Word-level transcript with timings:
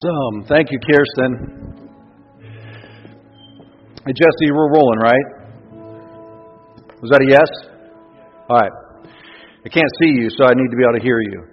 Um, 0.00 0.48
thank 0.48 0.72
you, 0.72 0.80
Kirsten. 0.80 1.76
Hey, 2.40 4.14
Jesse, 4.16 4.48
we're 4.48 4.72
rolling, 4.72 4.96
right? 4.96 5.26
Was 7.04 7.12
that 7.12 7.20
a 7.20 7.28
yes? 7.28 7.44
All 8.48 8.56
right. 8.56 8.72
I 9.60 9.68
can't 9.68 9.92
see 10.00 10.24
you, 10.24 10.32
so 10.32 10.48
I 10.48 10.56
need 10.56 10.72
to 10.72 10.76
be 10.80 10.88
able 10.88 10.96
to 10.96 11.04
hear 11.04 11.20
you. 11.20 11.44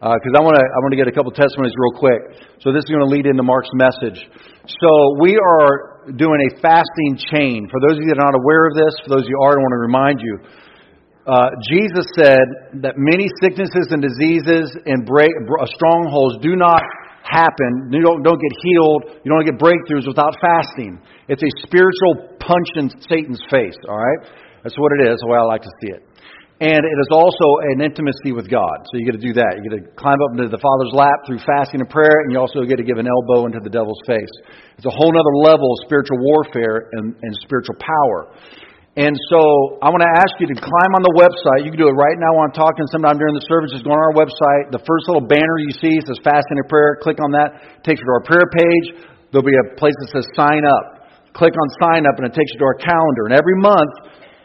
Because 0.00 0.32
uh, 0.32 0.40
I 0.40 0.40
want 0.40 0.56
to, 0.56 0.64
I 0.64 0.80
want 0.80 0.96
to 0.96 0.96
get 0.96 1.12
a 1.12 1.12
couple 1.12 1.28
testimonies 1.28 1.76
real 1.76 2.00
quick. 2.00 2.40
So 2.64 2.72
this 2.72 2.88
is 2.88 2.88
going 2.88 3.04
to 3.04 3.12
lead 3.12 3.28
into 3.28 3.44
Mark's 3.44 3.68
message. 3.76 4.16
So 4.64 5.20
we 5.20 5.36
are 5.36 6.08
doing 6.16 6.40
a 6.48 6.56
fasting 6.64 7.20
chain. 7.28 7.68
For 7.68 7.84
those 7.84 8.00
of 8.00 8.08
you 8.08 8.16
that 8.16 8.24
are 8.24 8.32
not 8.32 8.40
aware 8.40 8.64
of 8.64 8.80
this, 8.80 8.96
for 9.04 9.12
those 9.12 9.28
of 9.28 9.30
you 9.30 9.36
are, 9.44 9.52
I 9.52 9.60
want 9.60 9.76
to 9.76 9.84
remind 9.84 10.16
you. 10.24 10.34
Uh, 11.28 11.52
Jesus 11.68 12.08
said 12.16 12.80
that 12.80 12.96
many 12.96 13.28
sicknesses 13.44 13.92
and 13.92 14.00
diseases 14.00 14.72
and 14.88 15.04
break, 15.04 15.36
uh, 15.36 15.68
strongholds 15.68 16.40
do 16.40 16.56
not 16.56 16.80
happen. 17.22 17.92
You 17.92 18.02
don't, 18.02 18.22
don't 18.22 18.40
get 18.40 18.54
healed. 18.62 19.02
You 19.24 19.30
don't 19.32 19.44
get 19.44 19.56
breakthroughs 19.60 20.06
without 20.06 20.36
fasting. 20.40 21.00
It's 21.28 21.42
a 21.42 21.52
spiritual 21.66 22.36
punch 22.40 22.68
in 22.76 22.90
Satan's 23.08 23.42
face, 23.50 23.76
all 23.88 23.98
right? 23.98 24.28
That's 24.62 24.76
what 24.76 24.92
it 25.00 25.08
is, 25.08 25.16
the 25.20 25.28
way 25.28 25.38
I 25.38 25.44
like 25.44 25.62
to 25.62 25.74
see 25.82 25.92
it. 25.92 26.02
And 26.60 26.84
it 26.84 26.98
is 27.00 27.08
also 27.08 27.72
an 27.72 27.80
intimacy 27.80 28.36
with 28.36 28.44
God. 28.44 28.84
So 28.92 29.00
you 29.00 29.08
get 29.08 29.16
to 29.16 29.24
do 29.24 29.32
that. 29.32 29.56
You 29.56 29.64
get 29.64 29.80
to 29.80 29.84
climb 29.96 30.20
up 30.20 30.36
into 30.36 30.52
the 30.52 30.60
Father's 30.60 30.92
lap 30.92 31.24
through 31.24 31.40
fasting 31.40 31.80
and 31.80 31.88
prayer, 31.88 32.20
and 32.20 32.28
you 32.28 32.36
also 32.36 32.68
get 32.68 32.76
to 32.76 32.84
give 32.84 33.00
an 33.00 33.08
elbow 33.08 33.48
into 33.48 33.64
the 33.64 33.72
devil's 33.72 34.00
face. 34.04 34.28
It's 34.76 34.84
a 34.84 34.92
whole 34.92 35.08
other 35.08 35.36
level 35.40 35.72
of 35.72 35.78
spiritual 35.88 36.20
warfare 36.20 36.92
and, 36.92 37.16
and 37.16 37.32
spiritual 37.40 37.80
power. 37.80 38.36
And 38.98 39.14
so 39.30 39.78
I 39.78 39.86
want 39.86 40.02
to 40.02 40.12
ask 40.18 40.34
you 40.42 40.50
to 40.50 40.58
climb 40.58 40.92
on 40.98 41.02
the 41.06 41.14
website. 41.14 41.62
You 41.62 41.70
can 41.70 41.78
do 41.78 41.86
it 41.86 41.94
right 41.94 42.18
now 42.18 42.34
while 42.34 42.50
I'm 42.50 42.56
talking 42.58 42.82
sometime 42.90 43.22
during 43.22 43.38
the 43.38 43.46
service. 43.46 43.70
Just 43.70 43.86
go 43.86 43.94
on 43.94 44.02
our 44.02 44.16
website. 44.18 44.74
The 44.74 44.82
first 44.82 45.06
little 45.06 45.22
banner 45.22 45.62
you 45.62 45.70
see 45.78 45.94
says 46.02 46.18
Fasting 46.26 46.58
and 46.58 46.66
Prayer. 46.66 46.98
Click 46.98 47.22
on 47.22 47.30
that. 47.38 47.54
It 47.78 47.86
takes 47.86 48.02
you 48.02 48.06
to 48.10 48.14
our 48.18 48.26
prayer 48.26 48.50
page. 48.50 48.86
There'll 49.30 49.46
be 49.46 49.54
a 49.54 49.78
place 49.78 49.94
that 50.02 50.10
says 50.10 50.26
Sign 50.34 50.66
Up. 50.66 51.06
Click 51.38 51.54
on 51.54 51.66
Sign 51.78 52.02
Up 52.02 52.18
and 52.18 52.26
it 52.26 52.34
takes 52.34 52.50
you 52.50 52.58
to 52.66 52.66
our 52.66 52.78
calendar. 52.82 53.30
And 53.30 53.34
every 53.38 53.54
month 53.62 53.94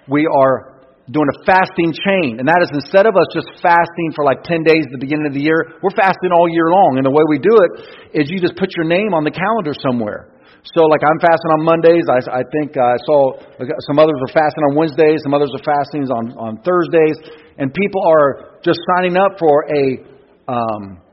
we 0.05 0.29
are 0.29 0.77
doing 1.09 1.25
a 1.25 1.37
fasting 1.49 1.89
chain. 2.05 2.37
And 2.37 2.45
that 2.45 2.61
is 2.61 2.69
instead 2.69 3.09
of 3.09 3.17
us 3.17 3.25
just 3.33 3.49
fasting 3.65 4.13
for 4.13 4.21
like 4.21 4.45
10 4.45 4.61
days 4.61 4.85
at 4.85 4.93
the 4.93 5.01
beginning 5.01 5.25
of 5.25 5.33
the 5.33 5.41
year, 5.41 5.81
we're 5.81 5.97
fasting 5.97 6.29
all 6.29 6.45
year 6.45 6.69
long. 6.69 7.01
And 7.01 7.05
the 7.05 7.13
way 7.13 7.25
we 7.25 7.41
do 7.41 7.65
it 7.65 8.21
is 8.21 8.29
you 8.29 8.37
just 8.37 8.61
put 8.61 8.77
your 8.77 8.85
name 8.85 9.17
on 9.17 9.25
the 9.25 9.33
calendar 9.33 9.73
somewhere. 9.73 10.34
So, 10.73 10.89
like, 10.89 11.05
I'm 11.05 11.21
fasting 11.21 11.51
on 11.53 11.61
Mondays. 11.61 12.09
I, 12.09 12.41
I 12.41 12.43
think 12.49 12.73
I 12.73 12.97
saw 13.05 13.37
some 13.85 14.01
others 14.01 14.17
are 14.25 14.33
fasting 14.33 14.65
on 14.65 14.73
Wednesdays. 14.73 15.21
Some 15.21 15.37
others 15.37 15.53
are 15.53 15.61
fasting 15.61 16.09
on, 16.09 16.33
on 16.41 16.57
Thursdays. 16.65 17.21
And 17.61 17.69
people 17.69 18.01
are 18.01 18.57
just 18.65 18.81
signing 18.97 19.13
up 19.13 19.37
for 19.37 19.69
a, 19.69 20.01
um, 20.49 21.05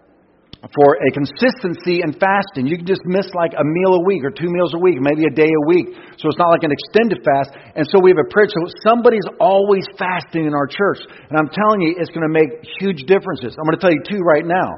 for 0.73 0.97
a 1.05 1.09
consistency 1.13 2.01
in 2.01 2.17
fasting. 2.17 2.65
You 2.65 2.81
can 2.81 2.89
just 2.89 3.05
miss 3.05 3.29
like 3.37 3.53
a 3.53 3.61
meal 3.61 4.01
a 4.01 4.03
week 4.09 4.25
or 4.25 4.33
two 4.33 4.49
meals 4.49 4.73
a 4.73 4.81
week, 4.81 4.97
maybe 5.05 5.29
a 5.29 5.35
day 5.37 5.53
a 5.53 5.65
week. 5.69 6.01
So 6.17 6.33
it's 6.33 6.41
not 6.41 6.49
like 6.49 6.65
an 6.65 6.73
extended 6.73 7.21
fast. 7.21 7.53
And 7.77 7.85
so 7.93 8.01
we 8.01 8.09
have 8.09 8.25
a 8.25 8.31
prayer. 8.33 8.49
So 8.49 8.65
somebody's 8.89 9.29
always 9.37 9.85
fasting 10.01 10.49
in 10.49 10.57
our 10.57 10.67
church. 10.67 11.05
And 11.29 11.37
I'm 11.37 11.53
telling 11.53 11.85
you, 11.85 12.01
it's 12.01 12.09
going 12.09 12.25
to 12.25 12.33
make 12.33 12.65
huge 12.81 13.05
differences. 13.05 13.53
I'm 13.61 13.69
going 13.69 13.77
to 13.77 13.83
tell 13.85 13.93
you 13.93 14.01
two 14.09 14.25
right 14.25 14.49
now. 14.49 14.71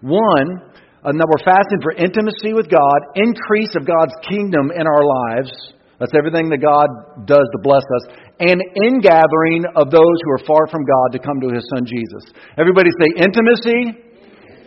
One, 0.00 0.71
and 1.02 1.18
that 1.18 1.26
we're 1.26 1.42
fasting 1.42 1.82
for 1.82 1.92
intimacy 1.98 2.54
with 2.54 2.70
God, 2.70 2.98
increase 3.18 3.74
of 3.74 3.82
God's 3.82 4.14
kingdom 4.22 4.70
in 4.70 4.86
our 4.86 5.02
lives. 5.02 5.50
That's 5.98 6.14
everything 6.18 6.50
that 6.50 6.62
God 6.62 6.90
does 7.26 7.46
to 7.46 7.58
bless 7.62 7.82
us. 7.82 8.04
And 8.42 8.58
ingathering 8.82 9.66
of 9.78 9.90
those 9.90 10.16
who 10.26 10.30
are 10.34 10.42
far 10.46 10.66
from 10.70 10.82
God 10.82 11.14
to 11.14 11.20
come 11.22 11.38
to 11.42 11.50
His 11.50 11.62
Son 11.74 11.86
Jesus. 11.86 12.34
Everybody 12.58 12.90
say 12.98 13.14
intimacy, 13.18 13.98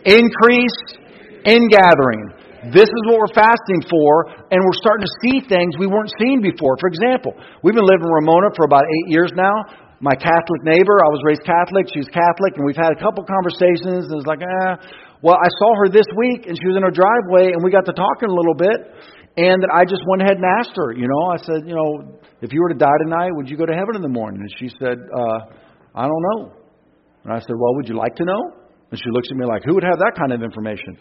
increase, 0.04 0.78
ingathering. 1.44 2.32
This 2.72 2.88
is 2.88 3.02
what 3.06 3.20
we're 3.20 3.36
fasting 3.36 3.84
for, 3.86 4.32
and 4.50 4.58
we're 4.58 4.80
starting 4.80 5.04
to 5.04 5.14
see 5.22 5.36
things 5.44 5.76
we 5.78 5.86
weren't 5.86 6.10
seeing 6.18 6.40
before. 6.40 6.74
For 6.80 6.88
example, 6.88 7.36
we've 7.62 7.76
been 7.76 7.86
living 7.86 8.08
in 8.08 8.12
Ramona 8.12 8.50
for 8.56 8.64
about 8.64 8.84
eight 8.84 9.08
years 9.12 9.30
now. 9.36 9.54
My 10.00 10.12
Catholic 10.12 10.60
neighbor, 10.64 11.00
I 11.00 11.08
was 11.08 11.22
raised 11.24 11.44
Catholic, 11.44 11.88
she's 11.88 12.08
Catholic, 12.12 12.56
and 12.56 12.66
we've 12.66 12.76
had 12.76 12.92
a 12.92 13.00
couple 13.00 13.24
conversations, 13.24 14.08
and 14.12 14.20
it's 14.20 14.28
like, 14.28 14.44
ah, 14.44 14.76
well, 15.22 15.36
I 15.36 15.48
saw 15.58 15.70
her 15.84 15.88
this 15.88 16.06
week, 16.16 16.46
and 16.46 16.56
she 16.56 16.66
was 16.68 16.76
in 16.76 16.84
her 16.84 16.92
driveway, 16.92 17.52
and 17.52 17.64
we 17.64 17.70
got 17.70 17.84
to 17.86 17.94
talking 17.94 18.28
a 18.28 18.36
little 18.36 18.56
bit. 18.56 18.78
And 19.36 19.60
that 19.60 19.68
I 19.68 19.84
just 19.84 20.00
went 20.08 20.24
ahead 20.24 20.40
and 20.40 20.48
asked 20.48 20.72
her, 20.80 20.96
you 20.96 21.04
know, 21.04 21.28
I 21.28 21.36
said, 21.36 21.68
you 21.68 21.76
know, 21.76 22.16
if 22.40 22.56
you 22.56 22.60
were 22.64 22.72
to 22.72 22.78
die 22.78 22.96
tonight, 23.04 23.36
would 23.36 23.52
you 23.52 23.60
go 23.60 23.68
to 23.68 23.76
heaven 23.76 23.92
in 23.92 24.00
the 24.00 24.08
morning? 24.08 24.40
And 24.40 24.52
she 24.56 24.72
said, 24.80 24.96
uh, 24.96 25.52
I 25.92 26.08
don't 26.08 26.24
know. 26.32 26.56
And 27.24 27.36
I 27.36 27.40
said, 27.44 27.52
well, 27.52 27.76
would 27.76 27.84
you 27.84 28.00
like 28.00 28.16
to 28.16 28.24
know? 28.24 28.40
And 28.88 28.96
she 28.96 29.10
looks 29.12 29.28
at 29.28 29.36
me 29.36 29.44
like, 29.44 29.60
who 29.60 29.74
would 29.74 29.84
have 29.84 30.00
that 30.00 30.16
kind 30.16 30.32
of 30.32 30.40
information? 30.40 30.96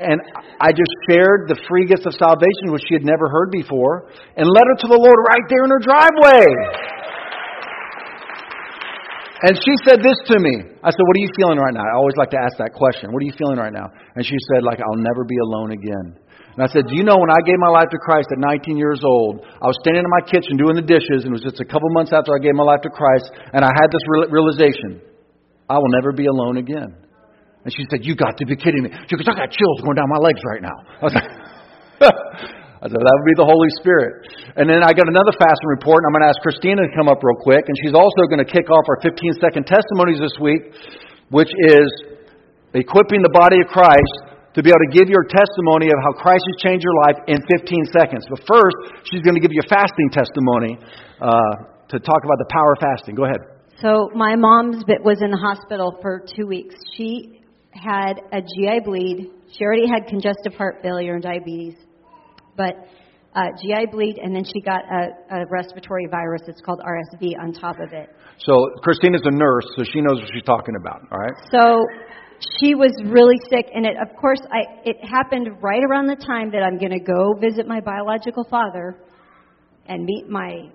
And 0.00 0.16
I 0.60 0.72
just 0.72 0.92
shared 1.08 1.48
the 1.48 1.56
free 1.68 1.84
gift 1.84 2.04
of 2.04 2.12
salvation, 2.16 2.72
which 2.72 2.84
she 2.88 2.96
had 2.96 3.04
never 3.04 3.28
heard 3.28 3.52
before, 3.52 4.12
and 4.36 4.48
led 4.48 4.64
her 4.64 4.76
to 4.84 4.88
the 4.88 4.96
Lord 4.96 5.18
right 5.28 5.46
there 5.48 5.64
in 5.64 5.70
her 5.72 5.80
driveway. 5.84 6.44
And 9.40 9.56
she 9.56 9.72
said 9.88 10.04
this 10.04 10.18
to 10.28 10.36
me. 10.36 10.52
I 10.84 10.92
said, 10.92 11.04
What 11.04 11.16
are 11.16 11.24
you 11.24 11.32
feeling 11.36 11.56
right 11.56 11.72
now? 11.72 11.84
I 11.84 11.96
always 11.96 12.16
like 12.20 12.28
to 12.36 12.40
ask 12.40 12.60
that 12.60 12.76
question. 12.76 13.08
What 13.08 13.24
are 13.24 13.28
you 13.28 13.36
feeling 13.36 13.56
right 13.56 13.72
now? 13.72 13.88
And 14.16 14.20
she 14.20 14.36
said, 14.52 14.60
like, 14.62 14.80
I'll 14.84 15.00
never 15.00 15.24
be 15.24 15.40
alone 15.40 15.72
again. 15.72 16.20
And 16.56 16.60
I 16.60 16.68
said, 16.68 16.84
Do 16.84 16.94
you 16.94 17.04
know 17.04 17.16
when 17.16 17.32
I 17.32 17.40
gave 17.48 17.56
my 17.56 17.72
life 17.72 17.88
to 17.88 18.00
Christ 18.04 18.28
at 18.36 18.38
19 18.38 18.76
years 18.76 19.00
old, 19.00 19.40
I 19.40 19.64
was 19.64 19.80
standing 19.80 20.04
in 20.04 20.12
my 20.12 20.24
kitchen 20.28 20.60
doing 20.60 20.76
the 20.76 20.84
dishes, 20.84 21.24
and 21.24 21.32
it 21.32 21.36
was 21.40 21.46
just 21.46 21.56
a 21.56 21.64
couple 21.64 21.88
months 21.96 22.12
after 22.12 22.36
I 22.36 22.40
gave 22.42 22.52
my 22.52 22.68
life 22.68 22.84
to 22.84 22.92
Christ, 22.92 23.32
and 23.56 23.64
I 23.64 23.72
had 23.72 23.88
this 23.88 24.04
realization 24.28 25.00
I 25.70 25.78
will 25.78 25.92
never 25.96 26.12
be 26.12 26.26
alone 26.26 26.58
again. 26.58 26.92
And 27.64 27.72
she 27.72 27.88
said, 27.88 28.04
You 28.04 28.16
got 28.16 28.36
to 28.38 28.44
be 28.44 28.56
kidding 28.56 28.84
me. 28.84 28.90
She 29.08 29.16
goes, 29.16 29.24
I 29.24 29.36
got 29.40 29.48
chills 29.56 29.80
going 29.80 29.96
down 29.96 30.08
my 30.12 30.20
legs 30.20 30.40
right 30.44 30.60
now. 30.60 30.76
I 31.00 31.04
was 31.04 31.14
like, 31.16 31.30
I 32.80 32.88
said, 32.88 32.96
that 32.96 33.12
would 33.20 33.28
be 33.28 33.36
the 33.36 33.44
Holy 33.44 33.68
Spirit. 33.76 34.24
And 34.56 34.64
then 34.64 34.80
I 34.80 34.96
got 34.96 35.04
another 35.04 35.36
fasting 35.36 35.68
report, 35.68 36.00
and 36.00 36.08
I'm 36.08 36.14
going 36.16 36.24
to 36.24 36.32
ask 36.32 36.40
Christina 36.40 36.80
to 36.80 36.92
come 36.96 37.12
up 37.12 37.20
real 37.20 37.36
quick. 37.36 37.68
And 37.68 37.76
she's 37.84 37.92
also 37.92 38.24
going 38.24 38.40
to 38.40 38.48
kick 38.48 38.72
off 38.72 38.88
our 38.88 38.96
15 39.04 39.36
second 39.36 39.68
testimonies 39.68 40.16
this 40.16 40.32
week, 40.40 40.72
which 41.28 41.52
is 41.68 41.88
equipping 42.72 43.20
the 43.20 43.34
body 43.36 43.60
of 43.60 43.68
Christ 43.68 44.32
to 44.56 44.64
be 44.64 44.72
able 44.72 44.80
to 44.88 44.92
give 44.96 45.12
your 45.12 45.28
testimony 45.28 45.92
of 45.92 45.98
how 46.00 46.16
Christ 46.24 46.40
has 46.40 46.56
changed 46.64 46.80
your 46.80 46.96
life 47.04 47.20
in 47.28 47.36
15 47.52 47.68
seconds. 47.92 48.24
But 48.32 48.48
first, 48.48 49.04
she's 49.12 49.20
going 49.20 49.36
to 49.36 49.44
give 49.44 49.52
you 49.52 49.60
a 49.60 49.68
fasting 49.68 50.08
testimony 50.08 50.80
uh, 51.20 51.84
to 51.84 52.00
talk 52.00 52.24
about 52.24 52.40
the 52.40 52.48
power 52.48 52.72
of 52.72 52.80
fasting. 52.80 53.12
Go 53.12 53.28
ahead. 53.28 53.44
So, 53.84 54.08
my 54.16 54.40
mom's 54.40 54.88
bit 54.88 55.04
was 55.04 55.20
in 55.20 55.28
the 55.28 55.40
hospital 55.40 56.00
for 56.00 56.24
two 56.24 56.48
weeks. 56.48 56.74
She 56.96 57.44
had 57.76 58.24
a 58.32 58.40
GI 58.40 58.88
bleed. 58.88 59.36
She 59.52 59.64
already 59.68 59.84
had 59.84 60.08
congestive 60.08 60.56
heart 60.56 60.80
failure 60.80 61.12
and 61.14 61.22
diabetes 61.22 61.76
but 62.60 62.76
uh, 63.34 63.48
GI 63.62 63.86
bleed, 63.92 64.18
and 64.22 64.36
then 64.36 64.44
she 64.44 64.60
got 64.60 64.82
a, 64.84 65.40
a 65.42 65.46
respiratory 65.48 66.06
virus. 66.10 66.42
It's 66.46 66.60
called 66.60 66.80
RSV 66.80 67.40
on 67.40 67.52
top 67.52 67.76
of 67.80 67.92
it. 67.92 68.10
So 68.38 68.52
Christina's 68.82 69.22
a 69.24 69.30
nurse, 69.30 69.64
so 69.76 69.84
she 69.84 70.00
knows 70.00 70.20
what 70.20 70.28
she's 70.34 70.44
talking 70.44 70.74
about. 70.78 71.00
All 71.10 71.18
right. 71.18 71.32
So 71.52 71.86
she 72.58 72.74
was 72.74 72.92
really 73.04 73.38
sick, 73.48 73.70
and 73.72 73.86
it, 73.86 73.96
of 73.96 74.14
course, 74.16 74.40
I, 74.50 74.80
it 74.84 74.96
happened 75.04 75.48
right 75.62 75.82
around 75.88 76.06
the 76.08 76.16
time 76.16 76.50
that 76.50 76.62
I'm 76.62 76.78
going 76.78 76.92
to 76.92 77.00
go 77.00 77.34
visit 77.40 77.66
my 77.66 77.80
biological 77.80 78.44
father 78.50 78.96
and 79.86 80.04
meet 80.04 80.28
my, 80.28 80.68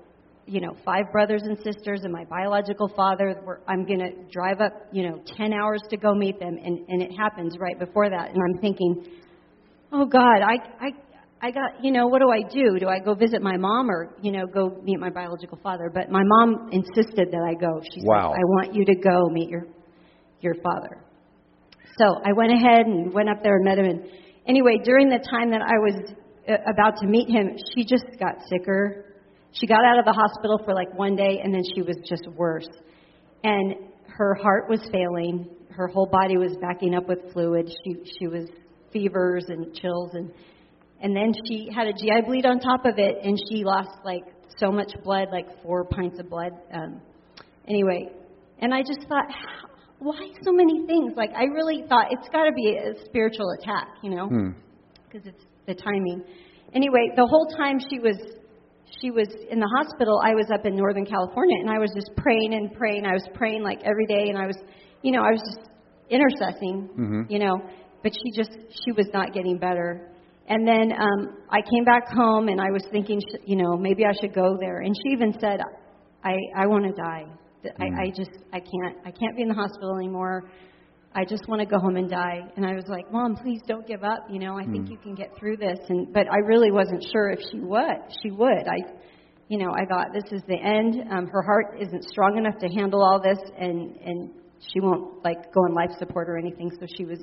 you 0.46 0.62
know, 0.62 0.76
five 0.86 1.12
brothers 1.12 1.42
and 1.44 1.58
sisters 1.58 2.02
and 2.04 2.14
my 2.14 2.24
biological 2.26 2.90
father. 2.96 3.36
I'm 3.68 3.86
going 3.86 4.00
to 4.00 4.12
drive 4.32 4.62
up, 4.62 4.74
you 4.92 5.10
know, 5.10 5.22
10 5.38 5.54
hours 5.54 5.82
to 5.90 5.98
go 5.98 6.14
meet 6.16 6.40
them, 6.40 6.58
and, 6.64 6.88
and 6.88 7.02
it 7.02 7.12
happens 7.18 7.58
right 7.60 7.78
before 7.78 8.10
that. 8.10 8.30
And 8.30 8.38
I'm 8.42 8.62
thinking, 8.62 9.06
oh 9.92 10.06
God, 10.06 10.42
I, 10.42 10.56
I 10.80 10.90
I 11.46 11.52
got, 11.52 11.84
you 11.84 11.92
know, 11.92 12.08
what 12.08 12.22
do 12.22 12.32
I 12.32 12.42
do? 12.42 12.80
Do 12.80 12.88
I 12.88 12.98
go 12.98 13.14
visit 13.14 13.40
my 13.40 13.56
mom 13.56 13.92
or, 13.92 14.16
you 14.24 14.32
know, 14.32 14.48
go 14.48 14.82
meet 14.82 15.00
my 15.00 15.12
biological 15.12 15.60
father? 15.62 15.92
But 15.94 16.10
my 16.10 16.24
mom 16.26 16.70
insisted 16.72 17.30
that 17.30 17.46
I 17.48 17.54
go. 17.54 17.82
She 17.94 18.02
wow. 18.04 18.32
said, 18.32 18.40
I 18.40 18.46
want 18.46 18.74
you 18.74 18.84
to 18.84 18.96
go 18.96 19.30
meet 19.30 19.50
your 19.50 19.68
your 20.42 20.56
father. 20.56 21.06
So 22.00 22.06
I 22.26 22.34
went 22.36 22.52
ahead 22.52 22.88
and 22.88 23.14
went 23.14 23.30
up 23.30 23.44
there 23.44 23.58
and 23.58 23.64
met 23.64 23.78
him. 23.78 23.86
And 23.86 24.10
anyway, 24.48 24.80
during 24.84 25.08
the 25.08 25.20
time 25.20 25.52
that 25.52 25.62
I 25.62 25.78
was 25.78 26.16
uh, 26.50 26.54
about 26.68 26.98
to 27.02 27.08
meet 27.08 27.30
him, 27.30 27.56
she 27.76 27.86
just 27.86 28.06
got 28.20 28.38
sicker. 28.50 29.14
She 29.52 29.68
got 29.68 29.86
out 29.86 30.00
of 30.00 30.06
the 30.06 30.14
hospital 30.14 30.60
for 30.66 30.74
like 30.74 30.92
one 30.98 31.16
day, 31.16 31.42
and 31.44 31.54
then 31.54 31.62
she 31.76 31.84
was 31.84 31.96
just 32.10 32.28
worse. 32.36 32.68
And 33.44 33.76
her 34.08 34.34
heart 34.34 34.68
was 34.68 34.82
failing. 34.92 35.48
Her 35.70 35.86
whole 35.86 36.08
body 36.08 36.38
was 36.38 36.58
backing 36.60 36.96
up 36.96 37.08
with 37.08 37.20
fluid. 37.34 37.72
She 37.84 37.98
she 38.18 38.26
was 38.26 38.50
fevers 38.92 39.46
and 39.50 39.76
chills 39.76 40.10
and 40.14 40.32
and 41.06 41.16
then 41.16 41.34
she 41.46 41.70
had 41.72 41.86
a 41.86 41.94
GI 41.94 42.26
bleed 42.26 42.48
on 42.48 42.60
top 42.60 42.84
of 42.84 42.98
it, 42.98 43.18
and 43.24 43.38
she 43.48 43.64
lost 43.64 43.92
like 44.04 44.24
so 44.58 44.72
much 44.72 44.92
blood, 45.04 45.28
like 45.32 45.46
four 45.62 45.86
pints 45.86 46.20
of 46.20 46.32
blood. 46.32 46.52
Um, 46.74 47.00
anyway, 47.68 48.10
and 48.58 48.74
I 48.74 48.82
just 48.82 49.08
thought, 49.08 49.26
why 50.00 50.18
so 50.42 50.52
many 50.52 50.88
things? 50.88 51.14
Like 51.16 51.30
I 51.38 51.44
really 51.44 51.84
thought 51.88 52.08
it's 52.10 52.28
got 52.30 52.46
to 52.46 52.54
be 52.54 52.76
a 52.76 53.06
spiritual 53.06 53.46
attack, 53.62 53.90
you 54.02 54.16
know, 54.16 54.28
because 55.06 55.22
hmm. 55.22 55.30
it's 55.30 55.46
the 55.68 55.76
timing. 55.76 56.24
Anyway, 56.74 57.12
the 57.16 57.28
whole 57.28 57.54
time 57.56 57.78
she 57.88 58.00
was 58.00 58.18
she 59.00 59.12
was 59.12 59.28
in 59.52 59.60
the 59.60 59.70
hospital, 59.78 60.20
I 60.26 60.34
was 60.34 60.50
up 60.52 60.66
in 60.66 60.76
Northern 60.76 61.06
California, 61.06 61.58
and 61.62 61.70
I 61.70 61.78
was 61.78 61.92
just 61.96 62.10
praying 62.18 62.56
and 62.56 62.74
praying. 62.74 63.06
I 63.06 63.14
was 63.14 63.28
praying 63.36 63.62
like 63.62 63.82
every 63.86 64.08
day, 64.08 64.30
and 64.30 64.40
I 64.40 64.48
was, 64.48 64.58
you 65.04 65.12
know, 65.12 65.22
I 65.22 65.30
was 65.30 65.42
just 65.54 65.70
intercessing, 66.10 66.90
mm-hmm. 66.90 67.22
you 67.30 67.38
know. 67.38 67.62
But 68.02 68.12
she 68.14 68.32
just 68.36 68.58
she 68.84 68.92
was 68.92 69.06
not 69.14 69.34
getting 69.34 69.60
better. 69.60 70.15
And 70.48 70.68
then 70.68 70.92
um, 70.92 71.38
I 71.50 71.62
came 71.62 71.84
back 71.86 72.08
home 72.14 72.50
and 72.50 72.62
I 72.62 72.70
was 72.72 72.84
thinking, 72.92 73.20
you 73.46 73.56
know, 73.56 73.76
maybe 73.76 74.06
I 74.06 74.14
should 74.20 74.34
go 74.34 74.58
there. 74.60 74.82
And 74.82 74.96
she 74.96 75.14
even 75.14 75.34
said, 75.40 75.60
I, 76.24 76.36
I 76.56 76.68
want 76.68 76.86
to 76.86 76.92
die. 76.92 77.26
I, 77.80 78.04
I 78.04 78.10
just, 78.16 78.30
I 78.54 78.60
can't, 78.60 78.98
I 79.06 79.12
can't 79.12 79.36
be 79.36 79.42
in 79.42 79.48
the 79.48 79.56
hospital 79.56 79.98
anymore. 79.98 80.44
I 81.16 81.24
just 81.24 81.48
want 81.48 81.62
to 81.62 81.66
go 81.66 81.80
home 81.80 81.96
and 81.96 82.10
die. 82.10 82.42
And 82.58 82.66
I 82.66 82.74
was 82.74 82.84
like, 82.88 83.10
Mom, 83.12 83.38
please 83.38 83.62
don't 83.68 83.88
give 83.88 84.04
up. 84.04 84.28
You 84.30 84.38
know, 84.38 84.60
I 84.60 84.66
think 84.66 84.90
you 84.90 84.98
can 84.98 85.16
get 85.16 85.32
through 85.40 85.58
this. 85.58 85.80
And 85.88 86.14
but 86.14 86.28
I 86.30 86.40
really 86.46 86.72
wasn't 86.72 87.06
sure 87.12 87.30
if 87.30 87.40
she 87.52 87.60
would. 87.62 87.98
She 88.22 88.32
would. 88.32 88.68
I, 88.68 88.92
you 89.48 89.58
know, 89.58 89.72
I 89.72 89.86
thought 89.86 90.08
this 90.14 90.30
is 90.32 90.42
the 90.48 90.58
end. 90.58 91.10
Um, 91.10 91.28
her 91.28 91.42
heart 91.42 91.78
isn't 91.80 92.04
strong 92.10 92.38
enough 92.38 92.60
to 92.60 92.68
handle 92.68 93.02
all 93.02 93.22
this, 93.22 93.40
and 93.58 93.96
and 93.96 94.30
she 94.60 94.82
won't 94.82 95.24
like 95.24 95.54
go 95.54 95.62
on 95.62 95.74
life 95.74 95.98
support 95.98 96.30
or 96.30 96.38
anything. 96.38 96.70
So 96.80 96.86
she 96.98 97.06
was, 97.06 97.20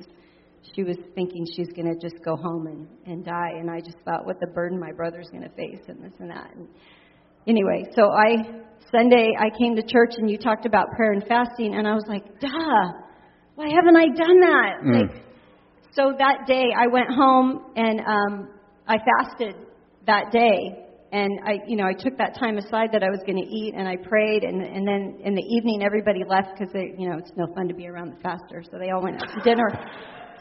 she 0.75 0.83
was 0.83 0.97
thinking 1.15 1.45
she's 1.55 1.69
going 1.75 1.87
to 1.87 1.99
just 1.99 2.23
go 2.23 2.35
home 2.35 2.67
and 2.67 2.87
and 3.05 3.25
die. 3.25 3.51
And 3.59 3.69
I 3.69 3.79
just 3.79 3.97
thought, 4.05 4.25
what 4.25 4.39
the 4.39 4.47
burden 4.47 4.79
my 4.79 4.91
brother's 4.91 5.27
going 5.31 5.43
to 5.43 5.55
face, 5.55 5.83
and 5.87 6.03
this 6.03 6.13
and 6.19 6.29
that. 6.29 6.51
And 6.55 6.67
anyway, 7.47 7.85
so 7.95 8.09
I 8.11 8.63
Sunday 8.91 9.33
I 9.37 9.49
came 9.57 9.75
to 9.75 9.83
church 9.83 10.13
and 10.17 10.29
you 10.29 10.37
talked 10.37 10.65
about 10.65 10.87
prayer 10.95 11.13
and 11.13 11.23
fasting, 11.27 11.75
and 11.75 11.87
I 11.87 11.93
was 11.93 12.05
like, 12.07 12.39
duh, 12.39 12.49
why 13.55 13.67
haven't 13.69 13.95
I 13.95 14.05
done 14.07 14.39
that? 14.39 14.73
Mm. 14.83 15.01
Like, 15.01 15.23
so 15.93 16.13
that 16.17 16.47
day 16.47 16.65
I 16.75 16.87
went 16.87 17.09
home 17.09 17.71
and 17.75 17.99
um, 17.99 18.49
I 18.87 18.97
fasted 18.97 19.55
that 20.07 20.31
day, 20.31 20.87
and 21.11 21.39
I, 21.45 21.59
you 21.67 21.77
know, 21.77 21.85
I 21.85 21.93
took 21.93 22.17
that 22.17 22.35
time 22.39 22.57
aside 22.57 22.89
that 22.93 23.03
I 23.03 23.09
was 23.09 23.19
going 23.25 23.37
to 23.37 23.47
eat, 23.47 23.73
and 23.77 23.87
I 23.87 23.97
prayed, 23.97 24.43
and 24.43 24.61
and 24.61 24.87
then 24.87 25.19
in 25.23 25.35
the 25.35 25.43
evening 25.43 25.83
everybody 25.83 26.21
left 26.27 26.57
because 26.57 26.73
they, 26.73 26.93
you 26.97 27.09
know, 27.09 27.17
it's 27.17 27.31
no 27.35 27.47
fun 27.53 27.67
to 27.67 27.73
be 27.73 27.87
around 27.87 28.13
the 28.13 28.19
faster, 28.21 28.63
so 28.63 28.77
they 28.79 28.89
all 28.89 29.03
went 29.03 29.21
out 29.21 29.29
to 29.35 29.41
dinner. 29.43 29.69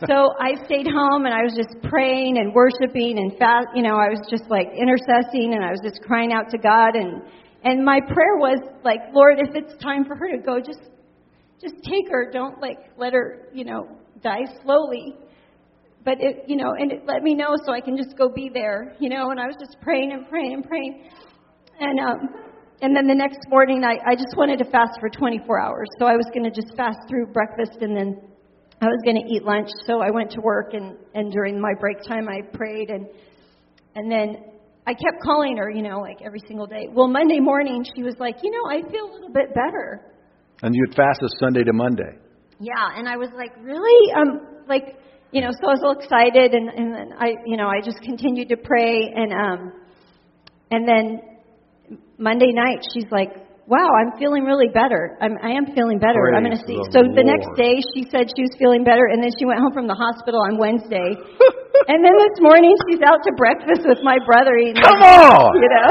So 0.09 0.35
I 0.41 0.55
stayed 0.65 0.87
home 0.87 1.27
and 1.27 1.35
I 1.35 1.43
was 1.43 1.55
just 1.55 1.81
praying 1.85 2.39
and 2.39 2.53
worshiping 2.55 3.19
and 3.19 3.39
fast, 3.39 3.69
you 3.75 3.83
know, 3.83 3.95
I 3.95 4.09
was 4.09 4.21
just 4.29 4.45
like 4.51 4.69
intercessing 4.75 5.55
and 5.55 5.65
I 5.65 5.71
was 5.71 5.81
just 5.85 6.03
crying 6.03 6.33
out 6.33 6.51
to 6.51 6.59
God 6.59 6.97
and 6.97 7.23
and 7.65 7.85
my 7.85 8.01
prayer 8.01 8.37
was 8.39 8.59
like, 8.83 8.99
Lord, 9.15 9.39
if 9.39 9.55
it's 9.55 9.81
time 9.81 10.05
for 10.05 10.17
her 10.17 10.33
to 10.33 10.43
go, 10.43 10.59
just 10.59 10.81
just 11.61 11.75
take 11.85 12.11
her. 12.11 12.29
Don't 12.33 12.61
like 12.61 12.79
let 12.97 13.13
her, 13.13 13.49
you 13.55 13.65
know, 13.65 13.87
die 14.23 14.45
slowly. 14.65 15.15
But 16.05 16.21
it, 16.21 16.45
you 16.49 16.57
know, 16.57 16.75
and 16.77 16.91
it 16.91 17.03
let 17.07 17.23
me 17.23 17.35
know 17.35 17.55
so 17.65 17.73
I 17.73 17.81
can 17.81 17.97
just 17.97 18.19
go 18.19 18.29
be 18.29 18.51
there, 18.53 18.97
you 18.99 19.09
know. 19.09 19.31
And 19.31 19.39
I 19.39 19.47
was 19.47 19.55
just 19.61 19.77
praying 19.81 20.11
and 20.11 20.29
praying 20.29 20.55
and 20.55 20.65
praying, 20.65 21.05
and 21.79 22.01
um, 22.01 22.19
and 22.81 22.97
then 22.97 23.07
the 23.07 23.15
next 23.15 23.39
morning 23.49 23.85
I 23.85 23.99
I 24.11 24.17
just 24.17 24.37
wanted 24.37 24.59
to 24.59 24.65
fast 24.65 24.99
for 24.99 25.09
24 25.09 25.61
hours. 25.61 25.87
So 26.01 26.07
I 26.07 26.17
was 26.17 26.27
going 26.35 26.43
to 26.43 26.51
just 26.51 26.77
fast 26.77 26.99
through 27.09 27.27
breakfast 27.27 27.79
and 27.83 27.97
then 27.97 28.32
I 28.83 28.87
was 28.87 29.01
going 29.05 29.17
to 29.17 29.33
eat 29.33 29.45
lunch. 29.45 29.69
So 29.87 30.01
I 30.03 30.11
went 30.11 30.33
to 30.33 30.41
work 30.41 30.75
and 30.75 30.97
and 31.15 31.33
during 31.33 31.61
my 31.61 31.73
break 31.79 32.03
time 32.03 32.29
I 32.29 32.43
prayed 32.53 32.91
and 32.91 33.07
and 33.95 34.11
then 34.11 34.37
I 34.85 34.93
kept 34.95 35.23
calling 35.23 35.57
her, 35.59 35.71
you 35.71 35.83
know, 35.83 36.01
like 36.01 36.19
every 36.25 36.41
single 36.49 36.67
day. 36.67 36.89
Well, 36.93 37.07
Monday 37.07 37.39
morning 37.39 37.85
she 37.95 38.03
was 38.03 38.17
like, 38.19 38.37
you 38.43 38.51
know, 38.51 38.69
I 38.69 38.83
feel 38.91 39.05
a 39.09 39.13
little 39.13 39.33
bit 39.33 39.55
better. 39.55 40.13
And 40.63 40.75
you'd 40.75 40.95
fast 40.97 41.21
this 41.23 41.31
Sunday 41.39 41.63
to 41.63 41.73
Monday. 41.73 42.19
Yeah, 42.59 42.97
and 42.97 43.09
I 43.09 43.17
was 43.17 43.31
like, 43.35 43.53
really? 43.61 44.13
Um, 44.15 44.65
like, 44.69 44.97
you 45.33 45.41
know, 45.41 45.51
so 45.51 45.67
I 45.67 45.73
was 45.75 45.83
all 45.85 45.99
excited, 45.99 46.55
and 46.55 46.69
and 46.69 46.95
then 46.95 47.13
I, 47.19 47.35
you 47.47 47.57
know, 47.57 47.67
I 47.67 47.81
just 47.85 48.01
continued 48.03 48.49
to 48.51 48.57
pray, 48.57 49.11
and 49.15 49.33
um, 49.33 49.73
and 50.71 50.87
then 50.87 51.21
Monday 52.19 52.53
night, 52.53 52.85
she's 52.95 53.11
like, 53.11 53.42
wow, 53.67 53.89
I'm 53.95 54.19
feeling 54.19 54.45
really 54.45 54.69
better. 54.69 55.17
I'm, 55.21 55.39
I 55.43 55.55
am 55.55 55.71
feeling 55.75 55.99
better. 55.99 56.35
I'm 56.35 56.43
going 56.43 56.57
to 56.57 56.67
see. 56.67 56.79
the 56.79 56.91
So 56.91 57.07
the 57.07 57.23
next 57.23 57.51
day, 57.55 57.79
she 57.95 58.09
said 58.11 58.31
she 58.35 58.43
was 58.43 58.55
feeling 58.59 58.83
better, 58.83 59.07
and 59.11 59.23
then 59.23 59.31
she 59.39 59.47
went 59.47 59.61
home 59.61 59.73
from 59.73 59.87
the 59.87 59.97
hospital 59.97 60.43
on 60.43 60.59
Wednesday. 60.59 61.15
and 61.91 61.99
then 62.03 62.15
this 62.19 62.37
morning, 62.43 62.75
she's 62.89 63.03
out 63.07 63.23
to 63.23 63.33
breakfast 63.39 63.87
with 63.87 64.03
my 64.03 64.19
brother 64.27 64.59
eating. 64.59 64.83
Come 64.83 65.03
on! 65.03 65.55
You 65.57 65.69
know. 65.71 65.91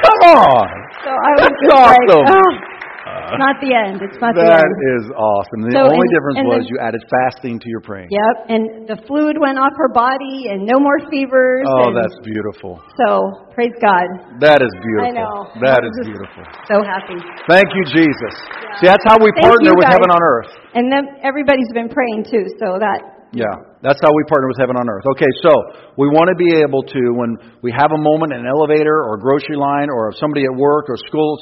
Come 0.00 0.20
on! 0.38 0.66
So 1.04 1.10
I 1.10 1.30
was 1.36 1.42
That's 1.44 1.60
just 1.60 1.74
like, 1.76 2.08
awesome. 2.08 2.28
Ah. 2.30 2.79
"Ah, 3.10 3.34
it's 3.34 3.42
not 3.42 3.56
the 3.58 3.72
end. 3.74 3.98
It's 4.06 4.20
not 4.22 4.34
the 4.38 4.46
end. 4.46 4.54
That 4.54 4.70
is 4.94 5.04
awesome. 5.18 5.60
The 5.66 5.74
So, 5.74 5.82
only 5.90 5.98
and- 5.98 6.14
difference 6.14 6.38
and 6.38 6.46
was 6.46 6.62
then- 6.62 6.70
you 6.70 6.76
added 6.78 7.02
fasting 7.10 7.58
to 7.58 7.68
your 7.68 7.82
praying. 7.82 8.08
Yep, 8.14 8.36
and 8.48 8.62
the 8.86 8.96
fluid 9.10 9.36
went 9.38 9.58
off 9.58 9.74
her 9.76 9.90
body, 9.90 10.48
and 10.54 10.62
no 10.64 10.78
more 10.78 10.98
fevers. 11.10 11.66
Oh, 11.68 11.90
that's 11.92 12.14
beautiful. 12.22 12.78
so 13.02 13.32
praise 13.54 13.74
God. 13.82 14.06
That 14.40 14.62
is 14.62 14.70
beautiful. 14.80 15.10
I 15.10 15.20
know. 15.20 15.34
That 15.60 15.80
I'm 15.84 15.90
is 15.90 16.06
beautiful. 16.06 16.42
So 16.70 16.82
happy. 16.86 17.18
Thank 17.50 17.66
you, 17.74 17.84
Jesus. 17.90 18.34
See, 18.80 18.86
that's 18.86 19.04
how 19.04 19.18
we 19.18 19.28
Thank 19.36 19.50
partner 19.50 19.72
with 19.74 19.88
heaven 19.90 20.08
on 20.14 20.20
earth. 20.22 20.50
And 20.74 20.86
then 20.92 21.18
everybody's 21.22 21.70
been 21.74 21.88
praying 21.90 22.24
too, 22.30 22.46
so 22.62 22.78
that 22.78 23.02
Yeah, 23.32 23.46
that's 23.82 24.00
how 24.02 24.10
we 24.10 24.22
partner 24.26 24.48
with 24.50 24.58
heaven 24.58 24.74
on 24.76 24.90
earth. 24.90 25.06
Okay, 25.14 25.30
so 25.46 25.52
we 25.96 26.08
want 26.10 26.28
to 26.30 26.34
be 26.34 26.50
able 26.66 26.82
to, 26.82 27.00
when 27.14 27.36
we 27.62 27.70
have 27.70 27.92
a 27.94 27.98
moment 27.98 28.32
in 28.34 28.40
an 28.42 28.46
elevator 28.50 29.06
or 29.06 29.14
a 29.14 29.20
grocery 29.22 29.54
line 29.54 29.86
or 29.88 30.10
somebody 30.18 30.42
at 30.44 30.54
work 30.58 30.90
or 30.90 30.96
school, 31.06 31.38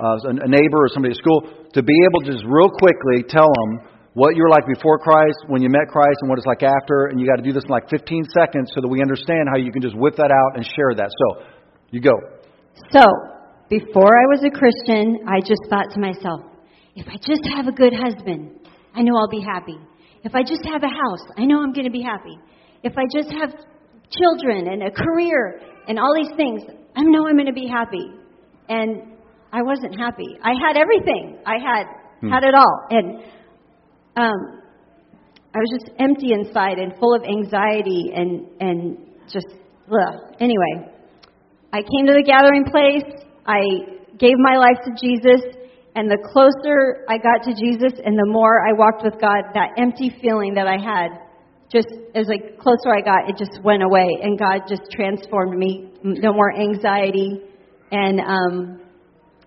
uh, 0.00 0.40
a 0.40 0.48
neighbor 0.48 0.80
or 0.80 0.88
somebody 0.88 1.12
at 1.12 1.20
school, 1.20 1.44
to 1.76 1.82
be 1.84 1.94
able 2.08 2.24
to 2.24 2.32
just 2.32 2.44
real 2.48 2.72
quickly 2.72 3.22
tell 3.28 3.46
them 3.46 3.84
what 4.14 4.34
you 4.34 4.42
were 4.42 4.50
like 4.50 4.66
before 4.66 4.98
Christ, 4.98 5.38
when 5.46 5.62
you 5.62 5.68
met 5.68 5.86
Christ, 5.86 6.18
and 6.22 6.28
what 6.28 6.38
it's 6.38 6.46
like 6.46 6.64
after. 6.64 7.12
And 7.12 7.20
you 7.20 7.26
got 7.26 7.36
to 7.36 7.46
do 7.46 7.52
this 7.52 7.64
in 7.64 7.70
like 7.70 7.88
15 7.88 8.24
seconds 8.34 8.72
so 8.74 8.80
that 8.80 8.88
we 8.88 9.02
understand 9.02 9.46
how 9.52 9.58
you 9.58 9.70
can 9.70 9.82
just 9.82 9.94
whip 9.94 10.16
that 10.16 10.32
out 10.32 10.56
and 10.56 10.64
share 10.64 10.96
that. 10.96 11.10
So, 11.12 11.44
you 11.90 12.00
go. 12.00 12.16
So, 12.90 13.04
before 13.68 14.10
I 14.10 14.26
was 14.34 14.42
a 14.42 14.50
Christian, 14.50 15.22
I 15.28 15.38
just 15.38 15.62
thought 15.70 15.94
to 15.94 16.00
myself, 16.00 16.42
if 16.96 17.06
I 17.06 17.14
just 17.22 17.46
have 17.54 17.68
a 17.68 17.72
good 17.72 17.94
husband, 17.94 18.66
I 18.94 19.02
know 19.02 19.14
I'll 19.14 19.30
be 19.30 19.44
happy. 19.44 19.78
If 20.24 20.34
I 20.34 20.42
just 20.42 20.66
have 20.66 20.82
a 20.82 20.90
house, 20.90 21.24
I 21.38 21.44
know 21.44 21.62
I'm 21.62 21.72
going 21.72 21.86
to 21.86 21.94
be 21.94 22.02
happy. 22.02 22.36
If 22.82 22.94
I 22.98 23.04
just 23.14 23.30
have 23.30 23.54
children 24.10 24.66
and 24.66 24.82
a 24.82 24.90
career 24.90 25.60
and 25.86 25.98
all 25.98 26.12
these 26.16 26.34
things, 26.36 26.62
I 26.96 27.02
know 27.02 27.28
I'm 27.28 27.36
going 27.36 27.46
to 27.46 27.52
be 27.52 27.68
happy. 27.68 28.10
And 28.68 29.19
I 29.52 29.62
wasn't 29.62 29.98
happy. 29.98 30.38
I 30.42 30.52
had 30.66 30.76
everything. 30.76 31.38
I 31.46 31.56
had 31.58 31.86
had 32.30 32.44
it 32.44 32.54
all. 32.54 32.86
And 32.90 33.22
um, 34.16 34.60
I 35.54 35.58
was 35.58 35.80
just 35.80 35.90
empty 35.98 36.32
inside 36.32 36.78
and 36.78 36.92
full 36.98 37.14
of 37.14 37.22
anxiety 37.24 38.12
and 38.14 38.46
and 38.60 38.98
just 39.32 39.46
ugh. 39.88 40.34
anyway. 40.40 40.92
I 41.72 41.82
came 41.82 42.06
to 42.06 42.12
the 42.12 42.24
gathering 42.26 42.64
place. 42.64 43.26
I 43.46 43.60
gave 44.18 44.34
my 44.38 44.56
life 44.56 44.78
to 44.84 44.90
Jesus, 45.00 45.40
and 45.94 46.10
the 46.10 46.18
closer 46.32 47.06
I 47.08 47.16
got 47.16 47.42
to 47.46 47.54
Jesus, 47.54 47.98
and 48.04 48.18
the 48.18 48.26
more 48.26 48.66
I 48.66 48.72
walked 48.72 49.02
with 49.02 49.20
God, 49.20 49.42
that 49.54 49.70
empty 49.78 50.14
feeling 50.20 50.54
that 50.54 50.66
I 50.66 50.78
had, 50.78 51.18
just 51.72 51.88
as 52.14 52.26
like 52.26 52.58
closer 52.58 52.90
I 52.90 53.00
got, 53.00 53.30
it 53.30 53.36
just 53.38 53.62
went 53.62 53.82
away, 53.82 54.06
and 54.22 54.38
God 54.38 54.62
just 54.68 54.82
transformed 54.90 55.56
me. 55.56 55.90
No 56.02 56.32
more 56.32 56.52
anxiety, 56.54 57.40
and 57.92 58.20
um, 58.20 58.80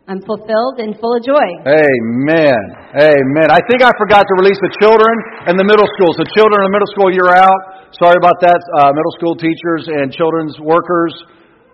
I'm 0.03 0.19
fulfilled 0.27 0.83
and 0.83 0.99
full 0.99 1.15
of 1.15 1.23
joy. 1.23 1.47
Amen. 1.63 2.63
Amen. 2.91 3.47
I 3.47 3.63
think 3.71 3.79
I 3.79 3.91
forgot 3.95 4.27
to 4.27 4.33
release 4.35 4.59
the 4.59 4.75
children 4.83 5.15
and 5.47 5.55
the 5.55 5.63
middle 5.63 5.87
school. 5.95 6.11
So, 6.19 6.27
children 6.35 6.59
in 6.59 6.65
the 6.67 6.75
middle 6.75 6.91
school, 6.91 7.07
you're 7.07 7.31
out. 7.31 7.87
Sorry 7.95 8.19
about 8.19 8.35
that, 8.43 8.59
uh, 8.83 8.91
middle 8.91 9.15
school 9.15 9.39
teachers 9.39 9.87
and 9.87 10.11
children's 10.11 10.59
workers. 10.59 11.15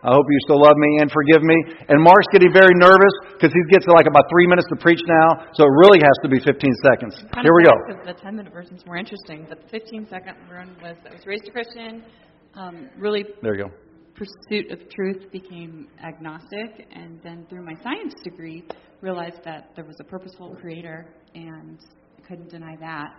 I 0.06 0.14
hope 0.14 0.30
you 0.30 0.40
still 0.46 0.62
love 0.62 0.78
me 0.78 1.02
and 1.02 1.10
forgive 1.12 1.42
me. 1.42 1.58
And 1.90 1.98
Mark's 2.00 2.30
getting 2.32 2.54
very 2.54 2.72
nervous 2.78 3.12
because 3.34 3.50
he 3.50 3.60
gets 3.74 3.90
like 3.90 4.06
about 4.06 4.30
three 4.30 4.46
minutes 4.46 4.70
to 4.72 4.78
preach 4.78 5.02
now, 5.10 5.50
so 5.58 5.66
it 5.66 5.74
really 5.76 6.00
has 6.00 6.16
to 6.24 6.30
be 6.30 6.40
15 6.40 6.54
seconds. 6.86 7.18
Here 7.42 7.52
we 7.52 7.66
go. 7.66 7.74
Because 7.90 8.14
the 8.14 8.14
10 8.14 8.38
minute 8.38 8.54
version 8.54 8.78
is 8.78 8.86
more 8.86 8.96
interesting, 8.96 9.50
but 9.50 9.60
the 9.60 9.70
15 9.74 10.08
second 10.08 10.38
one 10.48 10.72
was 10.86 10.96
I 11.04 11.18
was 11.18 11.26
raised 11.26 11.50
a 11.50 11.52
Christian, 11.52 12.06
um, 12.54 12.94
really 12.96 13.26
There 13.42 13.58
you 13.58 13.66
go. 13.66 13.89
Pursuit 14.20 14.70
of 14.70 14.80
truth 14.90 15.32
became 15.32 15.88
agnostic, 16.04 16.88
and 16.92 17.22
then 17.24 17.46
through 17.50 17.64
my 17.64 17.74
science 17.82 18.14
degree 18.22 18.66
realized 19.00 19.40
that 19.46 19.70
there 19.78 19.86
was 19.86 19.96
a 20.02 20.04
purposeful 20.04 20.58
creator, 20.60 21.08
and 21.34 21.80
I 22.18 22.28
couldn't 22.28 22.50
deny 22.50 22.76
that. 22.82 23.16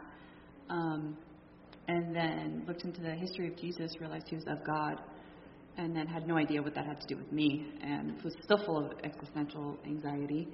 Um, 0.69 1.17
and 1.89 2.15
then 2.15 2.65
looked 2.69 2.85
into 2.85 3.01
the 3.01 3.15
history 3.15 3.49
of 3.49 3.57
Jesus, 3.57 3.91
realized 3.99 4.27
he 4.29 4.37
was 4.37 4.45
of 4.47 4.59
God, 4.67 5.01
and 5.79 5.97
then 5.97 6.07
had 6.07 6.29
no 6.29 6.37
idea 6.37 6.61
what 6.63 6.75
that 6.75 6.85
had 6.85 7.01
to 7.01 7.07
do 7.09 7.17
with 7.17 7.33
me, 7.33 7.73
and 7.83 8.23
was 8.23 8.35
still 8.45 8.59
full 8.67 8.85
of 8.85 8.93
existential 9.03 9.79
anxiety. 9.87 10.49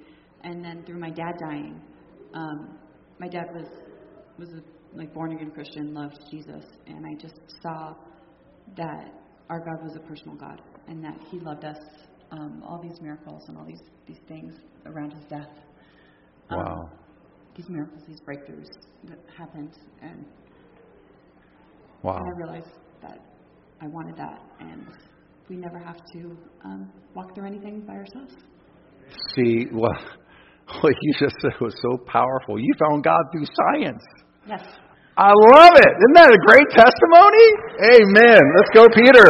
And 0.45 0.63
then 0.63 0.83
through 0.85 0.99
my 0.99 1.09
dad 1.09 1.33
dying, 1.41 1.81
um, 2.33 2.77
my 3.19 3.27
dad 3.27 3.47
was 3.53 3.67
was 4.39 4.49
a 4.49 4.97
like 4.97 5.13
born 5.13 5.33
again 5.33 5.51
Christian, 5.51 5.93
loved 5.93 6.19
Jesus, 6.31 6.63
and 6.87 7.05
I 7.05 7.21
just 7.21 7.35
saw 7.61 7.93
that 8.77 9.26
our 9.49 9.59
God 9.59 9.83
was 9.83 9.95
a 9.95 9.99
personal 9.99 10.35
God, 10.35 10.61
and 10.87 11.03
that 11.03 11.17
He 11.29 11.39
loved 11.39 11.63
us. 11.65 11.77
Um, 12.29 12.61
all 12.67 12.81
these 12.81 12.99
miracles 13.01 13.43
and 13.47 13.57
all 13.57 13.65
these 13.65 13.81
these 14.05 14.19
things 14.27 14.53
around 14.85 15.11
His 15.13 15.23
death. 15.29 15.49
Um, 16.49 16.57
Wow. 16.57 16.89
These 17.55 17.69
miracles, 17.69 18.03
these 18.07 18.19
breakthroughs 18.21 18.67
that 19.05 19.17
happened, 19.35 19.71
and 20.01 20.25
Wow. 22.03 22.17
and 22.17 22.25
I 22.27 22.37
realized 22.37 22.73
that 23.01 23.19
I 23.81 23.87
wanted 23.87 24.15
that, 24.17 24.41
and 24.59 24.85
we 25.49 25.55
never 25.55 25.79
have 25.79 25.97
to 26.13 26.37
um, 26.65 26.91
walk 27.15 27.33
through 27.33 27.47
anything 27.47 27.81
by 27.81 27.93
ourselves. 27.93 28.33
See, 29.35 29.67
well, 29.71 29.97
what 30.81 30.93
you 31.01 31.13
just 31.19 31.35
said 31.41 31.53
was 31.61 31.73
so 31.81 31.97
powerful. 32.05 32.59
You 32.59 32.73
found 32.79 33.03
God 33.03 33.21
through 33.31 33.45
science. 33.71 34.03
Yes. 34.47 34.63
I 35.17 35.33
love 35.33 35.73
it. 35.73 35.91
Isn't 35.97 36.13
that 36.13 36.29
a 36.29 36.37
great 36.45 36.69
testimony? 36.69 37.45
Amen. 37.89 38.41
Let's 38.53 38.69
go, 38.69 38.85
Peter. 38.93 39.25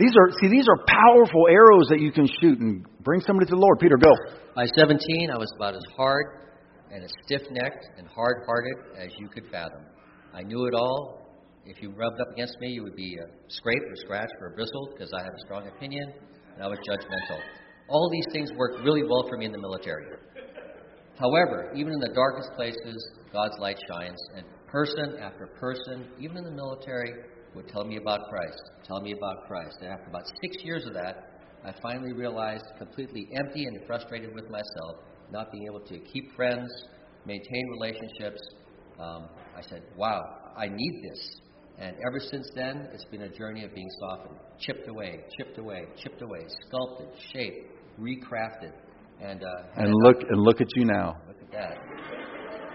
These 0.00 0.14
are 0.16 0.30
see 0.40 0.48
these 0.48 0.64
are 0.64 0.78
powerful 0.88 1.44
arrows 1.50 1.88
that 1.90 2.00
you 2.00 2.10
can 2.10 2.26
shoot 2.40 2.58
and 2.58 2.86
bring 3.04 3.20
somebody 3.20 3.44
to 3.46 3.54
the 3.54 3.60
Lord. 3.60 3.78
Peter, 3.80 3.98
go. 3.98 4.14
By 4.54 4.64
17, 4.64 5.28
I 5.30 5.36
was 5.36 5.52
about 5.56 5.74
as 5.74 5.84
hard 5.94 6.24
and 6.90 7.04
as 7.04 7.12
stiff-necked 7.26 7.84
and 7.98 8.08
hard-hearted 8.08 8.96
as 8.96 9.10
you 9.18 9.28
could 9.28 9.44
fathom. 9.52 9.84
I 10.32 10.42
knew 10.42 10.64
it 10.66 10.72
all. 10.72 11.28
If 11.66 11.82
you 11.82 11.90
rubbed 11.90 12.20
up 12.20 12.32
against 12.32 12.56
me, 12.60 12.68
you 12.68 12.82
would 12.82 12.96
be 12.96 13.14
a 13.20 13.26
scrape 13.52 13.82
or 13.82 13.96
scratch 13.96 14.30
or 14.40 14.46
a 14.48 14.50
bristle 14.52 14.88
because 14.94 15.12
I 15.12 15.22
had 15.22 15.34
a 15.34 15.40
strong 15.44 15.68
opinion 15.68 16.14
and 16.54 16.64
I 16.64 16.66
was 16.66 16.78
judgmental. 16.88 17.40
All 17.90 18.08
these 18.10 18.24
things 18.32 18.50
worked 18.56 18.80
really 18.84 19.02
well 19.02 19.28
for 19.28 19.36
me 19.36 19.44
in 19.44 19.52
the 19.52 19.60
military. 19.60 20.06
However, 21.18 21.72
even 21.74 21.92
in 21.92 22.00
the 22.00 22.14
darkest 22.14 22.50
places, 22.54 23.10
God's 23.32 23.58
light 23.58 23.78
shines, 23.90 24.18
and 24.36 24.46
person 24.68 25.16
after 25.20 25.46
person, 25.46 26.06
even 26.20 26.36
in 26.36 26.44
the 26.44 26.50
military, 26.50 27.12
would 27.54 27.66
tell 27.68 27.84
me 27.84 27.96
about 27.96 28.20
Christ, 28.30 28.62
tell 28.84 29.00
me 29.00 29.12
about 29.12 29.46
Christ. 29.48 29.78
And 29.80 29.90
after 29.90 30.08
about 30.08 30.24
six 30.42 30.62
years 30.62 30.86
of 30.86 30.94
that, 30.94 31.40
I 31.64 31.72
finally 31.82 32.12
realized, 32.12 32.64
completely 32.78 33.28
empty 33.34 33.64
and 33.64 33.84
frustrated 33.86 34.32
with 34.32 34.48
myself, 34.48 35.02
not 35.32 35.50
being 35.50 35.66
able 35.66 35.80
to 35.80 35.98
keep 35.98 36.34
friends, 36.36 36.70
maintain 37.26 37.68
relationships. 37.72 38.40
Um, 39.00 39.28
I 39.56 39.62
said, 39.62 39.82
wow, 39.96 40.22
I 40.56 40.68
need 40.68 41.02
this. 41.10 41.40
And 41.78 41.96
ever 42.06 42.20
since 42.20 42.48
then, 42.54 42.88
it's 42.92 43.04
been 43.06 43.22
a 43.22 43.28
journey 43.28 43.64
of 43.64 43.74
being 43.74 43.90
softened, 44.00 44.36
chipped 44.60 44.88
away, 44.88 45.20
chipped 45.36 45.58
away, 45.58 45.86
chipped 45.96 46.22
away, 46.22 46.44
sculpted, 46.66 47.08
shaped, 47.32 47.72
recrafted. 48.00 48.72
And, 49.20 49.42
uh, 49.42 49.82
and 49.82 49.92
look 50.04 50.16
and 50.28 50.40
look 50.40 50.60
at 50.60 50.68
you 50.76 50.84
now. 50.84 51.16
Look 51.26 51.36
at 51.42 51.52
that. 51.52 51.78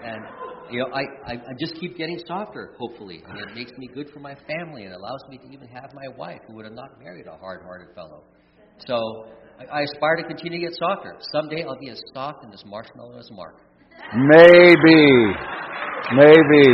And 0.03 0.21
you 0.69 0.79
know, 0.79 0.89
I, 0.93 1.03
I, 1.27 1.33
I 1.33 1.53
just 1.59 1.75
keep 1.79 1.97
getting 1.97 2.19
softer, 2.27 2.73
hopefully, 2.79 3.23
and 3.27 3.39
it 3.39 3.55
makes 3.55 3.71
me 3.77 3.87
good 3.93 4.09
for 4.09 4.19
my 4.19 4.35
family 4.47 4.83
and 4.85 4.93
allows 4.93 5.21
me 5.29 5.37
to 5.37 5.47
even 5.53 5.67
have 5.67 5.91
my 5.93 6.09
wife, 6.17 6.39
who 6.47 6.55
would 6.55 6.65
have 6.65 6.73
not 6.73 6.99
married 6.99 7.27
a 7.27 7.37
hard-hearted 7.37 7.93
fellow. 7.95 8.23
So 8.87 8.97
I, 9.59 9.79
I 9.79 9.81
aspire 9.83 10.17
to 10.17 10.23
continue 10.23 10.59
to 10.59 10.67
get 10.67 10.75
softer. 10.79 11.15
Someday 11.31 11.63
I'll 11.63 11.79
be 11.79 11.89
as 11.89 12.01
soft 12.13 12.43
and 12.43 12.53
as 12.53 12.63
marshmallow 12.65 13.19
as 13.19 13.29
Mark. 13.31 13.61
Maybe, 14.17 15.03
maybe. 16.17 16.65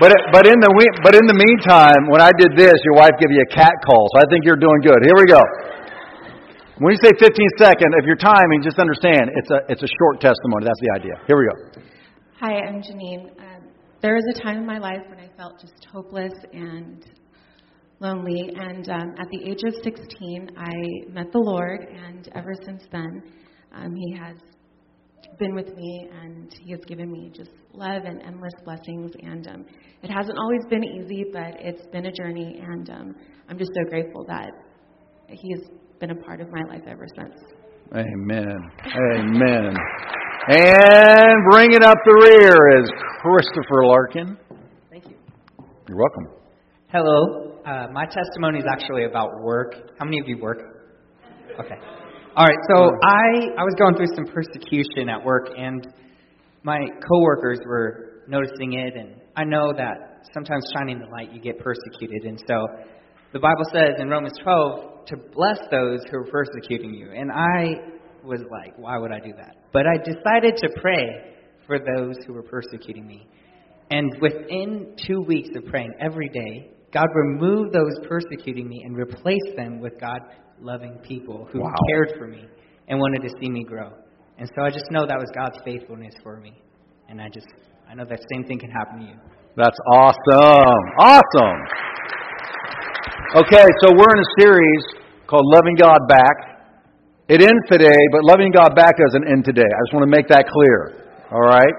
But 0.00 0.10
but 0.34 0.44
in 0.50 0.58
the 0.58 0.70
but 1.04 1.14
in 1.14 1.22
the 1.30 1.38
meantime, 1.38 2.10
when 2.10 2.20
I 2.20 2.34
did 2.34 2.58
this, 2.58 2.74
your 2.82 2.98
wife 2.98 3.14
gave 3.22 3.30
you 3.30 3.38
a 3.38 3.50
cat 3.54 3.70
call. 3.86 4.02
So 4.14 4.18
I 4.18 4.26
think 4.30 4.42
you're 4.42 4.58
doing 4.58 4.80
good. 4.82 4.98
Here 5.04 5.14
we 5.14 5.26
go. 5.30 5.38
When 6.82 6.90
you 6.90 6.98
say 7.00 7.12
15 7.16 7.46
second, 7.58 7.94
if 7.96 8.06
you're 8.06 8.16
timing, 8.16 8.60
just 8.60 8.80
understand 8.80 9.30
it's 9.36 9.48
a 9.52 9.60
it's 9.68 9.82
a 9.84 9.86
short 9.86 10.20
testimony. 10.20 10.64
That's 10.64 10.80
the 10.80 10.90
idea. 10.98 11.12
Here 11.28 11.38
we 11.38 11.46
go. 11.46 11.80
Hi, 12.40 12.58
I'm 12.58 12.82
Janine. 12.82 13.30
Um, 13.38 13.68
there 14.00 14.16
was 14.16 14.24
a 14.34 14.42
time 14.42 14.56
in 14.56 14.66
my 14.66 14.78
life 14.78 15.02
when 15.08 15.20
I 15.20 15.28
felt 15.36 15.60
just 15.60 15.86
hopeless 15.92 16.32
and 16.52 17.06
lonely, 18.00 18.50
and 18.56 18.90
um, 18.90 19.14
at 19.16 19.28
the 19.30 19.48
age 19.48 19.60
of 19.64 19.74
16, 19.84 20.50
I 20.56 20.72
met 21.08 21.30
the 21.30 21.38
Lord, 21.38 21.86
and 21.88 22.28
ever 22.34 22.52
since 22.64 22.82
then, 22.90 23.22
um, 23.72 23.94
He 23.94 24.16
has 24.18 24.34
been 25.38 25.54
with 25.54 25.72
me, 25.76 26.08
and 26.20 26.52
He 26.64 26.72
has 26.72 26.80
given 26.88 27.12
me 27.12 27.30
just 27.32 27.52
love 27.72 28.02
and 28.06 28.20
endless 28.22 28.54
blessings. 28.64 29.12
And 29.22 29.46
um, 29.46 29.66
it 30.02 30.10
hasn't 30.10 30.36
always 30.36 30.64
been 30.68 30.82
easy, 30.82 31.26
but 31.32 31.54
it's 31.60 31.86
been 31.92 32.06
a 32.06 32.12
journey, 32.12 32.60
and 32.60 32.90
um, 32.90 33.14
I'm 33.48 33.56
just 33.56 33.70
so 33.72 33.88
grateful 33.88 34.24
that 34.26 34.50
He 35.28 35.52
has 35.52 35.70
been 36.02 36.10
a 36.10 36.14
part 36.16 36.40
of 36.40 36.50
my 36.50 36.62
life 36.68 36.82
ever 36.88 37.06
since. 37.14 37.32
Amen. 37.94 38.58
Amen. 39.14 39.72
And 40.48 41.34
bringing 41.48 41.84
up 41.84 41.96
the 42.04 42.14
rear 42.26 42.82
is 42.82 42.90
Christopher 43.20 43.86
Larkin. 43.86 44.36
Thank 44.90 45.04
you. 45.04 45.14
You're 45.86 45.98
welcome. 45.98 46.26
Hello. 46.88 47.52
Uh, 47.64 47.86
my 47.92 48.04
testimony 48.06 48.58
is 48.58 48.64
actually 48.68 49.04
about 49.04 49.30
work. 49.42 49.76
How 49.96 50.04
many 50.04 50.18
of 50.18 50.26
you 50.26 50.38
work? 50.38 50.58
Okay. 51.60 51.76
All 52.34 52.46
right. 52.46 52.58
So 52.74 52.90
I 53.04 53.54
I 53.56 53.62
was 53.62 53.76
going 53.78 53.94
through 53.94 54.12
some 54.16 54.24
persecution 54.24 55.08
at 55.08 55.24
work, 55.24 55.50
and 55.56 55.86
my 56.64 56.80
coworkers 57.08 57.60
were 57.64 58.24
noticing 58.26 58.72
it, 58.72 58.94
and 58.96 59.20
I 59.36 59.44
know 59.44 59.72
that 59.76 60.26
sometimes 60.34 60.64
shining 60.74 60.98
the 60.98 61.06
light 61.12 61.32
you 61.32 61.40
get 61.40 61.60
persecuted, 61.60 62.24
and 62.24 62.42
so 62.48 62.66
the 63.32 63.38
Bible 63.38 63.64
says 63.72 64.00
in 64.00 64.08
Romans 64.08 64.34
12 64.42 64.91
to 65.06 65.16
bless 65.16 65.58
those 65.70 66.00
who 66.10 66.18
are 66.18 66.30
persecuting 66.30 66.94
you, 66.94 67.10
and 67.12 67.30
I 67.32 67.74
was 68.24 68.40
like, 68.50 68.74
why 68.76 68.98
would 68.98 69.12
I 69.12 69.18
do 69.18 69.32
that? 69.36 69.56
But 69.72 69.86
I 69.86 69.96
decided 69.98 70.56
to 70.58 70.68
pray 70.80 71.34
for 71.66 71.78
those 71.78 72.16
who 72.26 72.34
were 72.34 72.42
persecuting 72.42 73.06
me. 73.06 73.26
And 73.90 74.16
within 74.20 74.94
two 75.06 75.20
weeks 75.20 75.50
of 75.56 75.66
praying 75.66 75.92
every 76.00 76.28
day, 76.28 76.70
God 76.92 77.06
removed 77.14 77.72
those 77.74 78.06
persecuting 78.08 78.68
me 78.68 78.82
and 78.84 78.96
replaced 78.96 79.56
them 79.56 79.80
with 79.80 80.00
God 80.00 80.20
loving 80.60 80.98
people 81.02 81.48
who 81.52 81.60
wow. 81.60 81.74
cared 81.90 82.12
for 82.18 82.26
me 82.26 82.44
and 82.88 82.98
wanted 82.98 83.22
to 83.22 83.34
see 83.40 83.48
me 83.48 83.64
grow. 83.64 83.92
And 84.38 84.50
so 84.56 84.64
I 84.64 84.70
just 84.70 84.90
know 84.90 85.06
that 85.06 85.18
was 85.18 85.30
God's 85.34 85.58
faithfulness 85.64 86.14
for 86.22 86.40
me. 86.40 86.54
And 87.08 87.20
I 87.20 87.28
just, 87.28 87.46
I 87.88 87.94
know 87.94 88.04
that 88.04 88.20
same 88.32 88.44
thing 88.44 88.58
can 88.58 88.70
happen 88.70 89.00
to 89.00 89.06
you. 89.06 89.14
That's 89.56 89.76
awesome. 89.92 90.82
Awesome. 90.98 91.60
Okay, 93.32 93.64
so 93.80 93.88
we're 93.96 94.12
in 94.12 94.20
a 94.20 94.32
series 94.44 94.84
called 95.24 95.48
Loving 95.56 95.72
God 95.80 96.04
Back. 96.06 96.68
It 97.32 97.40
ends 97.40 97.64
today, 97.64 97.96
but 98.12 98.28
loving 98.28 98.52
God 98.52 98.76
back 98.76 98.92
doesn't 99.00 99.24
end 99.24 99.48
today. 99.48 99.64
I 99.64 99.78
just 99.88 99.96
want 99.96 100.04
to 100.04 100.12
make 100.12 100.28
that 100.28 100.44
clear. 100.52 101.08
All 101.32 101.40
right? 101.40 101.72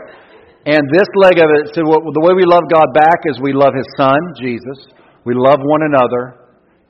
And 0.66 0.82
this 0.90 1.06
leg 1.14 1.38
of 1.38 1.54
it, 1.54 1.70
so 1.78 1.86
the 1.86 2.24
way 2.26 2.34
we 2.34 2.50
love 2.50 2.66
God 2.74 2.90
back 2.98 3.22
is 3.30 3.38
we 3.38 3.54
love 3.54 3.78
His 3.78 3.86
Son, 3.94 4.18
Jesus. 4.42 4.98
We 5.30 5.38
love 5.38 5.62
one 5.62 5.86
another. 5.94 6.42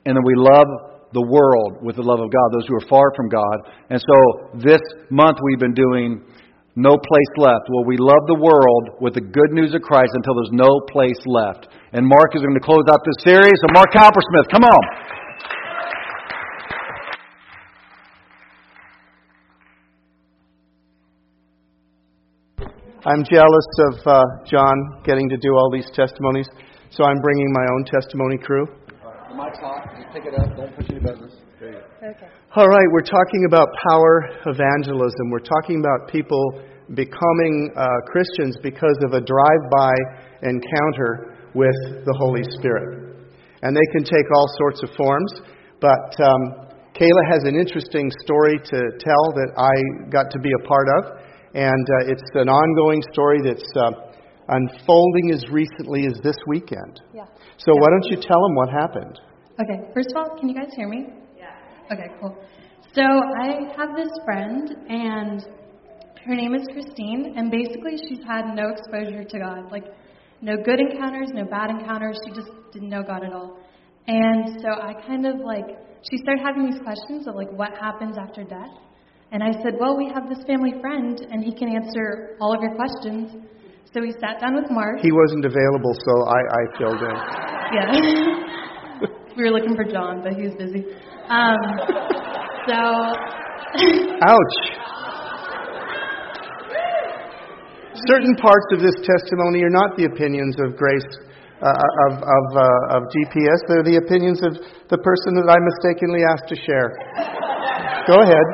And 0.08 0.16
then 0.16 0.24
we 0.24 0.32
love 0.32 0.64
the 1.12 1.28
world 1.28 1.84
with 1.84 2.00
the 2.00 2.06
love 2.08 2.24
of 2.24 2.32
God, 2.32 2.48
those 2.56 2.64
who 2.64 2.80
are 2.80 2.88
far 2.88 3.12
from 3.12 3.28
God. 3.28 3.68
And 3.92 4.00
so 4.00 4.16
this 4.64 4.80
month 5.12 5.44
we've 5.44 5.60
been 5.60 5.76
doing 5.76 6.24
No 6.76 6.98
Place 6.98 7.32
Left. 7.38 7.70
Well, 7.70 7.84
we 7.86 7.96
love 7.96 8.26
the 8.26 8.34
world 8.34 8.98
with 9.00 9.14
the 9.14 9.20
good 9.20 9.52
news 9.52 9.74
of 9.74 9.82
Christ 9.82 10.10
until 10.14 10.34
there's 10.34 10.50
no 10.50 10.80
place 10.90 11.22
left. 11.24 11.68
And 11.92 12.06
Mark 12.06 12.34
is 12.34 12.42
going 12.42 12.54
to 12.54 12.60
close 12.60 12.82
out 12.90 12.98
this 13.06 13.22
series. 13.22 13.54
So, 13.62 13.70
Mark 13.72 13.94
Cowpersmith, 13.94 14.50
come 14.50 14.64
on. 14.64 14.82
I'm 23.06 23.22
jealous 23.22 23.68
of 23.92 24.06
uh, 24.06 24.22
John 24.46 24.74
getting 25.04 25.28
to 25.28 25.36
do 25.36 25.54
all 25.54 25.70
these 25.70 25.86
testimonies, 25.94 26.48
so 26.90 27.04
I'm 27.04 27.20
bringing 27.20 27.52
my 27.52 27.66
own 27.76 27.84
testimony 27.84 28.38
crew. 28.38 28.66
The 29.28 29.36
mic's 29.36 29.58
hot. 29.58 29.84
You 29.98 30.04
pick 30.10 30.24
it 30.24 30.34
up. 30.40 30.56
Don't 30.56 30.74
push 30.74 30.86
any 30.90 31.00
buttons. 31.00 31.34
Okay. 31.62 32.26
All 32.56 32.68
right, 32.68 32.86
we're 32.92 33.02
talking 33.02 33.46
about 33.48 33.66
power 33.90 34.30
evangelism. 34.46 35.26
We're 35.32 35.42
talking 35.42 35.82
about 35.82 36.06
people 36.06 36.62
becoming 36.94 37.74
uh, 37.74 37.82
Christians 38.06 38.56
because 38.62 38.94
of 39.02 39.12
a 39.12 39.20
drive-by 39.26 39.94
encounter 40.46 41.34
with 41.52 41.74
the 42.06 42.14
Holy 42.16 42.46
Spirit, 42.54 43.26
and 43.62 43.74
they 43.74 43.88
can 43.90 44.04
take 44.04 44.30
all 44.36 44.46
sorts 44.56 44.84
of 44.84 44.90
forms. 44.94 45.34
But 45.80 46.14
um, 46.22 46.70
Kayla 46.94 47.26
has 47.26 47.42
an 47.42 47.58
interesting 47.58 48.08
story 48.22 48.62
to 48.62 48.78
tell 49.02 49.24
that 49.34 49.50
I 49.58 49.74
got 50.14 50.30
to 50.30 50.38
be 50.38 50.50
a 50.54 50.62
part 50.62 50.86
of. 50.98 51.26
And 51.58 51.86
uh, 51.90 52.12
it's 52.14 52.30
an 52.34 52.48
ongoing 52.48 53.02
story 53.12 53.40
that's 53.42 53.66
uh, 53.74 53.90
unfolding 54.46 55.32
as 55.34 55.42
recently 55.50 56.06
as 56.06 56.22
this 56.22 56.38
weekend. 56.46 57.02
Yeah. 57.12 57.26
So 57.58 57.74
yeah. 57.74 57.80
why 57.82 57.88
don't 57.90 58.06
you 58.14 58.22
tell 58.22 58.38
them 58.38 58.54
what 58.54 58.70
happened? 58.70 59.18
Okay. 59.58 59.90
First 59.92 60.14
of 60.14 60.22
all, 60.22 60.38
can 60.38 60.48
you 60.48 60.54
guys 60.54 60.70
hear 60.76 60.86
me? 60.86 61.23
Okay, 61.92 62.08
cool. 62.20 62.36
So 62.94 63.02
I 63.02 63.72
have 63.76 63.96
this 63.96 64.10
friend, 64.24 64.74
and 64.88 65.42
her 66.24 66.34
name 66.34 66.54
is 66.54 66.66
Christine, 66.72 67.34
and 67.36 67.50
basically 67.50 67.96
she's 68.08 68.24
had 68.26 68.54
no 68.54 68.70
exposure 68.70 69.24
to 69.24 69.38
God. 69.38 69.70
Like, 69.70 69.84
no 70.40 70.56
good 70.56 70.80
encounters, 70.80 71.28
no 71.32 71.44
bad 71.44 71.70
encounters. 71.70 72.18
She 72.26 72.34
just 72.34 72.50
didn't 72.72 72.88
know 72.88 73.02
God 73.02 73.24
at 73.24 73.32
all. 73.32 73.58
And 74.06 74.60
so 74.60 74.68
I 74.80 74.94
kind 75.06 75.26
of 75.26 75.36
like, 75.44 75.66
she 76.10 76.18
started 76.18 76.42
having 76.44 76.70
these 76.70 76.80
questions 76.80 77.26
of 77.26 77.34
like, 77.34 77.50
what 77.52 77.70
happens 77.80 78.16
after 78.18 78.44
death? 78.44 78.72
And 79.34 79.42
I 79.42 79.50
said, 79.64 79.74
Well, 79.80 79.96
we 79.96 80.06
have 80.14 80.28
this 80.28 80.38
family 80.46 80.74
friend, 80.80 81.18
and 81.30 81.42
he 81.42 81.52
can 81.52 81.68
answer 81.68 82.36
all 82.40 82.54
of 82.54 82.62
your 82.62 82.76
questions. 82.76 83.34
So 83.92 84.00
we 84.00 84.12
sat 84.22 84.40
down 84.40 84.54
with 84.54 84.70
Mark. 84.70 85.00
He 85.02 85.10
wasn't 85.10 85.44
available, 85.44 85.90
so 86.06 86.12
I, 86.30 86.38
I 86.38 86.62
filled 86.78 87.02
in. 87.02 87.16
Yeah. 87.74 89.06
we 89.36 89.42
were 89.42 89.50
looking 89.50 89.74
for 89.74 89.82
John, 89.84 90.22
but 90.22 90.34
he 90.34 90.42
was 90.46 90.54
busy. 90.54 90.86
Um, 91.28 91.56
so. 92.68 92.80
Ouch. 94.28 94.56
Certain 98.06 98.36
parts 98.36 98.68
of 98.72 98.80
this 98.80 98.94
testimony 99.00 99.62
are 99.62 99.70
not 99.70 99.96
the 99.96 100.04
opinions 100.04 100.56
of 100.60 100.76
Grace, 100.76 101.08
uh, 101.62 101.70
of, 102.10 102.12
of, 102.20 102.46
uh, 102.52 102.96
of 102.98 103.02
GPS. 103.08 103.58
They're 103.68 103.82
the 103.82 103.96
opinions 104.04 104.42
of 104.42 104.52
the 104.90 104.98
person 104.98 105.34
that 105.40 105.48
I 105.48 105.56
mistakenly 105.56 106.20
asked 106.28 106.48
to 106.52 106.56
share. 106.60 106.92
Go 108.06 108.20
ahead. 108.20 108.46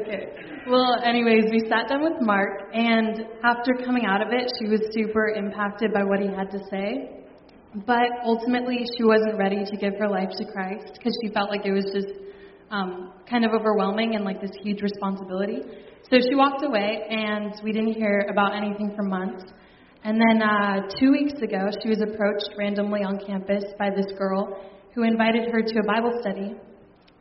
Okay. 0.00 0.30
well, 0.68 1.02
anyways, 1.04 1.50
we 1.50 1.60
sat 1.68 1.88
down 1.88 2.02
with 2.02 2.20
Mark, 2.20 2.70
and 2.74 3.26
after 3.42 3.74
coming 3.84 4.06
out 4.06 4.22
of 4.22 4.28
it, 4.30 4.50
she 4.58 4.68
was 4.68 4.80
super 4.92 5.30
impacted 5.30 5.92
by 5.92 6.04
what 6.04 6.20
he 6.20 6.28
had 6.28 6.50
to 6.50 6.58
say. 6.70 7.25
But 7.84 8.08
ultimately, 8.24 8.86
she 8.96 9.04
wasn't 9.04 9.36
ready 9.36 9.62
to 9.64 9.76
give 9.76 9.94
her 9.98 10.08
life 10.08 10.30
to 10.38 10.44
Christ 10.46 10.94
because 10.96 11.12
she 11.22 11.30
felt 11.34 11.50
like 11.50 11.66
it 11.66 11.72
was 11.72 11.84
just 11.92 12.08
um, 12.70 13.12
kind 13.28 13.44
of 13.44 13.52
overwhelming 13.52 14.14
and 14.14 14.24
like 14.24 14.40
this 14.40 14.52
huge 14.62 14.80
responsibility. 14.80 15.60
So 16.10 16.18
she 16.26 16.34
walked 16.34 16.64
away, 16.64 17.02
and 17.10 17.52
we 17.62 17.72
didn't 17.72 17.92
hear 17.92 18.26
about 18.30 18.54
anything 18.54 18.92
for 18.96 19.02
months. 19.02 19.44
And 20.04 20.18
then 20.18 20.40
uh, 20.40 20.88
two 20.98 21.10
weeks 21.10 21.34
ago, 21.42 21.68
she 21.82 21.90
was 21.90 22.00
approached 22.00 22.48
randomly 22.56 23.02
on 23.02 23.18
campus 23.26 23.64
by 23.78 23.90
this 23.90 24.06
girl 24.16 24.56
who 24.94 25.02
invited 25.02 25.50
her 25.50 25.60
to 25.60 25.78
a 25.80 25.86
Bible 25.86 26.12
study. 26.20 26.54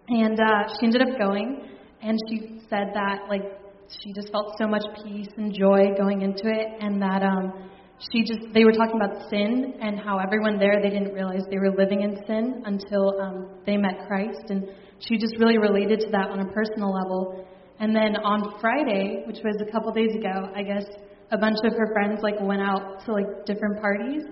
And 0.08 0.40
uh, 0.40 0.70
she 0.80 0.86
ended 0.86 1.02
up 1.02 1.18
going, 1.18 1.68
and 2.02 2.18
she 2.30 2.62
said 2.70 2.92
that 2.94 3.28
like 3.28 3.44
she 3.90 4.14
just 4.14 4.32
felt 4.32 4.54
so 4.58 4.68
much 4.68 4.84
peace 5.04 5.28
and 5.36 5.54
joy 5.54 5.96
going 5.98 6.22
into 6.22 6.48
it, 6.48 6.68
and 6.80 7.02
that 7.02 7.24
um, 7.24 7.70
she 8.00 8.24
just 8.24 8.54
they 8.54 8.64
were 8.64 8.74
talking 8.74 9.00
about 9.00 9.30
sin 9.30 9.76
and 9.82 10.00
how 10.00 10.20
everyone 10.20 10.60
there 10.60 10.82
they 10.82 10.90
didn't 10.90 11.14
realize 11.14 11.42
they 11.50 11.58
were 11.58 11.76
living 11.78 12.02
in 12.02 12.18
sin 12.28 12.64
until 12.66 13.20
um, 13.22 13.50
they 13.66 13.78
met 13.78 14.08
Christ, 14.08 14.50
and 14.50 14.68
she 15.00 15.18
just 15.18 15.36
really 15.40 15.58
related 15.58 16.00
to 16.02 16.10
that 16.12 16.30
on 16.30 16.40
a 16.42 16.52
personal 16.52 16.92
level. 16.92 17.46
And 17.80 17.96
then 17.96 18.16
on 18.18 18.60
Friday, 18.62 19.24
which 19.28 19.40
was 19.44 19.56
a 19.62 19.72
couple 19.72 19.92
days 19.92 20.16
ago, 20.16 20.50
I 20.56 20.64
guess 20.64 20.86
a 21.32 21.38
bunch 21.38 21.58
of 21.66 21.74
her 21.74 21.92
friends 21.94 22.20
like 22.22 22.36
went 22.42 22.62
out 22.62 23.04
to 23.06 23.14
like 23.14 23.46
different 23.46 23.82
parties, 23.82 24.24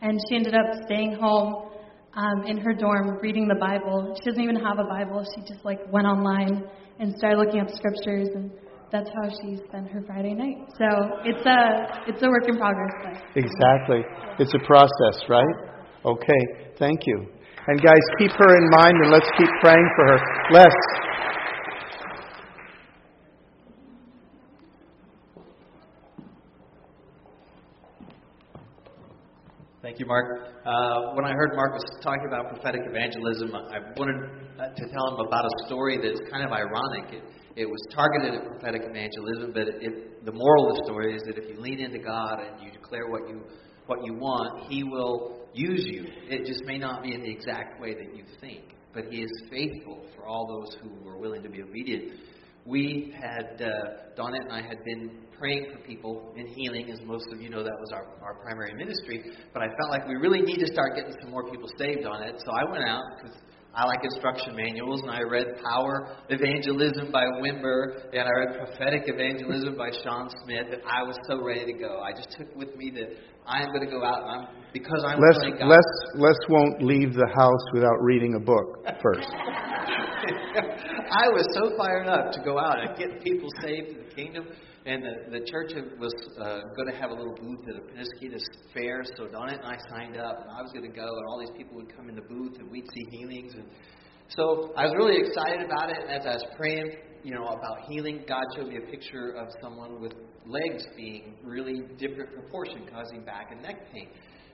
and 0.00 0.18
she 0.28 0.36
ended 0.36 0.54
up 0.54 0.84
staying 0.86 1.14
home 1.14 1.70
um, 2.14 2.44
in 2.46 2.58
her 2.58 2.74
dorm 2.74 3.18
reading 3.22 3.48
the 3.48 3.58
Bible. 3.58 4.14
She 4.18 4.30
doesn't 4.30 4.42
even 4.42 4.56
have 4.56 4.78
a 4.78 4.84
Bible. 4.84 5.24
She 5.34 5.42
just 5.42 5.64
like 5.64 5.80
went 5.92 6.06
online 6.06 6.64
and 6.98 7.14
started 7.16 7.38
looking 7.38 7.60
up 7.60 7.70
scriptures, 7.70 8.28
and 8.34 8.50
that's 8.92 9.08
how 9.08 9.26
she 9.40 9.56
spent 9.66 9.88
her 9.88 10.04
Friday 10.06 10.34
night. 10.34 10.68
So 10.76 10.86
it's 11.24 11.44
a 11.46 11.58
it's 12.06 12.22
a 12.22 12.28
work 12.28 12.46
in 12.46 12.58
progress. 12.58 12.92
But. 13.02 13.16
Exactly. 13.34 14.04
It's 14.38 14.52
a 14.52 14.62
process, 14.66 15.24
right? 15.28 15.54
Okay. 16.04 16.42
Thank 16.78 17.00
you. 17.06 17.26
And 17.66 17.80
guys, 17.80 18.02
keep 18.18 18.30
her 18.32 18.56
in 18.56 18.68
mind, 18.70 18.96
and 19.02 19.10
let's 19.10 19.28
keep 19.38 19.48
praying 19.60 19.88
for 19.96 20.06
her. 20.06 20.18
Les. 20.52 20.74
Thank 29.80 29.98
you, 29.98 30.06
Mark. 30.06 30.48
Uh, 30.64 31.14
when 31.14 31.24
I 31.24 31.32
heard 31.32 31.50
Mark 31.54 31.72
was 31.74 31.84
talking 32.02 32.24
about 32.26 32.48
prophetic 32.48 32.82
evangelism, 32.84 33.54
I 33.54 33.78
wanted 33.96 34.16
uh, 34.58 34.68
to 34.74 34.84
tell 34.92 35.08
him 35.08 35.26
about 35.26 35.44
a 35.44 35.66
story 35.66 35.98
that's 36.02 36.20
kind 36.30 36.44
of 36.44 36.52
ironic. 36.52 37.12
It, 37.12 37.22
it 37.56 37.66
was 37.66 37.80
targeted 37.94 38.34
at 38.34 38.46
prophetic 38.46 38.82
evangelism, 38.84 39.52
but 39.52 39.68
it, 39.68 40.24
the 40.24 40.32
moral 40.32 40.70
of 40.70 40.76
the 40.76 40.82
story 40.84 41.14
is 41.14 41.22
that 41.26 41.38
if 41.38 41.48
you 41.48 41.60
lean 41.60 41.80
into 41.80 41.98
God 41.98 42.40
and 42.40 42.62
you 42.64 42.70
declare 42.70 43.08
what 43.08 43.28
you 43.28 43.42
what 43.86 44.04
you 44.04 44.14
want, 44.14 44.70
He 44.70 44.84
will 44.84 45.40
use 45.52 45.84
you. 45.84 46.04
It 46.28 46.46
just 46.46 46.64
may 46.64 46.78
not 46.78 47.02
be 47.02 47.14
in 47.14 47.22
the 47.22 47.30
exact 47.30 47.80
way 47.80 47.94
that 47.94 48.16
you 48.16 48.24
think, 48.40 48.62
but 48.94 49.04
He 49.10 49.22
is 49.22 49.30
faithful 49.50 50.06
for 50.14 50.24
all 50.24 50.46
those 50.46 50.76
who 50.80 51.08
are 51.08 51.18
willing 51.18 51.42
to 51.42 51.48
be 51.48 51.62
obedient 51.62 52.12
we 52.64 53.12
had, 53.20 53.60
uh, 53.60 53.68
Donette 54.16 54.44
and 54.44 54.52
I 54.52 54.62
had 54.62 54.84
been 54.84 55.18
praying 55.36 55.66
for 55.72 55.78
people 55.82 56.32
in 56.36 56.46
healing, 56.46 56.90
as 56.92 57.00
most 57.04 57.26
of 57.32 57.40
you 57.40 57.50
know 57.50 57.64
that 57.64 57.76
was 57.80 57.90
our, 57.92 58.06
our 58.22 58.34
primary 58.34 58.74
ministry. 58.74 59.24
But 59.52 59.62
I 59.62 59.66
felt 59.66 59.90
like 59.90 60.06
we 60.06 60.14
really 60.14 60.42
need 60.42 60.58
to 60.58 60.66
start 60.72 60.94
getting 60.94 61.14
some 61.20 61.30
more 61.30 61.50
people 61.50 61.68
saved 61.76 62.06
on 62.06 62.22
it. 62.22 62.40
So 62.44 62.52
I 62.52 62.70
went 62.70 62.84
out 62.84 63.02
because 63.16 63.36
I 63.74 63.86
like 63.86 64.04
instruction 64.04 64.54
manuals, 64.54 65.00
and 65.00 65.10
I 65.10 65.22
read 65.22 65.46
Power 65.64 66.14
Evangelism 66.28 67.10
by 67.10 67.24
Wimber, 67.40 68.04
and 68.12 68.20
I 68.20 68.30
read 68.44 68.58
Prophetic 68.58 69.04
Evangelism 69.06 69.76
by 69.78 69.90
Sean 70.04 70.28
Smith, 70.44 70.66
and 70.72 70.82
I 70.84 71.02
was 71.02 71.16
so 71.26 71.42
ready 71.42 71.72
to 71.72 71.78
go. 71.78 72.00
I 72.00 72.12
just 72.12 72.36
took 72.36 72.54
with 72.54 72.76
me 72.76 72.92
that 72.96 73.16
I 73.46 73.62
am 73.62 73.68
going 73.68 73.84
to 73.84 73.90
go 73.90 74.04
out, 74.04 74.22
and 74.22 74.30
I'm 74.30 74.48
because 74.74 75.02
I'm 75.06 75.18
Les, 75.18 75.38
really 75.40 75.58
God. 75.58 75.68
Les, 75.68 75.88
Les 76.16 76.36
won't 76.50 76.82
leave 76.82 77.14
the 77.14 77.28
house 77.34 77.64
without 77.72 77.96
reading 78.02 78.34
a 78.34 78.40
book 78.40 78.84
first. 79.02 79.28
I 81.12 81.28
was 81.32 81.46
so 81.56 81.76
fired 81.76 82.08
up 82.08 82.32
to 82.32 82.40
go 82.44 82.58
out 82.58 82.78
and 82.78 82.96
get 82.96 83.22
people 83.24 83.48
saved 83.62 83.88
in 83.88 83.98
the 84.06 84.14
kingdom. 84.14 84.48
And 84.84 85.02
the, 85.04 85.38
the 85.38 85.46
church 85.46 85.72
was 86.00 86.12
uh, 86.40 86.60
going 86.74 86.90
to 86.90 86.98
have 87.00 87.10
a 87.10 87.14
little 87.14 87.34
booth 87.34 87.68
at 87.68 87.76
a 87.76 87.80
Penasquitos 87.80 88.42
fair, 88.74 89.04
so 89.16 89.26
Donette 89.26 89.60
and 89.62 89.66
I 89.66 89.76
signed 89.88 90.16
up, 90.16 90.40
and 90.42 90.50
I 90.50 90.60
was 90.60 90.72
going 90.72 90.90
to 90.90 90.96
go, 90.96 91.06
and 91.06 91.24
all 91.28 91.38
these 91.38 91.56
people 91.56 91.76
would 91.76 91.94
come 91.94 92.08
in 92.08 92.16
the 92.16 92.22
booth, 92.22 92.58
and 92.58 92.68
we'd 92.68 92.86
see 92.92 93.16
healings. 93.16 93.54
And 93.54 93.64
so 94.28 94.72
I 94.76 94.86
was 94.86 94.94
really 94.96 95.18
excited 95.18 95.64
about 95.64 95.90
it. 95.90 95.98
And 96.02 96.10
as 96.10 96.26
I 96.26 96.34
was 96.34 96.44
praying, 96.56 96.96
you 97.22 97.32
know, 97.32 97.44
about 97.44 97.86
healing, 97.88 98.24
God 98.26 98.42
showed 98.56 98.68
me 98.68 98.78
a 98.78 98.90
picture 98.90 99.36
of 99.38 99.48
someone 99.62 100.00
with 100.00 100.14
legs 100.46 100.84
being 100.96 101.36
really 101.44 101.82
different 101.96 102.32
proportion, 102.34 102.88
causing 102.92 103.24
back 103.24 103.52
and 103.52 103.62
neck 103.62 103.92
pain. 103.92 104.08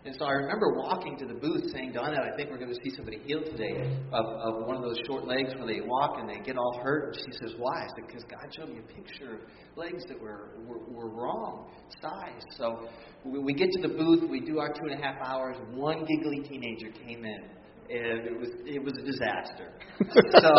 And 0.08 0.16
so 0.18 0.24
I 0.24 0.32
remember 0.32 0.72
walking 0.72 1.18
to 1.18 1.26
the 1.26 1.34
booth 1.34 1.70
saying, 1.70 1.92
Donna, 1.92 2.16
I 2.16 2.34
think 2.34 2.48
we're 2.50 2.56
going 2.56 2.72
to 2.72 2.80
see 2.82 2.96
somebody 2.96 3.18
healed 3.26 3.44
today 3.44 3.94
of, 4.10 4.24
of 4.24 4.66
one 4.66 4.74
of 4.74 4.80
those 4.80 4.96
short 5.06 5.26
legs 5.26 5.54
where 5.54 5.66
they 5.66 5.82
walk 5.82 6.16
and 6.18 6.26
they 6.26 6.42
get 6.42 6.56
all 6.56 6.80
hurt. 6.82 7.14
And 7.14 7.16
she 7.26 7.32
says, 7.42 7.54
Why? 7.58 7.82
I 7.82 7.86
said, 7.94 8.06
Because 8.06 8.24
God 8.24 8.48
showed 8.56 8.70
me 8.70 8.78
a 8.78 8.94
picture 8.94 9.34
of 9.34 9.40
legs 9.76 10.04
that 10.08 10.18
were, 10.18 10.52
were, 10.66 10.78
were 10.88 11.10
wrong 11.10 11.68
size. 12.00 12.40
So 12.56 12.88
we, 13.22 13.38
we 13.38 13.52
get 13.52 13.70
to 13.70 13.82
the 13.82 13.92
booth, 13.92 14.30
we 14.30 14.40
do 14.40 14.60
our 14.60 14.72
two 14.72 14.90
and 14.90 14.98
a 14.98 15.04
half 15.04 15.16
hours. 15.22 15.58
One 15.74 16.06
giggly 16.06 16.40
teenager 16.48 16.88
came 17.04 17.26
in 17.26 17.57
and 17.90 18.26
it 18.26 18.38
was 18.38 18.50
it 18.66 18.82
was 18.82 18.92
a 19.00 19.04
disaster. 19.04 19.72
so 20.40 20.50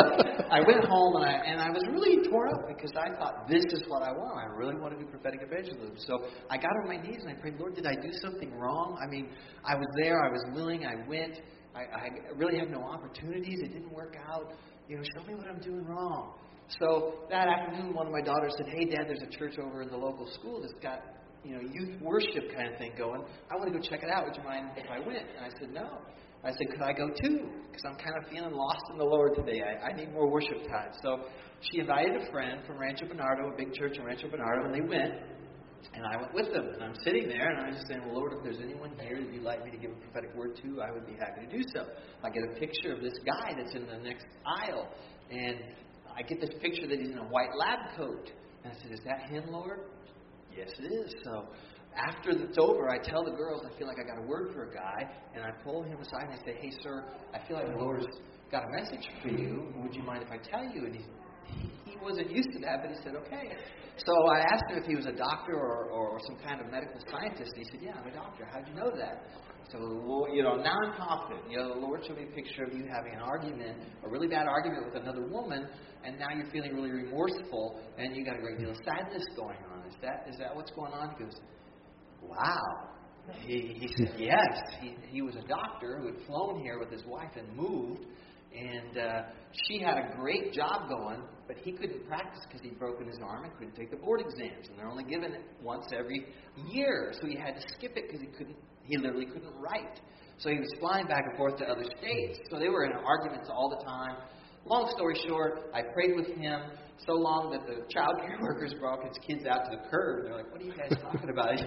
I 0.50 0.62
went 0.66 0.84
home 0.84 1.16
and 1.18 1.26
I 1.26 1.34
and 1.46 1.62
I 1.62 1.70
was 1.70 1.84
really 1.92 2.28
torn 2.28 2.50
up 2.50 2.68
because 2.68 2.92
I 2.98 3.16
thought 3.18 3.48
this 3.48 3.64
is 3.72 3.84
what 3.88 4.02
I 4.02 4.12
want. 4.12 4.38
I 4.38 4.46
really 4.58 4.76
want 4.76 4.98
to 4.98 5.00
do 5.00 5.10
prophetic 5.10 5.42
evangelism. 5.44 5.96
So 5.98 6.26
I 6.50 6.58
got 6.58 6.72
on 6.82 6.88
my 6.88 6.98
knees 6.98 7.22
and 7.22 7.30
I 7.30 7.40
prayed, 7.40 7.60
Lord, 7.60 7.76
did 7.76 7.86
I 7.86 7.96
do 7.96 8.10
something 8.22 8.52
wrong? 8.58 8.98
I 9.02 9.08
mean, 9.08 9.30
I 9.64 9.76
was 9.76 9.88
there, 10.02 10.24
I 10.24 10.32
was 10.32 10.42
willing, 10.54 10.86
I 10.86 11.08
went. 11.08 11.42
I, 11.76 11.82
I 11.82 12.10
really 12.36 12.58
had 12.58 12.72
no 12.72 12.82
opportunities. 12.82 13.60
It 13.62 13.74
didn't 13.74 13.94
work 13.94 14.16
out. 14.28 14.54
You 14.88 14.98
know, 14.98 15.04
show 15.16 15.24
me 15.28 15.36
what 15.36 15.48
I'm 15.48 15.62
doing 15.62 15.86
wrong. 15.86 16.34
So 16.80 17.26
that 17.30 17.48
afternoon, 17.48 17.94
one 17.94 18.08
of 18.08 18.14
my 18.14 18.22
daughters 18.22 18.54
said, 18.58 18.68
"Hey, 18.74 18.86
Dad, 18.86 19.06
there's 19.08 19.22
a 19.22 19.38
church 19.38 19.58
over 19.60 19.84
in 19.84 19.90
the 19.90 19.98
local 19.98 20.28
school 20.34 20.62
that's 20.62 20.74
got 20.82 21.02
you 21.44 21.54
know 21.54 21.62
youth 21.62 22.02
worship 22.02 22.54
kind 22.56 22.74
of 22.74 22.78
thing 22.80 22.94
going. 22.98 23.22
I 23.52 23.56
want 23.56 23.72
to 23.72 23.80
go 23.80 23.84
check 23.88 24.02
it 24.02 24.10
out. 24.10 24.26
Would 24.26 24.36
you 24.36 24.44
mind 24.44 24.70
if 24.78 24.90
I 24.90 25.00
went?" 25.00 25.26
And 25.38 25.46
I 25.46 25.50
said, 25.60 25.72
"No." 25.74 26.00
I 26.44 26.52
said, 26.52 26.72
Could 26.72 26.82
I 26.82 26.94
go 26.94 27.10
too? 27.10 27.50
Because 27.68 27.84
I'm 27.86 27.98
kind 27.98 28.16
of 28.22 28.30
feeling 28.32 28.54
lost 28.54 28.84
in 28.92 28.98
the 28.98 29.04
Lord 29.04 29.36
today. 29.36 29.62
I, 29.62 29.90
I 29.90 29.94
need 29.94 30.14
more 30.14 30.30
worship 30.30 30.64
time. 30.68 30.92
So 31.04 31.26
she 31.62 31.80
invited 31.80 32.16
a 32.16 32.32
friend 32.32 32.62
from 32.66 32.78
Rancho 32.78 33.08
Bernardo, 33.08 33.52
a 33.54 33.58
big 33.58 33.74
church 33.74 33.98
in 33.98 34.06
Rancho 34.06 34.30
Bernardo, 34.30 34.66
and 34.66 34.74
they 34.74 34.88
went. 34.88 35.14
And 35.94 36.06
I 36.06 36.18
went 36.18 36.34
with 36.34 36.54
them. 36.54 36.68
And 36.74 36.84
I'm 36.84 36.96
sitting 37.04 37.28
there, 37.28 37.50
and 37.50 37.66
I'm 37.66 37.74
just 37.74 37.88
saying, 37.88 38.02
Well, 38.06 38.16
Lord, 38.16 38.34
if 38.34 38.44
there's 38.44 38.60
anyone 38.64 38.92
here 39.02 39.20
that 39.20 39.34
you'd 39.34 39.44
like 39.44 39.64
me 39.66 39.72
to 39.72 39.78
give 39.78 39.92
a 39.92 40.00
prophetic 40.12 40.36
word 40.36 40.56
to, 40.64 40.82
I 40.82 40.92
would 40.92 41.06
be 41.06 41.14
happy 41.14 41.46
to 41.46 41.58
do 41.58 41.64
so. 41.74 41.88
I 42.24 42.30
get 42.30 42.44
a 42.44 42.60
picture 42.60 42.94
of 42.94 43.02
this 43.02 43.18
guy 43.26 43.54
that's 43.58 43.76
in 43.76 43.88
the 43.88 43.98
next 43.98 44.26
aisle. 44.46 44.88
And 45.32 45.58
I 46.16 46.22
get 46.22 46.40
this 46.42 46.52
picture 46.62 46.88
that 46.88 47.00
he's 47.00 47.12
in 47.12 47.18
a 47.18 47.28
white 47.28 47.56
lab 47.58 47.98
coat. 47.98 48.32
And 48.64 48.74
I 48.74 48.76
said, 48.82 48.92
Is 48.92 49.02
that 49.06 49.30
him, 49.30 49.52
Lord? 49.52 49.80
Yes, 50.56 50.70
it 50.80 50.92
is. 50.92 51.14
So 51.24 51.46
after 51.96 52.32
it's 52.32 52.58
over, 52.58 52.90
I 52.90 52.98
tell 52.98 53.24
the 53.24 53.32
girls 53.32 53.64
I 53.66 53.78
feel 53.78 53.88
like 53.88 53.98
I 54.00 54.08
got 54.08 54.24
a 54.24 54.28
word 54.28 54.54
for 54.54 54.70
a 54.70 54.74
guy, 54.74 55.10
and 55.36 55.44
I 55.44 55.52
pull 55.64 55.84
him 55.84 56.00
aside 56.00 56.30
and 56.30 56.34
I 56.34 56.38
say, 56.46 56.56
"Hey, 56.62 56.72
sir, 56.82 57.06
I 57.34 57.40
feel 57.48 57.58
like 57.58 57.68
the 57.68 57.78
Lord 57.78 58.02
has 58.02 58.08
got 58.52 58.64
a 58.66 58.70
message 58.70 59.10
for 59.22 59.30
you. 59.30 59.74
Would 59.78 59.96
you 59.96 60.04
mind 60.04 60.24
if 60.24 60.32
I 60.32 60.38
tell 60.38 60.64
you?" 60.64 60.86
And 60.86 60.96
he 60.96 61.04
he 61.86 61.98
wasn't 62.02 62.32
used 62.32 62.50
to 62.54 62.60
that, 62.60 62.82
but 62.82 62.92
he 62.92 62.98
said, 63.04 63.16
"Okay." 63.16 63.58
So 63.98 64.14
I 64.32 64.40
asked 64.40 64.70
him 64.70 64.78
if 64.78 64.86
he 64.86 64.96
was 64.96 65.08
a 65.08 65.12
doctor 65.12 65.54
or, 65.54 65.90
or 65.90 66.20
some 66.28 66.38
kind 66.38 66.62
of 66.62 66.72
medical 66.72 67.00
scientist. 67.10 67.52
And 67.56 67.66
he 67.66 67.72
said, 67.72 67.82
"Yeah, 67.82 68.00
I'm 68.00 68.08
a 68.08 68.14
doctor. 68.14 68.46
How'd 68.46 68.68
you 68.68 68.76
know 68.76 68.92
that?" 68.96 69.26
So 69.72 69.78
you 70.34 70.42
know, 70.42 70.56
now 70.56 70.76
I'm 70.84 70.94
confident. 70.98 71.50
You 71.50 71.58
know, 71.58 71.74
the 71.76 71.80
Lord 71.80 72.04
showed 72.06 72.18
me 72.18 72.24
a 72.24 72.34
picture 72.34 72.64
of 72.64 72.74
you 72.74 72.86
having 72.90 73.14
an 73.14 73.22
argument, 73.22 73.78
a 74.04 74.10
really 74.10 74.28
bad 74.28 74.48
argument 74.48 74.86
with 74.86 75.02
another 75.02 75.28
woman, 75.28 75.68
and 76.04 76.18
now 76.18 76.30
you're 76.36 76.50
feeling 76.50 76.74
really 76.74 76.92
remorseful, 76.92 77.80
and 77.98 78.16
you 78.16 78.26
got 78.26 78.36
a 78.36 78.42
great 78.42 78.58
deal 78.58 78.72
of 78.72 78.78
sadness 78.78 79.24
going 79.36 79.58
on. 79.72 79.86
Is 79.86 79.96
that 80.02 80.26
is 80.28 80.38
that 80.40 80.56
what's 80.56 80.72
going 80.72 80.94
on? 80.94 81.14
He 81.18 81.24
goes, 81.24 81.36
Wow. 82.22 82.90
He, 83.46 83.78
he 83.80 83.88
said 83.98 84.16
yes. 84.18 84.62
He, 84.82 84.96
he 85.10 85.22
was 85.22 85.36
a 85.36 85.48
doctor 85.48 86.00
who 86.00 86.08
had 86.08 86.26
flown 86.26 86.62
here 86.62 86.80
with 86.80 86.92
his 86.92 87.06
wife 87.06 87.32
and 87.36 87.56
moved, 87.56 88.06
and 88.56 88.98
uh, 88.98 89.22
she 89.68 89.80
had 89.80 89.98
a 89.98 90.16
great 90.16 90.54
job 90.54 90.90
going, 90.90 91.22
but 91.48 91.58
he 91.58 91.72
couldn't 91.72 92.08
practice 92.08 92.42
because 92.48 92.62
he'd 92.62 92.80
broken 92.80 93.08
his 93.08 93.20
arm 93.24 93.46
and 93.46 93.54
couldn't 93.58 93.76
take 93.76 93.92
the 93.92 93.98
board 93.98 94.22
exams, 94.22 94.68
and 94.70 94.78
they're 94.78 94.90
only 94.90 95.04
given 95.04 95.34
it 95.34 95.42
once 95.62 95.86
every 95.98 96.26
year, 96.72 97.14
so 97.20 97.28
he 97.28 97.36
had 97.36 97.56
to 97.56 97.62
skip 97.78 97.96
it 97.96 98.06
because 98.08 98.22
he 98.22 98.28
couldn't. 98.38 98.58
He 98.84 98.98
literally 98.98 99.28
couldn't 99.28 99.54
write. 99.56 100.00
So 100.40 100.50
he 100.50 100.58
was 100.58 100.74
flying 100.80 101.06
back 101.06 101.26
and 101.28 101.38
forth 101.38 101.58
to 101.58 101.66
other 101.66 101.84
states. 102.00 102.40
So 102.50 102.58
they 102.58 102.70
were 102.70 102.86
in 102.86 102.94
arguments 102.94 103.50
all 103.52 103.70
the 103.70 103.84
time. 103.86 104.16
Long 104.66 104.92
story 104.96 105.16
short, 105.28 105.70
I 105.74 105.82
prayed 105.94 106.16
with 106.16 106.28
him 106.28 106.62
so 107.06 107.14
long 107.14 107.52
that 107.52 107.66
the 107.66 107.86
child 107.94 108.20
care 108.22 108.38
workers 108.42 108.74
brought 108.80 109.04
his 109.08 109.18
kids 109.26 109.46
out 109.46 109.66
to 109.66 109.78
the 109.78 109.90
curb. 109.90 110.26
They're 110.26 110.36
like, 110.36 110.52
"What 110.52 110.62
are 110.62 110.66
you 110.66 110.74
guys 110.74 110.94
talking 111.02 111.30
about? 111.30 111.54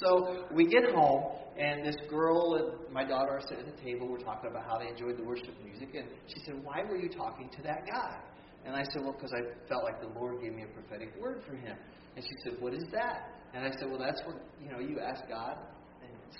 So 0.00 0.46
we 0.52 0.66
get 0.66 0.82
home, 0.92 1.22
and 1.56 1.86
this 1.86 1.96
girl 2.10 2.56
and 2.56 2.92
my 2.92 3.04
daughter 3.04 3.30
are 3.30 3.40
sitting 3.40 3.66
at 3.66 3.76
the 3.76 3.82
table. 3.82 4.08
We're 4.08 4.18
talking 4.18 4.50
about 4.50 4.64
how 4.68 4.78
they 4.78 4.88
enjoyed 4.88 5.16
the 5.16 5.22
worship 5.22 5.54
music, 5.64 5.94
and 5.94 6.08
she 6.26 6.40
said, 6.44 6.62
"Why 6.62 6.82
were 6.82 6.96
you 6.96 7.08
talking 7.08 7.48
to 7.56 7.62
that 7.62 7.86
guy?" 7.86 8.18
And 8.66 8.74
I 8.74 8.82
said, 8.92 9.02
Well, 9.02 9.12
because 9.12 9.32
I 9.32 9.42
felt 9.68 9.84
like 9.84 10.00
the 10.00 10.10
Lord 10.18 10.42
gave 10.42 10.52
me 10.52 10.64
a 10.64 10.66
prophetic 10.66 11.14
word 11.20 11.42
for 11.46 11.54
him. 11.54 11.76
And 12.16 12.24
she 12.24 12.34
said, 12.42 12.60
What 12.60 12.74
is 12.74 12.84
that? 12.92 13.30
And 13.54 13.64
I 13.64 13.70
said, 13.70 13.88
Well, 13.88 13.98
that's 13.98 14.20
where, 14.26 14.36
you 14.60 14.70
know, 14.70 14.80
you 14.80 14.98
ask 15.00 15.22
God. 15.28 15.56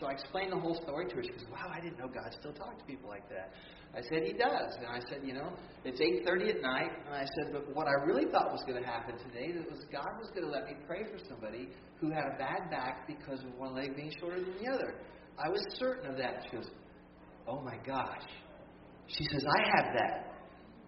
So 0.00 0.06
I 0.06 0.12
explained 0.12 0.52
the 0.52 0.58
whole 0.58 0.74
story 0.82 1.06
to 1.06 1.14
her. 1.14 1.22
She 1.22 1.30
goes, 1.30 1.46
Wow, 1.50 1.70
I 1.72 1.80
didn't 1.80 1.98
know 1.98 2.08
God 2.08 2.34
still 2.38 2.52
talked 2.52 2.80
to 2.80 2.84
people 2.84 3.08
like 3.08 3.28
that. 3.30 3.54
I 3.96 4.02
said, 4.02 4.22
He 4.24 4.32
does. 4.32 4.76
And 4.76 4.86
I 4.86 5.00
said, 5.08 5.24
You 5.24 5.32
know, 5.32 5.48
it's 5.84 5.98
8.30 5.98 6.56
at 6.56 6.62
night. 6.62 6.92
And 7.06 7.14
I 7.14 7.24
said, 7.24 7.52
But 7.52 7.74
what 7.74 7.88
I 7.88 8.04
really 8.04 8.30
thought 8.30 8.52
was 8.52 8.62
going 8.66 8.80
to 8.80 8.86
happen 8.86 9.16
today 9.18 9.56
was 9.70 9.80
God 9.90 10.12
was 10.20 10.30
going 10.34 10.44
to 10.44 10.52
let 10.52 10.66
me 10.66 10.74
pray 10.86 11.04
for 11.04 11.18
somebody 11.28 11.68
who 12.00 12.10
had 12.10 12.24
a 12.28 12.36
bad 12.38 12.70
back 12.70 13.06
because 13.06 13.40
of 13.40 13.56
one 13.56 13.74
leg 13.74 13.96
being 13.96 14.12
shorter 14.20 14.40
than 14.44 14.52
the 14.62 14.70
other. 14.70 15.00
I 15.42 15.48
was 15.48 15.60
certain 15.78 16.10
of 16.10 16.18
that. 16.18 16.44
She 16.44 16.56
goes, 16.56 16.70
Oh 17.48 17.60
my 17.62 17.76
gosh. 17.86 18.28
She 19.08 19.24
says, 19.32 19.42
I 19.48 19.60
have 19.76 19.94
that. 19.94 20.36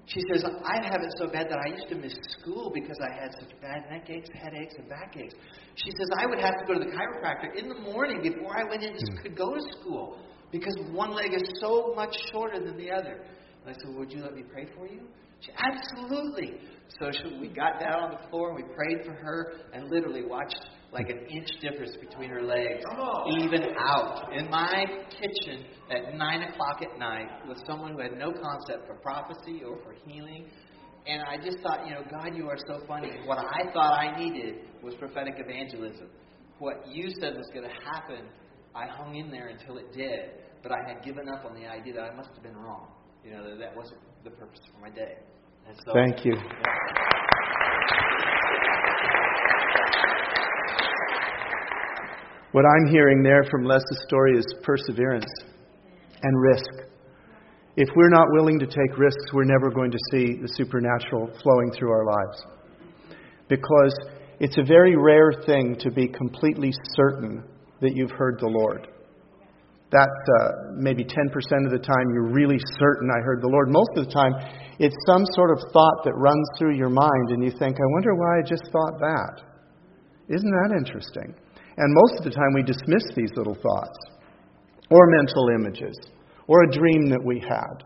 She 0.07 0.21
says, 0.33 0.43
I 0.43 0.77
have 0.89 1.03
it 1.03 1.13
so 1.21 1.29
bad 1.29 1.49
that 1.51 1.59
I 1.61 1.69
used 1.77 1.89
to 1.91 1.97
miss 1.97 2.17
school 2.41 2.73
because 2.75 2.97
I 2.97 3.13
had 3.13 3.31
such 3.41 3.53
bad 3.61 3.85
neck 3.91 4.09
aches, 4.09 4.31
headaches, 4.33 4.75
and 4.79 4.89
back 4.89 5.15
aches. 5.17 5.35
She 5.77 5.91
says, 5.91 6.09
I 6.19 6.25
would 6.25 6.41
have 6.41 6.57
to 6.61 6.65
go 6.67 6.73
to 6.75 6.81
the 6.81 6.91
chiropractor 6.91 7.55
in 7.55 7.69
the 7.69 7.79
morning 7.79 8.23
before 8.23 8.57
I 8.57 8.65
went 8.65 8.83
in 8.83 8.95
to, 8.95 9.13
hmm. 9.13 9.17
could 9.23 9.37
go 9.37 9.55
to 9.55 9.61
school 9.81 10.19
because 10.51 10.77
one 10.93 11.15
leg 11.15 11.33
is 11.35 11.61
so 11.61 11.93
much 11.95 12.15
shorter 12.33 12.59
than 12.65 12.77
the 12.77 12.91
other. 12.91 13.21
And 13.65 13.75
I 13.77 13.79
said, 13.79 13.95
Would 13.95 14.13
you 14.13 14.23
let 14.23 14.35
me 14.35 14.43
pray 14.43 14.67
for 14.77 14.87
you? 14.87 15.03
She, 15.41 15.51
Absolutely. 15.57 16.61
So 17.01 17.11
she, 17.13 17.39
we 17.39 17.49
got 17.49 17.81
down 17.81 18.05
on 18.05 18.11
the 18.13 18.29
floor 18.29 18.51
and 18.51 18.57
we 18.57 18.75
prayed 18.75 19.05
for 19.05 19.13
her 19.13 19.53
and 19.73 19.91
literally 19.91 20.25
watched 20.25 20.59
like 20.91 21.11
an 21.11 21.19
inch 21.29 21.49
difference 21.61 21.95
between 22.01 22.31
her 22.31 22.43
legs 22.43 22.83
even 23.43 23.63
out 23.79 24.33
in 24.33 24.49
my 24.51 24.87
kitchen 25.11 25.67
at 25.91 26.15
9 26.17 26.43
o'clock 26.45 26.81
at 26.81 26.99
night 26.99 27.29
with 27.47 27.59
someone 27.67 27.93
who 27.93 28.01
had 28.01 28.17
no 28.17 28.33
concept 28.33 28.87
for 28.87 28.95
prophecy 29.03 29.63
or 29.67 29.77
for 29.83 29.95
healing. 30.07 30.47
And 31.07 31.23
I 31.23 31.37
just 31.37 31.59
thought, 31.63 31.87
you 31.87 31.93
know, 31.93 32.03
God, 32.11 32.35
you 32.35 32.49
are 32.49 32.57
so 32.67 32.81
funny. 32.87 33.11
What 33.27 33.39
I 33.39 33.71
thought 33.73 33.93
I 33.93 34.19
needed 34.19 34.57
was 34.83 34.95
prophetic 34.95 35.35
evangelism. 35.37 36.09
What 36.59 36.87
you 36.89 37.11
said 37.21 37.37
was 37.37 37.49
going 37.53 37.69
to 37.69 37.75
happen, 37.91 38.27
I 38.79 38.87
hung 38.87 39.17
in 39.17 39.29
there 39.31 39.49
until 39.49 39.77
it 39.79 39.93
did. 39.93 40.31
But 40.63 40.71
I 40.71 40.79
had 40.87 41.05
given 41.05 41.29
up 41.29 41.45
on 41.45 41.55
the 41.55 41.67
idea 41.67 41.95
that 41.95 42.03
I 42.03 42.15
must 42.15 42.31
have 42.35 42.43
been 42.43 42.57
wrong. 42.57 42.89
You 43.25 43.33
know, 43.33 43.43
that 43.51 43.59
that 43.59 43.77
wasn't 43.77 44.01
the 44.23 44.31
purpose 44.31 44.61
for 44.73 44.81
my 44.81 44.91
day. 44.95 45.19
And 45.67 45.77
so, 45.85 45.93
Thank 45.93 46.25
you. 46.25 46.35
What 52.53 52.65
I'm 52.65 52.91
hearing 52.91 53.23
there 53.23 53.45
from 53.51 53.65
Les's 53.65 54.05
story 54.07 54.39
is 54.39 54.47
perseverance 54.63 55.31
and 56.23 56.41
risk. 56.41 56.71
If 57.77 57.89
we're 57.95 58.11
not 58.11 58.27
willing 58.31 58.59
to 58.61 58.67
take 58.67 58.97
risks, 58.97 59.33
we're 59.33 59.45
never 59.45 59.71
going 59.71 59.91
to 59.91 59.99
see 60.13 60.37
the 60.41 60.49
supernatural 60.55 61.31
flowing 61.43 61.73
through 61.77 61.91
our 61.91 62.05
lives. 62.05 62.43
Because 63.49 63.95
it's 64.41 64.57
a 64.57 64.65
very 64.65 64.97
rare 64.97 65.33
thing 65.47 65.77
to 65.81 65.91
be 65.91 66.09
completely 66.09 66.73
certain 66.95 67.45
that 67.81 67.95
you've 67.95 68.11
heard 68.11 68.39
the 68.41 68.49
Lord. 68.49 68.89
That's 69.91 70.23
uh, 70.41 70.77
maybe 70.77 71.03
10% 71.03 71.33
of 71.65 71.73
the 71.73 71.81
time 71.81 72.05
you're 72.13 72.31
really 72.31 72.59
certain 72.79 73.09
I 73.09 73.25
heard 73.25 73.41
the 73.41 73.49
Lord. 73.49 73.71
Most 73.71 73.89
of 73.97 74.05
the 74.05 74.13
time, 74.13 74.33
it's 74.79 74.97
some 75.07 75.25
sort 75.33 75.51
of 75.51 75.65
thought 75.73 76.05
that 76.05 76.13
runs 76.13 76.47
through 76.59 76.77
your 76.77 76.91
mind, 76.91 77.31
and 77.31 77.43
you 77.43 77.51
think, 77.51 77.77
I 77.77 77.89
wonder 77.95 78.15
why 78.15 78.39
I 78.39 78.43
just 78.45 78.69
thought 78.71 79.01
that. 79.01 79.35
Isn't 80.29 80.51
that 80.51 80.77
interesting? 80.77 81.35
And 81.79 81.95
most 81.95 82.19
of 82.19 82.25
the 82.25 82.37
time, 82.37 82.53
we 82.55 82.63
dismiss 82.63 83.05
these 83.17 83.31
little 83.35 83.55
thoughts, 83.55 83.99
or 84.91 85.07
mental 85.17 85.49
images, 85.57 85.97
or 86.49 86.65
a 86.65 86.71
dream 86.71 87.09
that 87.09 87.25
we 87.25 87.41
had. 87.41 87.85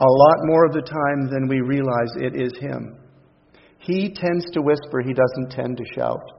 A 0.00 0.06
lot 0.06 0.36
more 0.44 0.66
of 0.66 0.72
the 0.72 0.82
time 0.82 1.30
than 1.30 1.48
we 1.48 1.60
realize 1.60 2.12
it 2.16 2.36
is 2.36 2.52
Him. 2.60 2.98
He 3.78 4.12
tends 4.14 4.44
to 4.52 4.60
whisper, 4.60 5.00
He 5.00 5.14
doesn't 5.14 5.56
tend 5.56 5.78
to 5.78 5.84
shout. 5.94 6.37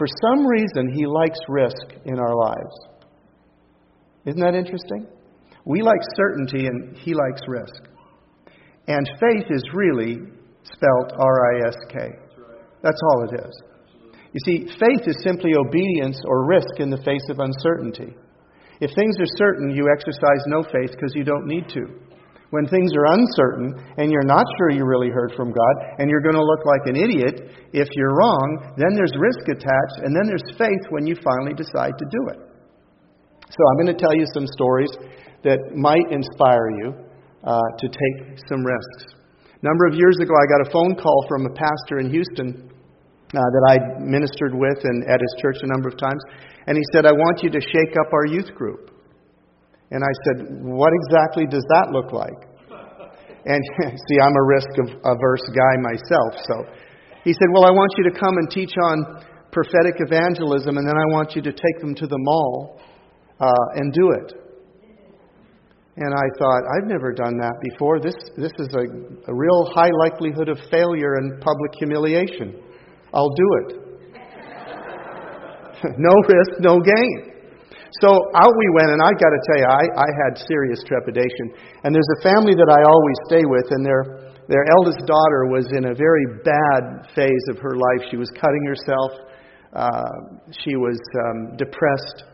For 0.00 0.06
some 0.06 0.46
reason, 0.46 0.94
He 0.94 1.04
likes 1.04 1.38
risk 1.46 1.92
in 2.06 2.18
our 2.18 2.34
lives. 2.34 2.74
Isn't 4.24 4.40
that 4.40 4.54
interesting? 4.54 5.06
We 5.66 5.82
like 5.82 6.00
certainty, 6.16 6.64
and 6.64 6.96
He 6.96 7.12
likes 7.12 7.42
risk. 7.46 7.82
And 8.88 9.06
faith 9.20 9.44
is 9.50 9.62
really 9.74 10.16
spelt 10.62 11.12
R 11.20 11.54
I 11.54 11.68
S 11.68 11.76
K. 11.92 11.98
That's 12.82 13.00
all 13.04 13.28
it 13.28 13.44
is. 13.44 13.62
You 14.32 14.40
see, 14.46 14.72
faith 14.78 15.06
is 15.06 15.22
simply 15.22 15.52
obedience 15.54 16.18
or 16.24 16.48
risk 16.48 16.78
in 16.78 16.88
the 16.88 17.02
face 17.04 17.28
of 17.28 17.38
uncertainty. 17.38 18.16
If 18.80 18.94
things 18.94 19.16
are 19.20 19.36
certain, 19.36 19.70
you 19.70 19.84
exercise 19.92 20.42
no 20.46 20.62
faith 20.62 20.92
because 20.92 21.12
you 21.14 21.24
don't 21.24 21.44
need 21.44 21.68
to. 21.74 21.84
When 22.50 22.66
things 22.66 22.90
are 22.98 23.14
uncertain 23.14 23.78
and 23.96 24.10
you're 24.10 24.26
not 24.26 24.42
sure 24.58 24.74
you 24.74 24.84
really 24.84 25.10
heard 25.10 25.32
from 25.36 25.54
God 25.54 25.74
and 25.98 26.10
you're 26.10 26.22
going 26.22 26.34
to 26.34 26.42
look 26.42 26.66
like 26.66 26.82
an 26.90 26.98
idiot 26.98 27.46
if 27.72 27.86
you're 27.94 28.14
wrong, 28.14 28.74
then 28.76 28.98
there's 28.98 29.14
risk 29.14 29.46
attached 29.46 30.02
and 30.02 30.10
then 30.10 30.26
there's 30.26 30.58
faith 30.58 30.84
when 30.90 31.06
you 31.06 31.14
finally 31.22 31.54
decide 31.54 31.94
to 31.94 32.06
do 32.10 32.22
it. 32.34 32.40
So 33.46 33.60
I'm 33.70 33.76
going 33.82 33.94
to 33.94 34.00
tell 34.02 34.14
you 34.14 34.26
some 34.34 34.46
stories 34.46 34.90
that 35.42 35.58
might 35.74 36.10
inspire 36.10 36.70
you 36.82 36.94
uh, 37.46 37.70
to 37.78 37.86
take 37.86 38.38
some 38.50 38.66
risks. 38.66 39.14
A 39.62 39.66
number 39.66 39.86
of 39.86 39.94
years 39.94 40.16
ago, 40.20 40.34
I 40.34 40.46
got 40.50 40.66
a 40.66 40.70
phone 40.72 40.94
call 40.94 41.24
from 41.28 41.46
a 41.46 41.54
pastor 41.54 41.98
in 41.98 42.10
Houston 42.10 42.70
uh, 43.30 43.38
that 43.38 43.64
I 43.70 44.02
ministered 44.02 44.54
with 44.54 44.78
and 44.82 45.04
at 45.06 45.20
his 45.20 45.34
church 45.40 45.58
a 45.62 45.68
number 45.70 45.88
of 45.88 45.96
times. 45.98 46.20
And 46.66 46.76
he 46.76 46.82
said, 46.92 47.06
I 47.06 47.12
want 47.12 47.42
you 47.42 47.50
to 47.50 47.60
shake 47.60 47.94
up 48.00 48.12
our 48.12 48.26
youth 48.26 48.54
group. 48.54 48.89
And 49.90 50.04
I 50.04 50.12
said, 50.24 50.62
What 50.62 50.92
exactly 50.94 51.46
does 51.46 51.64
that 51.74 51.90
look 51.90 52.12
like? 52.12 52.50
And 53.44 53.60
see, 54.08 54.18
I'm 54.22 54.36
a 54.36 54.44
risk 54.46 54.70
averse 55.04 55.46
guy 55.50 55.74
myself. 55.82 56.38
So 56.46 56.54
he 57.24 57.32
said, 57.32 57.48
Well, 57.52 57.64
I 57.64 57.70
want 57.70 57.92
you 57.98 58.04
to 58.10 58.14
come 58.18 58.34
and 58.38 58.50
teach 58.50 58.72
on 58.82 59.24
prophetic 59.52 59.98
evangelism, 59.98 60.78
and 60.78 60.86
then 60.86 60.96
I 60.96 61.06
want 61.12 61.34
you 61.34 61.42
to 61.42 61.52
take 61.52 61.80
them 61.80 61.94
to 61.96 62.06
the 62.06 62.18
mall 62.18 62.80
uh, 63.40 63.76
and 63.76 63.92
do 63.92 64.10
it. 64.22 64.32
And 65.96 66.14
I 66.14 66.26
thought, 66.38 66.62
I've 66.76 66.86
never 66.86 67.12
done 67.12 67.36
that 67.38 67.54
before. 67.60 68.00
This, 68.00 68.14
this 68.36 68.52
is 68.58 68.68
a, 68.72 69.30
a 69.30 69.34
real 69.34 69.70
high 69.74 69.90
likelihood 70.04 70.48
of 70.48 70.58
failure 70.70 71.16
and 71.16 71.40
public 71.42 71.74
humiliation. 71.78 72.62
I'll 73.12 73.34
do 73.34 73.48
it. 73.60 73.76
no 75.98 76.14
risk, 76.28 76.60
no 76.60 76.78
gain. 76.78 77.29
So 77.98 78.30
out 78.38 78.54
we 78.54 78.68
went, 78.78 78.94
and 78.94 79.02
I 79.02 79.10
got 79.10 79.32
to 79.34 79.42
tell 79.50 79.58
you, 79.58 79.68
I, 79.68 79.84
I 79.98 80.08
had 80.22 80.38
serious 80.46 80.78
trepidation. 80.86 81.58
And 81.82 81.90
there's 81.90 82.12
a 82.18 82.22
family 82.22 82.54
that 82.54 82.70
I 82.70 82.86
always 82.86 83.18
stay 83.26 83.42
with, 83.42 83.66
and 83.74 83.82
their, 83.82 84.30
their 84.46 84.62
eldest 84.78 85.02
daughter 85.10 85.50
was 85.50 85.66
in 85.74 85.90
a 85.90 85.94
very 85.94 86.26
bad 86.46 87.10
phase 87.18 87.44
of 87.50 87.58
her 87.58 87.74
life. 87.74 88.06
She 88.10 88.16
was 88.16 88.30
cutting 88.38 88.62
herself, 88.62 89.10
uh, 89.74 90.46
she 90.62 90.76
was 90.76 90.98
um, 91.18 91.56
depressed, 91.58 92.30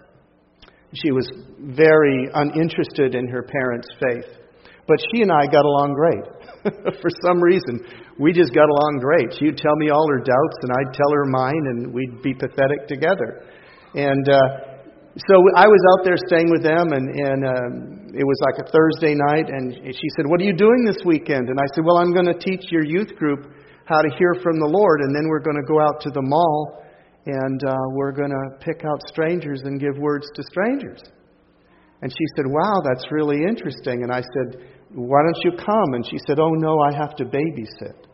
she 0.92 1.11
was 1.11 1.25
very 1.73 2.29
uninterested 2.35 3.14
in 3.14 3.27
her 3.29 3.42
parents' 3.49 3.88
faith. 3.97 4.29
But 4.87 5.01
she 5.11 5.23
and 5.23 5.33
I 5.33 5.47
got 5.47 5.64
along 5.64 5.97
great. 5.97 6.25
For 7.01 7.11
some 7.25 7.42
reason, 7.42 7.81
we 8.21 8.33
just 8.33 8.55
got 8.55 8.69
along 8.69 9.01
great. 9.01 9.35
She'd 9.38 9.57
tell 9.57 9.75
me 9.77 9.90
all 9.90 10.07
her 10.09 10.21
doubts, 10.21 10.59
and 10.62 10.71
I'd 10.71 10.95
tell 10.95 11.11
her 11.12 11.25
mine, 11.25 11.64
and 11.73 11.92
we'd 11.92 12.23
be 12.23 12.35
pathetic 12.35 12.87
together. 12.87 13.42
And 13.95 14.29
uh, 14.29 14.76
so 15.16 15.35
I 15.57 15.64
was 15.64 15.83
out 15.96 16.05
there 16.05 16.20
staying 16.29 16.52
with 16.52 16.61
them, 16.61 16.92
and, 16.92 17.09
and 17.09 17.40
um, 17.40 17.72
it 18.12 18.20
was 18.20 18.37
like 18.44 18.61
a 18.61 18.68
Thursday 18.68 19.16
night, 19.16 19.48
and 19.48 19.72
she 19.72 20.09
said, 20.12 20.29
What 20.29 20.40
are 20.40 20.44
you 20.44 20.52
doing 20.52 20.85
this 20.85 21.00
weekend? 21.09 21.48
And 21.48 21.57
I 21.57 21.64
said, 21.72 21.88
Well, 21.88 21.96
I'm 21.96 22.12
going 22.12 22.29
to 22.29 22.37
teach 22.37 22.68
your 22.68 22.85
youth 22.85 23.16
group 23.16 23.48
how 23.88 24.02
to 24.02 24.11
hear 24.18 24.37
from 24.44 24.61
the 24.61 24.68
Lord, 24.68 25.00
and 25.00 25.16
then 25.16 25.24
we're 25.29 25.40
going 25.40 25.57
to 25.57 25.64
go 25.64 25.81
out 25.81 26.05
to 26.05 26.11
the 26.11 26.20
mall, 26.20 26.85
and 27.24 27.64
uh, 27.64 27.72
we're 27.96 28.12
going 28.12 28.29
to 28.29 28.61
pick 28.61 28.85
out 28.85 29.00
strangers 29.09 29.62
and 29.64 29.81
give 29.81 29.96
words 29.96 30.29
to 30.37 30.42
strangers. 30.42 31.00
And 32.02 32.12
she 32.12 32.26
said, 32.37 32.44
Wow, 32.44 32.85
that's 32.85 33.09
really 33.11 33.40
interesting. 33.40 34.05
And 34.05 34.12
I 34.12 34.20
said, 34.20 34.68
Why 34.92 35.24
don't 35.24 35.40
you 35.48 35.57
come? 35.57 35.96
And 35.96 36.05
she 36.05 36.20
said, 36.29 36.38
Oh, 36.38 36.52
no, 36.61 36.76
I 36.81 36.92
have 36.92 37.16
to 37.16 37.24
babysit. 37.24 38.05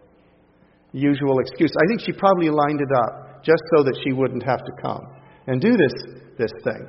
Usual 0.93 1.41
excuse. 1.41 1.73
I 1.83 1.87
think 1.89 2.07
she 2.07 2.13
probably 2.13 2.51
lined 2.51 2.81
it 2.81 2.95
up 2.95 3.43
just 3.43 3.63
so 3.75 3.83
that 3.83 3.99
she 4.07 4.13
wouldn't 4.13 4.45
have 4.47 4.63
to 4.63 4.73
come 4.81 5.03
and 5.49 5.61
do 5.61 5.77
this, 5.77 6.22
this 6.43 6.51
thing. 6.67 6.83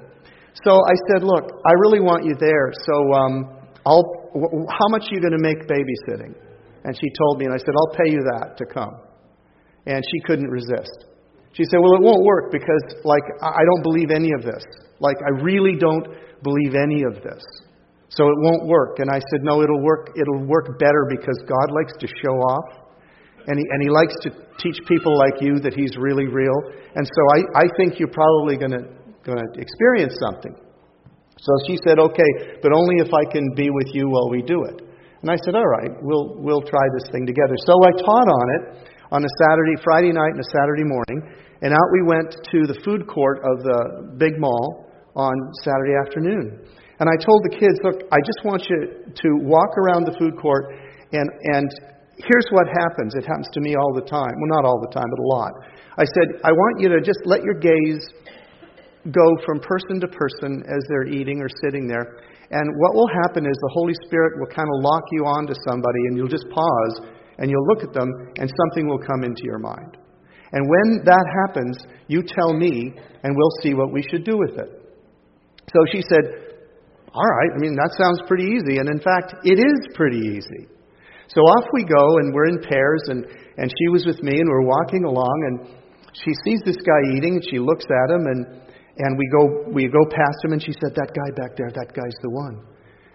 So 0.65 0.81
I 0.81 0.95
said, 1.09 1.21
Look, 1.21 1.45
I 1.65 1.73
really 1.85 2.01
want 2.01 2.25
you 2.25 2.33
there. 2.41 2.73
So 2.73 2.95
um, 3.13 3.33
I'll, 3.85 4.05
how 4.69 4.87
much 4.89 5.05
are 5.09 5.13
you 5.13 5.21
going 5.21 5.37
to 5.37 5.45
make 5.45 5.69
babysitting? 5.69 6.33
And 6.83 6.97
she 6.97 7.07
told 7.13 7.39
me, 7.39 7.45
and 7.45 7.53
I 7.53 7.57
said, 7.57 7.73
I'll 7.77 7.95
pay 7.95 8.11
you 8.11 8.21
that 8.35 8.57
to 8.57 8.65
come. 8.65 8.93
And 9.85 10.03
she 10.03 10.19
couldn't 10.25 10.49
resist. 10.49 11.05
She 11.53 11.63
said, 11.65 11.79
Well, 11.79 11.93
it 11.93 12.01
won't 12.01 12.23
work 12.25 12.51
because, 12.51 12.83
like, 13.03 13.23
I 13.41 13.61
don't 13.61 13.83
believe 13.83 14.09
any 14.09 14.31
of 14.33 14.43
this. 14.43 14.63
Like, 14.99 15.17
I 15.25 15.41
really 15.41 15.77
don't 15.77 16.07
believe 16.41 16.73
any 16.75 17.03
of 17.03 17.21
this. 17.21 17.43
So 18.09 18.25
it 18.29 18.37
won't 18.45 18.67
work. 18.67 18.99
And 18.99 19.09
I 19.09 19.19
said, 19.19 19.41
No, 19.41 19.61
it'll 19.61 19.83
work. 19.83 20.13
It'll 20.15 20.45
work 20.45 20.79
better 20.79 21.05
because 21.09 21.37
God 21.45 21.73
likes 21.73 21.93
to 21.99 22.07
show 22.07 22.35
off. 22.37 22.83
And 23.45 23.59
he, 23.59 23.65
and 23.69 23.83
he 23.83 23.89
likes 23.89 24.15
to 24.23 24.29
teach 24.57 24.77
people 24.87 25.17
like 25.17 25.41
you 25.41 25.59
that 25.59 25.73
he's 25.73 25.97
really 25.97 26.27
real. 26.27 26.55
And 26.95 27.05
so 27.05 27.21
I, 27.35 27.63
I 27.63 27.65
think 27.75 27.99
you're 27.99 28.13
probably 28.13 28.55
going 28.55 28.71
to 28.71 29.02
going 29.25 29.39
to 29.39 29.59
experience 29.59 30.15
something. 30.19 30.55
So 31.39 31.51
she 31.67 31.75
said, 31.87 31.99
Okay, 31.99 32.59
but 32.61 32.71
only 32.71 33.03
if 33.03 33.11
I 33.11 33.25
can 33.31 33.43
be 33.55 33.69
with 33.69 33.89
you 33.93 34.07
while 34.07 34.29
we 34.29 34.41
do 34.43 34.63
it. 34.71 34.83
And 35.23 35.31
I 35.31 35.35
said, 35.43 35.55
All 35.55 35.67
right, 35.67 35.91
we'll, 36.01 36.35
we'll 36.39 36.61
try 36.63 36.85
this 36.99 37.09
thing 37.11 37.25
together. 37.25 37.55
So 37.65 37.73
I 37.83 37.91
taught 38.03 38.29
on 38.29 38.47
it 38.55 38.63
on 39.11 39.23
a 39.23 39.31
Saturday, 39.43 39.75
Friday 39.83 40.11
night, 40.11 40.31
and 40.35 40.39
a 40.39 40.49
Saturday 40.51 40.83
morning. 40.83 41.19
And 41.63 41.71
out 41.71 41.89
we 41.91 42.03
went 42.03 42.31
to 42.51 42.59
the 42.67 42.79
food 42.83 43.07
court 43.07 43.39
of 43.39 43.63
the 43.63 44.15
big 44.19 44.39
mall 44.39 44.91
on 45.15 45.35
Saturday 45.63 45.95
afternoon. 46.05 46.59
And 46.99 47.07
I 47.09 47.15
told 47.23 47.43
the 47.43 47.55
kids, 47.55 47.79
Look, 47.83 48.07
I 48.11 48.19
just 48.23 48.41
want 48.43 48.63
you 48.69 49.11
to 49.11 49.29
walk 49.43 49.75
around 49.79 50.05
the 50.05 50.15
food 50.19 50.35
court, 50.39 50.75
and, 51.11 51.27
and 51.55 51.67
here's 52.19 52.47
what 52.51 52.67
happens. 52.67 53.15
It 53.15 53.25
happens 53.25 53.47
to 53.53 53.61
me 53.61 53.75
all 53.75 53.93
the 53.93 54.05
time. 54.05 54.31
Well, 54.39 54.51
not 54.59 54.65
all 54.65 54.79
the 54.79 54.93
time, 54.93 55.07
but 55.07 55.19
a 55.19 55.27
lot. 55.27 55.51
I 55.97 56.05
said, 56.05 56.41
I 56.43 56.51
want 56.51 56.81
you 56.81 56.89
to 56.89 56.99
just 57.01 57.21
let 57.25 57.43
your 57.43 57.55
gaze 57.55 58.01
go 59.11 59.27
from 59.45 59.59
person 59.59 59.99
to 59.99 60.07
person 60.07 60.63
as 60.67 60.81
they're 60.87 61.07
eating 61.07 61.41
or 61.41 61.49
sitting 61.63 61.87
there. 61.87 62.23
And 62.51 62.69
what 62.77 62.93
will 62.93 63.09
happen 63.23 63.45
is 63.45 63.57
the 63.59 63.73
Holy 63.73 63.93
Spirit 64.05 64.39
will 64.39 64.53
kind 64.53 64.69
of 64.69 64.83
lock 64.83 65.03
you 65.11 65.25
onto 65.25 65.53
somebody, 65.67 65.99
and 66.07 66.17
you'll 66.17 66.31
just 66.31 66.47
pause 66.49 67.09
and 67.39 67.49
you'll 67.49 67.65
look 67.65 67.83
at 67.83 67.93
them, 67.93 68.07
and 68.37 68.45
something 68.45 68.87
will 68.87 69.01
come 69.01 69.23
into 69.23 69.41
your 69.43 69.57
mind. 69.57 69.97
And 70.53 70.69
when 70.69 71.01
that 71.05 71.25
happens, 71.43 71.81
you 72.07 72.21
tell 72.21 72.53
me, 72.53 72.93
and 73.23 73.35
we'll 73.35 73.57
see 73.63 73.73
what 73.73 73.91
we 73.91 74.03
should 74.03 74.23
do 74.23 74.37
with 74.37 74.53
it. 74.53 74.69
So 75.65 75.79
she 75.91 76.03
said, 76.05 76.53
All 77.11 77.25
right, 77.25 77.51
I 77.55 77.59
mean, 77.59 77.73
that 77.73 77.97
sounds 77.97 78.21
pretty 78.27 78.45
easy. 78.45 78.77
And 78.77 78.87
in 78.87 79.01
fact, 79.01 79.33
it 79.43 79.57
is 79.57 79.95
pretty 79.95 80.37
easy. 80.37 80.69
So 81.27 81.41
off 81.41 81.65
we 81.73 81.83
go, 81.83 82.05
and 82.21 82.33
we're 82.33 82.53
in 82.53 82.61
pairs, 82.61 83.01
and, 83.07 83.25
and 83.57 83.65
she 83.65 83.89
was 83.89 84.05
with 84.05 84.21
me, 84.21 84.37
and 84.37 84.47
we're 84.47 84.67
walking 84.67 85.05
along, 85.05 85.37
and 85.49 85.73
she 86.13 86.31
sees 86.45 86.61
this 86.65 86.77
guy 86.85 87.17
eating, 87.17 87.41
and 87.41 87.45
she 87.49 87.57
looks 87.57 87.85
at 87.89 88.13
him, 88.13 88.27
and 88.29 88.61
and 88.97 89.17
we 89.17 89.27
go, 89.29 89.71
we 89.73 89.87
go 89.87 90.05
past 90.09 90.37
him, 90.43 90.53
and 90.53 90.61
she 90.61 90.73
said, 90.73 90.93
That 90.95 91.09
guy 91.13 91.29
back 91.41 91.57
there, 91.57 91.71
that 91.73 91.93
guy's 91.93 92.17
the 92.21 92.29
one. 92.29 92.61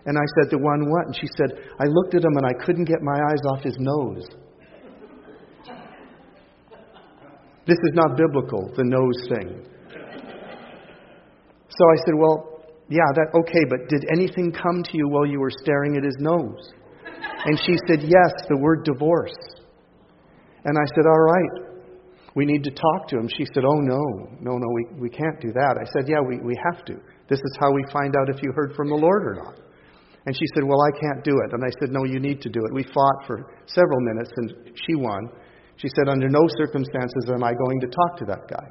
And 0.07 0.19
I 0.19 0.27
said, 0.35 0.51
The 0.51 0.59
one 0.59 0.91
what? 0.91 1.07
And 1.07 1.15
she 1.15 1.29
said, 1.37 1.55
I 1.79 1.85
looked 1.87 2.15
at 2.15 2.25
him 2.25 2.35
and 2.37 2.47
I 2.47 2.53
couldn't 2.65 2.85
get 2.85 3.03
my 3.03 3.15
eyes 3.31 3.43
off 3.53 3.63
his 3.63 3.77
nose. 3.79 4.27
This 7.67 7.79
is 7.85 7.93
not 7.93 8.17
biblical, 8.17 8.73
the 8.75 8.85
nose 8.85 9.29
thing. 9.29 9.67
So 11.69 11.83
I 11.85 11.97
said, 12.07 12.15
Well, 12.17 12.65
yeah, 12.89 13.07
that 13.15 13.29
okay, 13.39 13.65
but 13.69 13.89
did 13.89 14.05
anything 14.11 14.51
come 14.51 14.83
to 14.83 14.97
you 14.97 15.09
while 15.09 15.27
you 15.27 15.39
were 15.39 15.53
staring 15.63 15.97
at 15.97 16.03
his 16.03 16.17
nose? 16.19 16.73
And 17.45 17.57
she 17.67 17.77
said, 17.87 18.03
Yes, 18.03 18.33
the 18.49 18.59
word 18.59 18.83
divorce. 18.83 19.37
And 20.65 20.77
I 20.77 20.87
said, 20.97 21.07
All 21.07 21.21
right, 21.21 21.68
we 22.39 22.47
need 22.47 22.63
to 22.63 22.71
talk 22.71 23.11
to 23.11 23.19
him. 23.19 23.27
She 23.27 23.43
said, 23.51 23.67
Oh, 23.67 23.83
no, 23.83 23.99
no, 24.39 24.55
no, 24.55 24.69
we, 24.71 24.87
we 25.03 25.11
can't 25.11 25.43
do 25.43 25.51
that. 25.51 25.75
I 25.75 25.83
said, 25.91 26.07
Yeah, 26.07 26.23
we, 26.23 26.39
we 26.39 26.55
have 26.71 26.87
to. 26.87 26.95
This 27.27 27.43
is 27.43 27.53
how 27.59 27.75
we 27.75 27.83
find 27.91 28.15
out 28.15 28.31
if 28.31 28.39
you 28.47 28.55
heard 28.55 28.79
from 28.79 28.87
the 28.89 28.95
Lord 28.95 29.27
or 29.27 29.35
not. 29.43 29.59
And 30.23 30.31
she 30.31 30.47
said, 30.55 30.63
Well, 30.63 30.79
I 30.79 30.95
can't 31.03 31.27
do 31.27 31.35
it. 31.35 31.51
And 31.51 31.67
I 31.67 31.73
said, 31.83 31.91
No, 31.91 32.07
you 32.07 32.23
need 32.23 32.39
to 32.47 32.49
do 32.49 32.63
it. 32.63 32.71
We 32.71 32.87
fought 32.95 33.27
for 33.27 33.59
several 33.67 33.99
minutes, 34.15 34.31
and 34.39 34.71
she 34.87 34.95
won. 34.95 35.27
She 35.83 35.91
said, 35.99 36.07
Under 36.07 36.31
no 36.31 36.47
circumstances 36.63 37.27
am 37.27 37.43
I 37.43 37.59
going 37.59 37.81
to 37.83 37.91
talk 37.91 38.23
to 38.23 38.25
that 38.31 38.47
guy. 38.47 38.67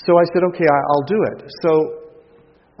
So 0.00 0.16
I 0.16 0.24
said, 0.32 0.48
Okay, 0.48 0.64
I'll 0.64 1.04
do 1.04 1.20
it. 1.36 1.38
So 1.60 1.70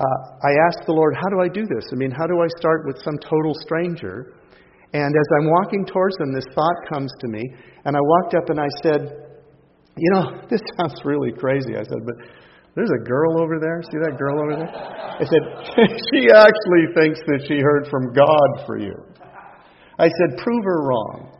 uh, 0.00 0.18
I 0.40 0.56
asked 0.72 0.88
the 0.88 0.96
Lord, 0.96 1.12
How 1.20 1.28
do 1.28 1.44
I 1.44 1.52
do 1.52 1.68
this? 1.68 1.84
I 1.92 2.00
mean, 2.00 2.16
how 2.16 2.24
do 2.24 2.40
I 2.40 2.48
start 2.56 2.88
with 2.88 2.96
some 3.04 3.20
total 3.20 3.52
stranger? 3.60 4.40
And 4.94 5.12
as 5.12 5.28
I'm 5.36 5.50
walking 5.50 5.84
towards 5.84 6.16
them, 6.16 6.32
this 6.32 6.46
thought 6.54 6.78
comes 6.88 7.12
to 7.20 7.28
me. 7.28 7.42
And 7.84 7.92
I 7.96 8.00
walked 8.00 8.32
up 8.32 8.48
and 8.48 8.60
I 8.60 8.70
said, 8.80 9.23
you 9.96 10.10
know, 10.12 10.42
this 10.50 10.60
sounds 10.78 10.94
really 11.04 11.32
crazy. 11.32 11.76
I 11.76 11.84
said, 11.84 12.02
but 12.04 12.16
there's 12.74 12.90
a 12.90 13.04
girl 13.04 13.40
over 13.40 13.58
there. 13.60 13.82
See 13.82 13.98
that 14.02 14.18
girl 14.18 14.40
over 14.40 14.56
there? 14.56 14.74
I 14.74 15.24
said, 15.24 15.42
she 16.12 16.26
actually 16.34 16.94
thinks 16.94 17.20
that 17.26 17.44
she 17.46 17.60
heard 17.60 17.88
from 17.90 18.12
God 18.12 18.66
for 18.66 18.78
you. 18.78 18.94
I 19.98 20.08
said, 20.08 20.38
prove 20.38 20.64
her 20.64 20.82
wrong. 20.82 21.30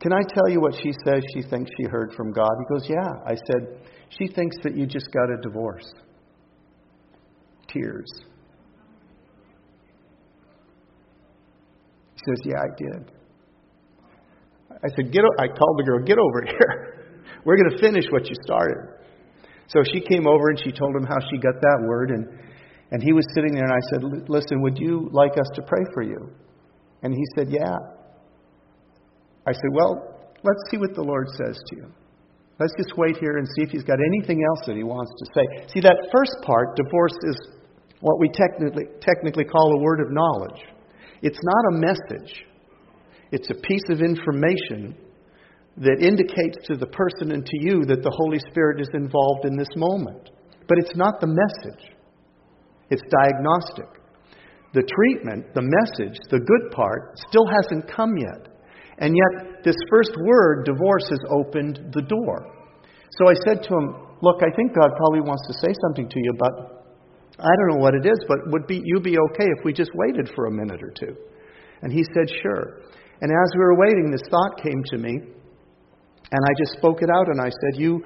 Can 0.00 0.12
I 0.12 0.20
tell 0.34 0.48
you 0.48 0.60
what 0.60 0.74
she 0.74 0.92
says 1.04 1.22
she 1.34 1.42
thinks 1.42 1.70
she 1.76 1.84
heard 1.84 2.12
from 2.16 2.30
God? 2.32 2.50
He 2.58 2.74
goes, 2.74 2.88
Yeah. 2.88 3.12
I 3.26 3.34
said, 3.34 3.80
She 4.10 4.28
thinks 4.28 4.56
that 4.62 4.76
you 4.76 4.86
just 4.86 5.10
got 5.12 5.30
a 5.30 5.36
divorce. 5.42 5.90
Tears. 7.68 8.06
He 12.14 12.20
says, 12.28 12.40
Yeah, 12.44 12.60
I 12.60 12.68
did. 12.76 13.10
I 14.70 14.88
said, 14.94 15.10
get. 15.12 15.22
O-. 15.24 15.42
I 15.42 15.48
called 15.48 15.78
the 15.78 15.84
girl, 15.84 16.04
get 16.04 16.18
over 16.18 16.42
here. 16.46 16.92
We're 17.46 17.56
going 17.56 17.78
to 17.78 17.78
finish 17.78 18.04
what 18.10 18.26
you 18.26 18.34
started. 18.42 18.90
So 19.68 19.78
she 19.94 20.00
came 20.00 20.26
over 20.26 20.50
and 20.50 20.58
she 20.58 20.72
told 20.72 20.96
him 20.96 21.06
how 21.06 21.16
she 21.30 21.38
got 21.38 21.54
that 21.62 21.78
word. 21.86 22.10
And, 22.10 22.26
and 22.90 23.00
he 23.00 23.12
was 23.12 23.24
sitting 23.34 23.54
there, 23.54 23.64
and 23.64 23.72
I 23.72 23.82
said, 23.90 24.28
Listen, 24.28 24.60
would 24.62 24.76
you 24.76 25.08
like 25.12 25.38
us 25.38 25.46
to 25.54 25.62
pray 25.62 25.82
for 25.94 26.02
you? 26.02 26.28
And 27.02 27.14
he 27.14 27.22
said, 27.36 27.46
Yeah. 27.48 27.76
I 29.46 29.52
said, 29.52 29.70
Well, 29.72 30.34
let's 30.42 30.62
see 30.70 30.76
what 30.76 30.94
the 30.96 31.02
Lord 31.02 31.28
says 31.38 31.56
to 31.68 31.76
you. 31.76 31.86
Let's 32.58 32.72
just 32.78 32.98
wait 32.98 33.16
here 33.18 33.36
and 33.38 33.46
see 33.54 33.62
if 33.62 33.70
he's 33.70 33.84
got 33.84 33.98
anything 34.00 34.42
else 34.42 34.66
that 34.66 34.74
he 34.74 34.82
wants 34.82 35.12
to 35.12 35.26
say. 35.34 35.68
See, 35.72 35.80
that 35.80 36.08
first 36.10 36.34
part, 36.42 36.74
divorce, 36.74 37.14
is 37.22 37.36
what 38.00 38.18
we 38.18 38.28
technically, 38.28 38.86
technically 39.00 39.44
call 39.44 39.72
a 39.72 39.82
word 39.82 40.00
of 40.00 40.10
knowledge. 40.10 40.62
It's 41.22 41.38
not 41.40 41.74
a 41.74 41.78
message, 41.78 42.44
it's 43.30 43.50
a 43.50 43.54
piece 43.54 43.84
of 43.90 44.00
information 44.00 44.96
that 45.78 46.00
indicates 46.00 46.56
to 46.66 46.76
the 46.76 46.86
person 46.86 47.32
and 47.32 47.44
to 47.44 47.56
you 47.60 47.84
that 47.84 48.02
the 48.02 48.16
Holy 48.16 48.38
Spirit 48.50 48.80
is 48.80 48.88
involved 48.94 49.44
in 49.44 49.56
this 49.56 49.68
moment. 49.76 50.30
But 50.68 50.78
it's 50.78 50.96
not 50.96 51.20
the 51.20 51.28
message, 51.28 51.92
it's 52.90 53.02
diagnostic. 53.10 53.86
The 54.74 54.82
treatment, 54.82 55.54
the 55.54 55.64
message, 55.64 56.18
the 56.28 56.40
good 56.40 56.70
part, 56.72 57.16
still 57.28 57.46
hasn't 57.46 57.88
come 57.88 58.12
yet. 58.18 58.52
And 58.98 59.16
yet, 59.16 59.64
this 59.64 59.76
first 59.88 60.12
word, 60.20 60.66
divorce, 60.66 61.08
has 61.08 61.20
opened 61.30 61.94
the 61.94 62.02
door. 62.02 62.52
So 63.16 63.28
I 63.28 63.34
said 63.46 63.62
to 63.62 63.68
him, 63.72 63.86
Look, 64.20 64.40
I 64.42 64.54
think 64.56 64.74
God 64.74 64.90
probably 64.96 65.20
wants 65.20 65.46
to 65.48 65.54
say 65.60 65.72
something 65.86 66.08
to 66.08 66.18
you, 66.18 66.32
but 66.38 66.52
I 67.38 67.52
don't 67.56 67.76
know 67.76 67.82
what 67.84 67.94
it 67.94 68.06
is, 68.06 68.18
but 68.28 68.38
would 68.48 68.66
be, 68.66 68.80
you 68.82 69.00
be 69.00 69.16
okay 69.16 69.44
if 69.44 69.64
we 69.64 69.72
just 69.72 69.90
waited 69.94 70.30
for 70.34 70.46
a 70.46 70.50
minute 70.50 70.82
or 70.82 70.90
two? 70.90 71.14
And 71.82 71.92
he 71.92 72.02
said, 72.14 72.28
Sure. 72.42 72.80
And 73.20 73.30
as 73.30 73.50
we 73.54 73.60
were 73.60 73.78
waiting, 73.78 74.10
this 74.10 74.28
thought 74.30 74.60
came 74.62 74.82
to 74.92 74.98
me 74.98 75.20
and 76.32 76.40
I 76.44 76.52
just 76.58 76.72
spoke 76.78 77.02
it 77.02 77.10
out 77.10 77.28
and 77.28 77.40
I 77.40 77.50
said, 77.50 77.80
You 77.80 78.02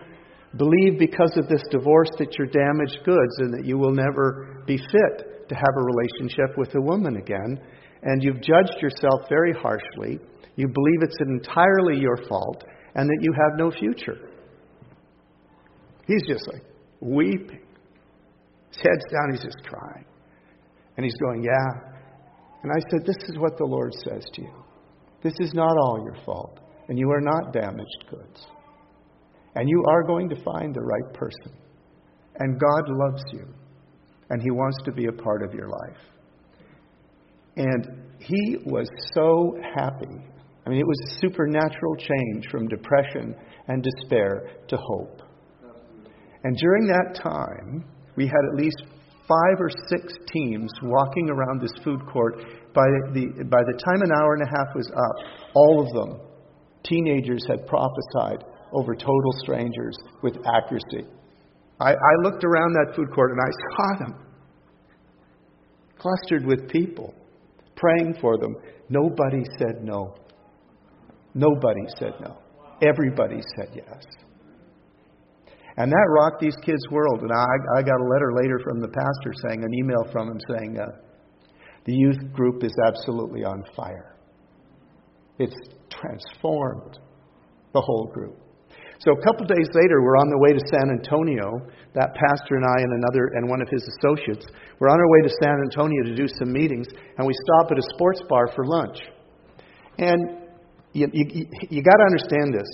believe 0.56 0.98
because 0.98 1.32
of 1.36 1.48
this 1.48 1.62
divorce 1.70 2.10
that 2.18 2.36
you're 2.36 2.48
damaged 2.48 2.98
goods 3.04 3.34
and 3.38 3.52
that 3.54 3.64
you 3.64 3.78
will 3.78 3.94
never 3.94 4.62
be 4.66 4.76
fit 4.76 5.48
to 5.48 5.54
have 5.54 5.74
a 5.76 5.82
relationship 5.82 6.56
with 6.56 6.74
a 6.74 6.80
woman 6.80 7.16
again. 7.16 7.60
And 8.02 8.22
you've 8.22 8.42
judged 8.42 8.80
yourself 8.80 9.28
very 9.28 9.52
harshly. 9.52 10.18
You 10.56 10.68
believe 10.68 11.02
it's 11.02 11.16
entirely 11.20 12.00
your 12.00 12.18
fault 12.28 12.64
and 12.94 13.08
that 13.08 13.18
you 13.20 13.32
have 13.32 13.58
no 13.58 13.70
future. 13.70 14.30
He's 16.06 16.26
just 16.26 16.46
like 16.52 16.62
weeping. 17.00 17.62
His 18.70 18.82
head's 18.82 19.04
down, 19.12 19.32
he's 19.32 19.42
just 19.42 19.64
crying. 19.64 20.04
And 20.96 21.04
he's 21.04 21.16
going, 21.16 21.42
Yeah. 21.42 21.90
And 22.62 22.70
I 22.70 22.80
said, 22.90 23.06
This 23.06 23.16
is 23.28 23.38
what 23.38 23.56
the 23.56 23.64
Lord 23.64 23.94
says 24.04 24.24
to 24.34 24.42
you. 24.42 24.52
This 25.22 25.34
is 25.38 25.54
not 25.54 25.76
all 25.78 26.02
your 26.04 26.16
fault 26.24 26.59
and 26.90 26.98
you 26.98 27.10
are 27.10 27.20
not 27.20 27.52
damaged 27.52 28.04
goods. 28.10 28.46
And 29.54 29.68
you 29.68 29.82
are 29.88 30.02
going 30.02 30.28
to 30.28 30.36
find 30.44 30.74
the 30.74 30.82
right 30.82 31.14
person. 31.14 31.52
And 32.38 32.60
God 32.60 32.82
loves 32.88 33.22
you, 33.32 33.46
and 34.28 34.42
He 34.42 34.50
wants 34.50 34.76
to 34.84 34.92
be 34.92 35.06
a 35.06 35.12
part 35.12 35.42
of 35.42 35.54
your 35.54 35.68
life. 35.68 36.00
And 37.56 38.10
he 38.20 38.56
was 38.64 38.88
so 39.14 39.56
happy. 39.74 40.16
I 40.66 40.70
mean, 40.70 40.78
it 40.78 40.86
was 40.86 41.00
a 41.06 41.20
supernatural 41.20 41.96
change 41.96 42.46
from 42.50 42.68
depression 42.68 43.34
and 43.68 43.82
despair 43.82 44.50
to 44.68 44.76
hope. 44.76 45.22
And 46.44 46.56
during 46.56 46.86
that 46.86 47.20
time, 47.22 47.84
we 48.16 48.26
had 48.26 48.40
at 48.52 48.56
least 48.56 48.82
five 49.28 49.60
or 49.60 49.70
six 49.88 50.14
teams 50.32 50.70
walking 50.82 51.30
around 51.30 51.60
this 51.60 51.72
food 51.84 52.00
court. 52.12 52.36
By 52.74 52.86
the, 53.12 53.44
by 53.50 53.62
the 53.62 53.80
time 53.84 54.02
an 54.02 54.10
hour 54.12 54.34
and 54.34 54.42
a 54.42 54.50
half 54.50 54.74
was 54.74 54.90
up, 54.90 55.50
all 55.54 55.80
of 55.80 55.88
them 55.92 56.29
teenagers 56.84 57.44
had 57.48 57.66
prophesied 57.66 58.44
over 58.72 58.94
total 58.94 59.32
strangers 59.38 59.96
with 60.22 60.36
accuracy. 60.46 61.06
I, 61.80 61.92
I 61.92 62.14
looked 62.22 62.44
around 62.44 62.72
that 62.74 62.94
food 62.94 63.10
court 63.14 63.32
and 63.32 63.40
I 63.40 63.50
saw 63.76 64.04
them 64.04 64.26
clustered 65.98 66.46
with 66.46 66.68
people, 66.68 67.14
praying 67.76 68.16
for 68.20 68.38
them. 68.38 68.56
Nobody 68.88 69.44
said 69.58 69.84
no. 69.84 70.14
Nobody 71.34 71.84
said 71.98 72.14
no. 72.20 72.38
Everybody 72.82 73.40
said 73.56 73.68
yes. 73.74 74.04
And 75.76 75.90
that 75.92 76.06
rocked 76.10 76.40
these 76.40 76.56
kids' 76.64 76.82
world. 76.90 77.20
And 77.22 77.30
I, 77.32 77.78
I 77.78 77.82
got 77.82 78.00
a 78.00 78.08
letter 78.08 78.32
later 78.34 78.58
from 78.64 78.80
the 78.80 78.88
pastor 78.88 79.32
saying, 79.48 79.62
an 79.62 79.74
email 79.74 80.10
from 80.10 80.28
him 80.28 80.38
saying, 80.50 80.78
uh, 80.78 80.86
the 81.84 81.92
youth 81.92 82.32
group 82.32 82.64
is 82.64 82.72
absolutely 82.86 83.44
on 83.44 83.64
fire. 83.76 84.16
It's 85.38 85.54
transformed 85.90 86.98
the 87.74 87.80
whole 87.80 88.10
group. 88.12 88.38
So 89.00 89.12
a 89.12 89.22
couple 89.24 89.46
days 89.46 89.68
later, 89.72 90.02
we're 90.04 90.20
on 90.20 90.28
the 90.28 90.36
way 90.36 90.52
to 90.52 90.60
San 90.68 90.92
Antonio. 90.92 91.56
That 91.94 92.12
pastor 92.12 92.60
and 92.60 92.64
I 92.68 92.84
and 92.84 92.92
another 93.00 93.32
and 93.32 93.48
one 93.48 93.62
of 93.62 93.68
his 93.72 93.80
associates, 93.96 94.44
we're 94.78 94.92
on 94.92 95.00
our 95.00 95.10
way 95.16 95.20
to 95.24 95.32
San 95.40 95.56
Antonio 95.56 96.04
to 96.04 96.14
do 96.14 96.28
some 96.38 96.52
meetings, 96.52 96.86
and 97.16 97.26
we 97.26 97.32
stop 97.48 97.72
at 97.72 97.78
a 97.78 97.86
sports 97.96 98.20
bar 98.28 98.52
for 98.54 98.66
lunch. 98.66 99.00
And 99.96 100.44
you, 100.92 101.08
you, 101.12 101.46
you 101.70 101.82
got 101.82 101.96
to 101.96 102.04
understand 102.04 102.52
this. 102.52 102.68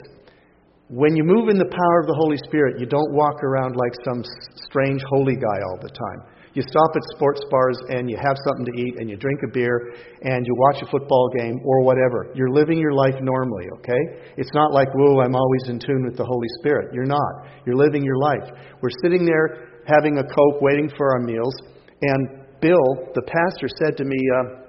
When 0.88 1.14
you 1.14 1.22
move 1.22 1.48
in 1.48 1.58
the 1.58 1.70
power 1.70 1.98
of 2.02 2.06
the 2.06 2.18
Holy 2.18 2.38
Spirit, 2.42 2.78
you 2.78 2.86
don't 2.86 3.14
walk 3.14 3.42
around 3.42 3.76
like 3.76 3.94
some 4.04 4.22
strange 4.66 5.02
holy 5.10 5.34
guy 5.34 5.58
all 5.70 5.78
the 5.80 5.90
time. 5.90 6.20
You 6.56 6.62
stop 6.62 6.96
at 6.96 7.02
sports 7.14 7.44
bars 7.50 7.76
and 7.90 8.08
you 8.08 8.16
have 8.16 8.34
something 8.48 8.64
to 8.64 8.80
eat 8.80 8.96
and 8.96 9.10
you 9.10 9.16
drink 9.18 9.40
a 9.44 9.52
beer 9.52 9.92
and 10.22 10.46
you 10.46 10.54
watch 10.56 10.80
a 10.80 10.90
football 10.90 11.28
game 11.36 11.60
or 11.62 11.84
whatever. 11.84 12.32
You're 12.34 12.48
living 12.48 12.78
your 12.78 12.94
life 12.94 13.14
normally, 13.20 13.66
okay? 13.76 14.32
It's 14.38 14.48
not 14.54 14.72
like, 14.72 14.88
whoa, 14.94 15.20
I'm 15.20 15.36
always 15.36 15.68
in 15.68 15.78
tune 15.78 16.06
with 16.06 16.16
the 16.16 16.24
Holy 16.24 16.48
Spirit. 16.60 16.94
You're 16.94 17.04
not. 17.04 17.44
You're 17.66 17.76
living 17.76 18.02
your 18.02 18.16
life. 18.16 18.48
We're 18.80 18.96
sitting 19.04 19.26
there 19.26 19.82
having 19.86 20.16
a 20.16 20.22
Coke, 20.22 20.62
waiting 20.62 20.90
for 20.96 21.12
our 21.12 21.20
meals, 21.20 21.54
and 22.00 22.46
Bill, 22.62 23.12
the 23.14 23.20
pastor, 23.20 23.68
said 23.84 23.98
to 23.98 24.04
me, 24.04 24.16
uh, 24.16 24.64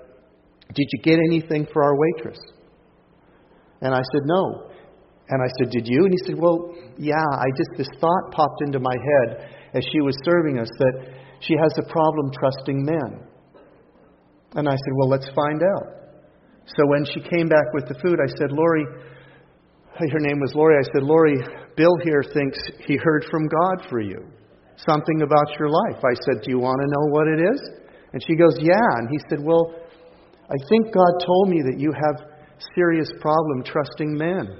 Did 0.75 0.87
you 0.91 1.01
get 1.03 1.19
anything 1.31 1.67
for 1.71 1.83
our 1.83 1.95
waitress? 1.97 2.39
And 3.79 3.95
I 3.95 4.01
said, 4.11 4.21
No. 4.25 4.71
And 5.29 5.41
I 5.41 5.47
said, 5.57 5.71
Did 5.71 5.87
you? 5.87 6.03
And 6.03 6.11
he 6.11 6.27
said, 6.27 6.35
Well, 6.37 6.75
yeah, 6.97 7.15
I 7.15 7.45
just, 7.55 7.69
this 7.77 7.87
thought 8.01 8.31
popped 8.31 8.61
into 8.65 8.79
my 8.79 8.95
head 8.95 9.55
as 9.73 9.83
she 9.91 10.01
was 10.01 10.17
serving 10.25 10.59
us 10.59 10.69
that 10.79 11.16
she 11.39 11.55
has 11.61 11.73
a 11.77 11.89
problem 11.91 12.31
trusting 12.31 12.83
men. 12.83 13.27
And 14.53 14.67
I 14.67 14.71
said, 14.71 14.93
Well, 14.95 15.09
let's 15.09 15.29
find 15.35 15.61
out. 15.61 15.97
So 16.75 16.85
when 16.87 17.05
she 17.05 17.21
came 17.21 17.47
back 17.47 17.73
with 17.73 17.87
the 17.87 17.95
food, 18.01 18.19
I 18.19 18.27
said, 18.37 18.51
Lori, 18.51 18.85
her 19.95 20.19
name 20.19 20.39
was 20.39 20.53
Lori. 20.53 20.75
I 20.77 20.85
said, 20.93 21.03
Lori, 21.03 21.37
Bill 21.75 21.95
here 22.03 22.23
thinks 22.23 22.59
he 22.85 22.97
heard 22.97 23.25
from 23.31 23.47
God 23.47 23.87
for 23.89 24.01
you. 24.01 24.25
Something 24.77 25.21
about 25.21 25.57
your 25.59 25.69
life. 25.69 26.03
I 26.03 26.13
said, 26.25 26.43
Do 26.43 26.51
you 26.51 26.59
want 26.59 26.79
to 26.81 26.87
know 26.87 27.05
what 27.09 27.27
it 27.27 27.39
is? 27.53 27.61
And 28.13 28.21
she 28.21 28.35
goes, 28.35 28.57
Yeah. 28.59 28.89
And 28.97 29.09
he 29.09 29.19
said, 29.29 29.39
Well, 29.43 29.73
I 30.49 30.57
think 30.69 30.93
God 30.93 31.13
told 31.25 31.49
me 31.49 31.61
that 31.63 31.79
you 31.79 31.91
have 31.91 32.29
serious 32.75 33.09
problem 33.21 33.63
trusting 33.63 34.13
men. 34.13 34.59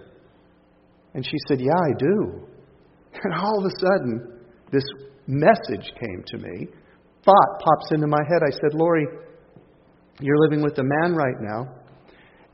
And 1.14 1.26
she 1.26 1.38
said, 1.48 1.60
Yeah, 1.60 1.78
I 1.78 1.92
do. 1.98 2.48
And 3.24 3.34
all 3.34 3.58
of 3.58 3.66
a 3.66 3.74
sudden, 3.80 4.42
this 4.72 4.84
message 5.28 5.92
came 6.00 6.24
to 6.28 6.38
me. 6.38 6.68
Thought 7.24 7.60
pops 7.60 7.92
into 7.92 8.08
my 8.08 8.24
head. 8.30 8.42
I 8.46 8.52
said, 8.52 8.74
Lori, 8.74 9.06
you're 10.22 10.40
living 10.40 10.64
with 10.64 10.78
a 10.80 10.84
man 10.84 11.14
right 11.14 11.40
now. 11.42 11.76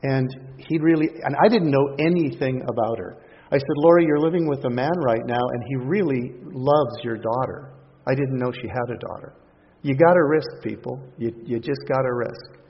And 0.02 0.28
he 0.58 0.78
really, 0.78 1.08
and 1.22 1.34
I 1.42 1.48
didn't 1.48 1.70
know 1.70 1.96
anything 1.98 2.62
about 2.68 2.98
her. 2.98 3.16
I 3.50 3.56
said, 3.56 3.76
Lori, 3.76 4.04
you're 4.04 4.20
living 4.20 4.48
with 4.48 4.64
a 4.64 4.70
man 4.70 4.92
right 5.06 5.24
now, 5.26 5.40
and 5.40 5.62
he 5.68 5.76
really 5.76 6.32
loves 6.52 6.96
your 7.02 7.16
daughter. 7.16 7.74
I 8.06 8.14
didn't 8.14 8.38
know 8.38 8.50
she 8.52 8.68
had 8.68 8.94
a 8.94 8.98
daughter. 8.98 9.34
You 9.82 9.94
got 9.94 10.14
to 10.14 10.24
risk, 10.24 10.48
people. 10.62 11.00
You, 11.18 11.30
you 11.44 11.58
just 11.60 11.80
got 11.88 12.02
to 12.02 12.12
risk. 12.12 12.63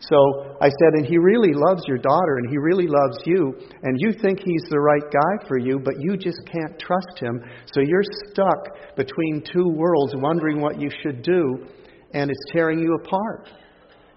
So 0.00 0.56
I 0.60 0.68
said, 0.68 0.92
and 0.94 1.06
he 1.06 1.18
really 1.18 1.52
loves 1.52 1.82
your 1.86 1.98
daughter 1.98 2.36
and 2.36 2.50
he 2.50 2.58
really 2.58 2.86
loves 2.86 3.18
you, 3.24 3.54
and 3.82 3.96
you 3.98 4.12
think 4.12 4.40
he's 4.40 4.68
the 4.68 4.80
right 4.80 5.02
guy 5.02 5.48
for 5.48 5.58
you, 5.58 5.80
but 5.82 5.94
you 5.98 6.16
just 6.16 6.40
can't 6.50 6.78
trust 6.78 7.18
him. 7.18 7.40
So 7.72 7.80
you're 7.80 8.04
stuck 8.30 8.96
between 8.96 9.42
two 9.50 9.68
worlds 9.68 10.14
wondering 10.16 10.60
what 10.60 10.80
you 10.80 10.90
should 11.02 11.22
do, 11.22 11.66
and 12.12 12.30
it's 12.30 12.52
tearing 12.52 12.80
you 12.80 12.98
apart. 13.04 13.48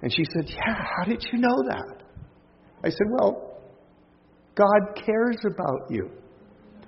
And 0.01 0.13
she 0.13 0.23
said, 0.33 0.49
Yeah, 0.49 0.75
how 0.75 1.05
did 1.05 1.23
you 1.31 1.39
know 1.39 1.63
that? 1.69 2.03
I 2.83 2.89
said, 2.89 3.07
Well, 3.19 3.61
God 4.55 4.95
cares 5.05 5.37
about 5.45 5.89
you. 5.89 6.09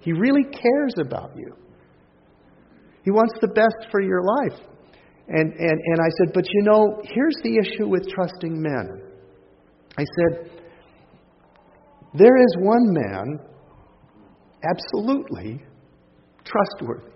He 0.02 0.14
really 0.14 0.44
cares 0.44 0.94
about 1.00 1.32
you. 1.36 1.56
He 3.04 3.12
wants 3.12 3.34
the 3.42 3.48
best 3.48 3.92
for 3.92 4.02
your 4.02 4.22
life. 4.24 4.60
And, 5.30 5.54
and, 5.54 5.82
and 5.86 6.02
I 6.02 6.10
said, 6.18 6.34
But 6.34 6.46
you 6.52 6.64
know, 6.64 7.02
here's 7.04 7.36
the 7.44 7.58
issue 7.58 7.88
with 7.88 8.10
trusting 8.10 8.60
men. 8.60 9.02
I 9.98 10.04
said, 10.18 10.50
There 12.16 12.38
is 12.38 12.56
one 12.60 12.94
man 12.94 13.40
absolutely 14.64 15.64
trustworthy 16.44 17.14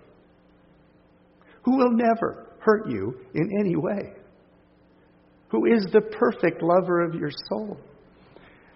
who 1.64 1.76
will 1.76 1.92
never 1.92 2.46
hurt 2.60 2.88
you 2.88 3.14
in 3.34 3.50
any 3.60 3.74
way, 3.74 4.12
who 5.48 5.66
is 5.66 5.86
the 5.92 6.00
perfect 6.00 6.62
lover 6.62 7.02
of 7.02 7.14
your 7.14 7.30
soul. 7.48 7.76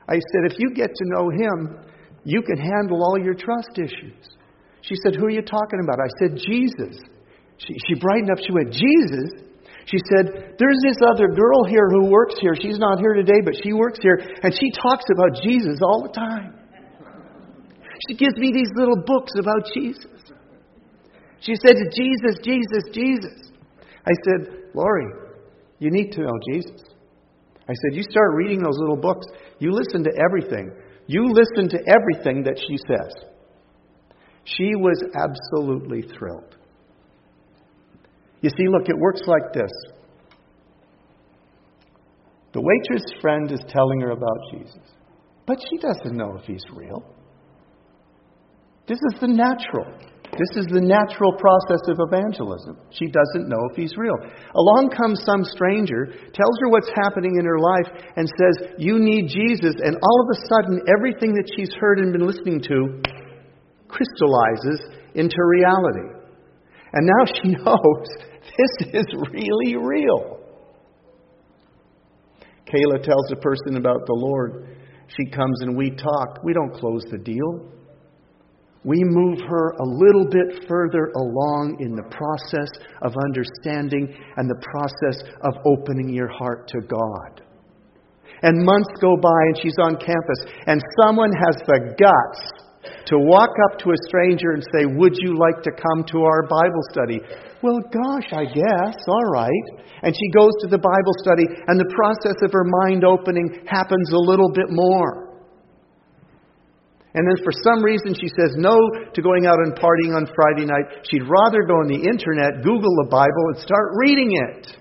I 0.09 0.15
said, 0.15 0.51
If 0.51 0.59
you 0.59 0.71
get 0.75 0.89
to 0.89 1.05
know 1.05 1.31
him, 1.31 1.79
you 2.25 2.43
can 2.43 2.57
handle 2.57 3.05
all 3.05 3.19
your 3.23 3.35
trust 3.35 3.79
issues. 3.79 4.37
She 4.81 4.95
said, 5.05 5.15
Who 5.15 5.27
are 5.27 5.31
you 5.31 5.43
talking 5.43 5.81
about? 5.85 5.99
I 6.01 6.09
said, 6.19 6.39
Jesus. 6.45 6.99
She, 7.59 7.75
she 7.87 7.95
brightened 8.01 8.31
up. 8.31 8.39
She 8.39 8.53
went, 8.53 8.73
Jesus? 8.73 9.49
She 9.87 9.99
said, 10.13 10.55
There's 10.59 10.81
this 10.85 10.99
other 11.03 11.29
girl 11.29 11.65
here 11.65 11.89
who 11.91 12.11
works 12.11 12.35
here. 12.41 12.55
She's 12.55 12.79
not 12.79 13.01
here 13.01 13.15
today, 13.15 13.41
but 13.45 13.55
she 13.63 13.73
works 13.73 13.99
here, 14.03 14.21
and 14.43 14.53
she 14.53 14.71
talks 14.71 15.05
about 15.13 15.43
Jesus 15.43 15.81
all 15.83 16.03
the 16.03 16.13
time. 16.13 16.55
She 18.09 18.17
gives 18.17 18.37
me 18.37 18.53
these 18.53 18.71
little 18.77 19.03
books 19.05 19.33
about 19.39 19.67
Jesus. 19.75 20.07
She 21.41 21.55
said 21.57 21.77
Jesus, 21.97 22.39
Jesus, 22.43 22.85
Jesus. 22.93 23.51
I 24.07 24.13
said, 24.25 24.71
Lori, 24.75 25.07
you 25.79 25.91
need 25.91 26.13
to 26.13 26.21
know 26.23 26.39
Jesus. 26.53 26.83
I 27.69 27.73
said, 27.73 27.97
You 27.97 28.03
start 28.03 28.35
reading 28.35 28.63
those 28.63 28.79
little 28.79 28.97
books, 28.97 29.27
you 29.59 29.73
listen 29.73 30.05
to 30.05 30.11
everything. 30.23 30.71
You 31.07 31.33
listen 31.33 31.71
to 31.71 31.79
everything 31.89 32.43
that 32.45 32.59
she 32.59 32.77
says. 32.87 33.15
She 34.45 34.75
was 34.77 35.03
absolutely 35.17 36.03
thrilled. 36.03 36.58
You 38.41 38.51
see, 38.51 38.69
look, 38.69 38.89
it 38.89 38.97
works 38.97 39.23
like 39.27 39.53
this. 39.53 39.71
The 42.53 42.61
waitress 42.63 43.05
friend 43.21 43.51
is 43.53 43.61
telling 43.69 44.01
her 44.01 44.11
about 44.11 44.39
Jesus, 44.53 44.83
but 45.47 45.59
she 45.71 45.79
doesn't 45.79 46.17
know 46.17 46.37
if 46.39 46.45
he's 46.45 46.65
real. 46.73 47.03
This 48.87 48.99
is 49.13 49.21
the 49.21 49.29
natural. 49.29 49.85
This 50.33 50.65
is 50.65 50.67
the 50.73 50.81
natural 50.81 51.33
process 51.37 51.83
of 51.89 51.99
evangelism. 51.99 52.77
She 52.91 53.09
doesn't 53.09 53.49
know 53.49 53.59
if 53.71 53.77
he's 53.77 53.97
real. 53.97 54.17
Along 54.55 54.93
comes 54.93 55.21
some 55.25 55.45
stranger, 55.45 56.09
tells 56.33 56.57
her 56.61 56.69
what's 56.69 56.91
happening 57.05 57.37
in 57.37 57.45
her 57.45 57.59
life, 57.59 57.89
and 58.17 58.29
says, 58.29 58.77
You 58.79 58.99
need 59.01 59.29
Jesus. 59.29 59.77
And 59.81 59.97
all 59.97 60.19
of 60.25 60.29
a 60.33 60.39
sudden, 60.49 60.81
everything 60.89 61.33
that 61.35 61.49
she's 61.57 61.73
heard 61.81 61.99
and 61.99 62.13
been 62.13 62.27
listening 62.27 62.61
to 62.65 63.03
crystallizes 63.89 64.81
into 65.15 65.37
reality. 65.37 66.18
And 66.93 67.07
now 67.07 67.33
she 67.43 67.49
knows 67.65 68.09
this 68.57 68.93
is 68.93 69.07
really 69.33 69.77
real. 69.77 70.39
Kayla 72.67 73.03
tells 73.03 73.33
a 73.33 73.37
person 73.37 73.77
about 73.77 74.07
the 74.07 74.15
Lord. 74.15 74.77
She 75.09 75.31
comes 75.31 75.63
and 75.63 75.77
we 75.77 75.91
talk. 75.91 76.43
We 76.45 76.53
don't 76.53 76.73
close 76.73 77.03
the 77.11 77.19
deal. 77.19 77.73
We 78.85 79.03
move 79.03 79.39
her 79.41 79.71
a 79.71 79.85
little 79.85 80.27
bit 80.31 80.69
further 80.69 81.11
along 81.17 81.79
in 81.81 81.97
the 81.97 82.09
process 82.15 82.71
of 83.03 83.13
understanding 83.27 84.15
and 84.37 84.49
the 84.49 84.63
process 84.71 85.35
of 85.43 85.55
opening 85.67 86.15
your 86.15 86.29
heart 86.29 86.69
to 86.69 86.81
God. 86.81 87.43
And 88.43 88.65
months 88.65 88.91
go 89.01 89.17
by 89.17 89.41
and 89.51 89.59
she's 89.61 89.77
on 89.83 89.97
campus, 89.97 90.41
and 90.67 90.81
someone 91.03 91.33
has 91.33 91.57
the 91.67 91.97
guts 91.99 92.58
to 93.07 93.17
walk 93.19 93.51
up 93.71 93.79
to 93.81 93.91
a 93.91 93.99
stranger 94.07 94.53
and 94.53 94.63
say, 94.73 94.87
Would 94.87 95.17
you 95.19 95.37
like 95.37 95.63
to 95.65 95.73
come 95.73 96.05
to 96.13 96.23
our 96.23 96.47
Bible 96.47 96.85
study? 96.93 97.21
Well, 97.63 97.81
gosh, 97.91 98.31
I 98.33 98.45
guess, 98.45 98.97
all 99.09 99.29
right. 99.33 99.67
And 100.03 100.15
she 100.15 100.31
goes 100.31 100.55
to 100.63 100.69
the 100.69 100.79
Bible 100.79 101.15
study, 101.19 101.43
and 101.67 101.79
the 101.79 101.91
process 101.91 102.39
of 102.43 102.53
her 102.53 102.65
mind 102.87 103.03
opening 103.03 103.67
happens 103.67 104.13
a 104.13 104.19
little 104.19 104.51
bit 104.55 104.71
more. 104.71 105.29
And 107.15 107.27
then 107.27 107.43
for 107.43 107.51
some 107.65 107.83
reason 107.83 108.15
she 108.15 108.29
says 108.29 108.55
no 108.55 108.79
to 109.15 109.23
going 109.23 109.47
out 109.47 109.59
and 109.59 109.75
partying 109.75 110.15
on 110.15 110.29
Friday 110.37 110.67
night. 110.67 111.03
She'd 111.11 111.27
rather 111.27 111.67
go 111.67 111.83
on 111.83 111.89
the 111.89 111.99
internet, 111.99 112.63
Google 112.63 112.95
the 113.03 113.09
Bible, 113.11 113.45
and 113.51 113.59
start 113.59 113.91
reading 113.97 114.37
it. 114.37 114.77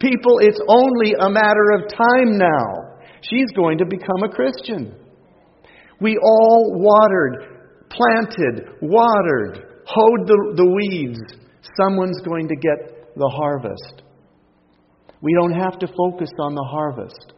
People, 0.00 0.40
it's 0.40 0.58
only 0.66 1.14
a 1.14 1.30
matter 1.30 1.78
of 1.78 1.86
time 1.86 2.34
now. 2.34 2.98
She's 3.20 3.46
going 3.54 3.78
to 3.78 3.86
become 3.86 4.24
a 4.24 4.32
Christian. 4.32 4.96
We 6.02 6.18
all 6.18 6.74
watered, 6.74 7.86
planted, 7.88 8.66
watered, 8.82 9.82
hoed 9.86 10.26
the, 10.26 10.54
the 10.56 10.66
weeds. 10.66 11.20
Someone's 11.80 12.20
going 12.26 12.48
to 12.48 12.56
get 12.56 13.14
the 13.14 13.28
harvest. 13.28 14.02
We 15.20 15.32
don't 15.34 15.54
have 15.54 15.78
to 15.78 15.86
focus 15.86 16.30
on 16.40 16.54
the 16.54 16.66
harvest. 16.68 17.34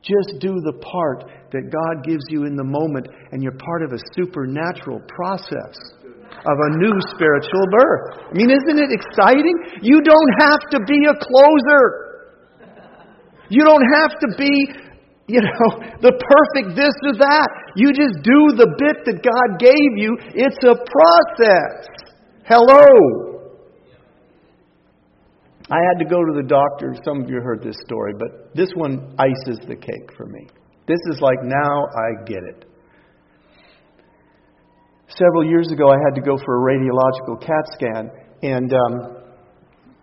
Just 0.00 0.40
do 0.40 0.52
the 0.64 0.80
part 0.80 1.24
that 1.52 1.68
God 1.68 2.04
gives 2.04 2.24
you 2.28 2.44
in 2.44 2.56
the 2.56 2.64
moment, 2.64 3.08
and 3.32 3.42
you're 3.42 3.56
part 3.56 3.82
of 3.84 3.92
a 3.92 4.00
supernatural 4.16 5.00
process 5.08 5.76
of 6.44 6.56
a 6.60 6.76
new 6.76 6.92
spiritual 7.12 7.66
birth. 7.72 8.28
I 8.28 8.34
mean, 8.36 8.50
isn't 8.50 8.78
it 8.80 8.92
exciting? 8.92 9.80
You 9.80 10.00
don't 10.00 10.32
have 10.40 10.60
to 10.72 10.78
be 10.84 10.98
a 11.08 11.16
closer. 11.16 11.84
You 13.48 13.64
don't 13.64 13.84
have 13.96 14.12
to 14.20 14.28
be 14.36 14.83
you 15.26 15.40
know, 15.40 15.68
the 16.02 16.12
perfect 16.12 16.76
this 16.76 16.92
or 17.02 17.16
that. 17.16 17.48
You 17.76 17.92
just 17.92 18.22
do 18.22 18.52
the 18.56 18.68
bit 18.76 19.04
that 19.06 19.24
God 19.24 19.58
gave 19.58 19.96
you. 19.96 20.16
It's 20.34 20.60
a 20.64 20.76
process. 20.76 21.88
Hello. 22.44 22.84
I 25.70 25.80
had 25.80 25.98
to 25.98 26.04
go 26.04 26.20
to 26.20 26.32
the 26.36 26.46
doctor. 26.46 26.94
Some 27.04 27.22
of 27.22 27.30
you 27.30 27.40
heard 27.40 27.62
this 27.62 27.76
story, 27.86 28.12
but 28.18 28.54
this 28.54 28.68
one 28.74 29.16
ices 29.18 29.58
the 29.66 29.76
cake 29.76 30.12
for 30.14 30.26
me. 30.26 30.46
This 30.86 31.00
is 31.10 31.20
like, 31.20 31.38
now 31.42 31.86
I 31.88 32.24
get 32.26 32.44
it. 32.44 32.66
Several 35.08 35.46
years 35.48 35.70
ago, 35.72 35.88
I 35.88 35.96
had 36.04 36.14
to 36.16 36.20
go 36.20 36.36
for 36.44 36.58
a 36.58 36.76
radiological 36.76 37.40
CAT 37.40 37.64
scan, 37.72 38.10
and 38.42 38.72
um, 38.74 39.23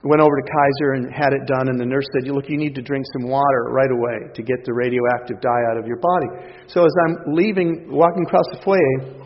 went 0.04 0.22
over 0.22 0.34
to 0.34 0.46
Kaiser 0.50 0.98
and 0.98 1.14
had 1.14 1.34
it 1.34 1.46
done, 1.46 1.70
and 1.70 1.78
the 1.80 1.86
nurse 1.86 2.06
said, 2.14 2.26
You 2.26 2.34
Look, 2.34 2.50
you 2.50 2.58
need 2.58 2.74
to 2.76 2.82
drink 2.82 3.06
some 3.14 3.30
water 3.30 3.70
right 3.70 3.92
away 3.92 4.34
to 4.34 4.42
get 4.42 4.66
the 4.66 4.74
radioactive 4.74 5.42
dye 5.42 5.64
out 5.70 5.78
of 5.78 5.86
your 5.86 6.02
body. 6.02 6.58
So 6.68 6.86
as 6.86 6.94
I'm 7.06 7.34
leaving, 7.38 7.86
walking 7.90 8.26
across 8.26 8.46
the 8.54 8.62
foyer, 8.66 9.22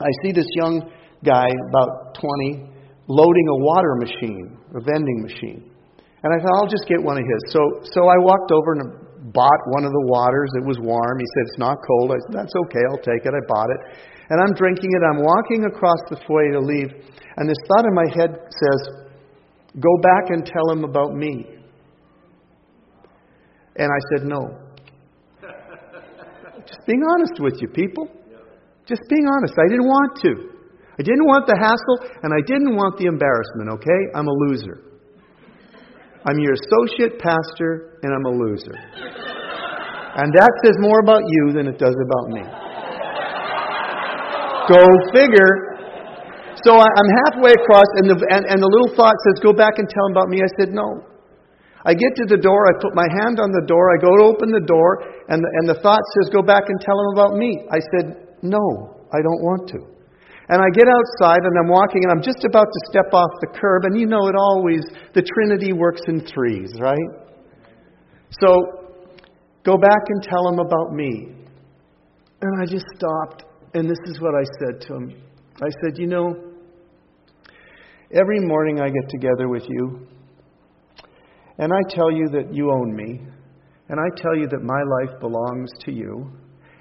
I 0.00 0.10
see 0.24 0.32
this 0.32 0.48
young 0.56 0.80
guy, 1.24 1.48
about 1.68 2.16
20, 2.16 2.72
loading 3.08 3.46
a 3.52 3.58
water 3.68 3.94
machine, 4.00 4.56
a 4.72 4.80
vending 4.80 5.20
machine. 5.20 5.70
And 6.24 6.32
I 6.32 6.40
thought, 6.40 6.56
I'll 6.56 6.72
just 6.72 6.88
get 6.88 7.04
one 7.04 7.20
of 7.20 7.24
his. 7.28 7.40
So, 7.52 7.60
so 7.92 8.08
I 8.08 8.16
walked 8.24 8.48
over 8.48 8.80
and 8.80 9.04
bought 9.28 9.60
one 9.76 9.84
of 9.84 9.92
the 9.92 10.04
waters. 10.08 10.48
It 10.56 10.64
was 10.64 10.80
warm. 10.80 11.20
He 11.20 11.28
said, 11.36 11.44
It's 11.52 11.60
not 11.60 11.76
cold. 11.84 12.16
I 12.16 12.18
said, 12.24 12.32
That's 12.44 12.56
okay. 12.64 12.80
I'll 12.88 13.04
take 13.04 13.28
it. 13.28 13.32
I 13.32 13.44
bought 13.44 13.68
it. 13.68 13.80
And 14.32 14.40
I'm 14.40 14.56
drinking 14.56 14.88
it. 14.88 15.02
I'm 15.04 15.20
walking 15.20 15.68
across 15.68 16.00
the 16.08 16.16
foyer 16.24 16.56
to 16.56 16.64
leave. 16.64 16.88
And 17.36 17.44
this 17.44 17.60
thought 17.68 17.84
in 17.84 17.92
my 17.92 18.08
head 18.08 18.32
says, 18.32 19.03
Go 19.80 19.90
back 20.02 20.30
and 20.30 20.46
tell 20.46 20.70
him 20.70 20.84
about 20.84 21.14
me. 21.14 21.46
And 23.76 23.90
I 23.90 24.00
said, 24.12 24.26
No. 24.26 24.58
Just 26.66 26.86
being 26.86 27.02
honest 27.02 27.40
with 27.40 27.60
you, 27.60 27.68
people. 27.68 28.08
Just 28.86 29.02
being 29.08 29.26
honest. 29.26 29.54
I 29.58 29.68
didn't 29.68 29.86
want 29.86 30.20
to. 30.22 30.54
I 30.94 31.02
didn't 31.02 31.26
want 31.26 31.50
the 31.50 31.58
hassle, 31.58 32.06
and 32.22 32.30
I 32.30 32.38
didn't 32.46 32.76
want 32.76 32.98
the 33.02 33.10
embarrassment, 33.10 33.82
okay? 33.82 34.00
I'm 34.14 34.28
a 34.28 34.36
loser. 34.46 34.78
I'm 36.22 36.38
your 36.38 36.54
associate 36.54 37.18
pastor, 37.18 37.98
and 38.06 38.14
I'm 38.14 38.24
a 38.30 38.34
loser. 38.38 38.78
And 40.14 40.30
that 40.38 40.52
says 40.62 40.78
more 40.78 41.00
about 41.02 41.26
you 41.26 41.50
than 41.50 41.66
it 41.66 41.82
does 41.82 41.96
about 41.98 42.30
me. 42.30 42.46
Go 44.70 44.86
figure. 45.10 45.73
So 46.62 46.78
I'm 46.78 47.10
halfway 47.26 47.50
across, 47.50 47.88
and 47.98 48.06
the, 48.06 48.16
and, 48.30 48.46
and 48.46 48.58
the 48.62 48.70
little 48.70 48.94
thought 48.94 49.16
says, 49.26 49.42
Go 49.42 49.50
back 49.50 49.74
and 49.82 49.90
tell 49.90 50.06
him 50.06 50.14
about 50.14 50.30
me. 50.30 50.38
I 50.38 50.50
said, 50.60 50.70
No. 50.70 51.02
I 51.84 51.92
get 51.92 52.16
to 52.16 52.24
the 52.24 52.40
door, 52.40 52.64
I 52.70 52.80
put 52.80 52.96
my 52.96 53.04
hand 53.20 53.36
on 53.42 53.52
the 53.52 53.64
door, 53.68 53.92
I 53.92 54.00
go 54.00 54.08
to 54.08 54.22
open 54.24 54.48
the 54.48 54.64
door, 54.64 55.04
and 55.28 55.36
the, 55.42 55.50
and 55.60 55.64
the 55.68 55.78
thought 55.82 56.00
says, 56.16 56.30
Go 56.30 56.40
back 56.46 56.70
and 56.70 56.78
tell 56.80 56.94
him 56.94 57.10
about 57.18 57.34
me. 57.34 57.66
I 57.68 57.82
said, 57.92 58.38
No, 58.46 58.62
I 59.10 59.18
don't 59.18 59.42
want 59.42 59.68
to. 59.74 59.80
And 60.48 60.60
I 60.60 60.68
get 60.76 60.84
outside 60.84 61.40
and 61.40 61.56
I'm 61.56 61.72
walking 61.72 62.04
and 62.04 62.12
I'm 62.12 62.20
just 62.20 62.44
about 62.44 62.68
to 62.68 62.80
step 62.92 63.10
off 63.10 63.32
the 63.40 63.50
curb, 63.58 63.90
and 63.90 63.98
you 63.98 64.06
know 64.06 64.28
it 64.30 64.36
always, 64.38 64.84
the 65.16 65.24
Trinity 65.24 65.72
works 65.72 66.02
in 66.06 66.22
threes, 66.22 66.70
right? 66.78 67.10
So, 68.30 68.94
go 69.64 69.76
back 69.78 70.04
and 70.08 70.22
tell 70.22 70.46
him 70.48 70.58
about 70.58 70.92
me. 70.92 71.34
And 72.42 72.62
I 72.62 72.66
just 72.66 72.84
stopped, 72.96 73.44
and 73.74 73.88
this 73.88 73.98
is 74.06 74.20
what 74.20 74.34
I 74.34 74.44
said 74.60 74.80
to 74.88 74.94
him. 74.94 75.22
I 75.62 75.70
said, 75.82 75.98
You 75.98 76.08
know, 76.08 76.43
every 78.12 78.40
morning 78.40 78.80
I 78.80 78.88
get 78.88 79.08
together 79.08 79.48
with 79.48 79.64
you, 79.68 80.06
and 81.58 81.72
I 81.72 81.94
tell 81.94 82.10
you 82.10 82.28
that 82.32 82.52
you 82.52 82.70
own 82.70 82.94
me, 82.94 83.20
and 83.88 84.00
I 84.00 84.20
tell 84.20 84.36
you 84.36 84.48
that 84.48 84.62
my 84.62 84.82
life 85.00 85.20
belongs 85.20 85.70
to 85.84 85.92
you, 85.92 86.30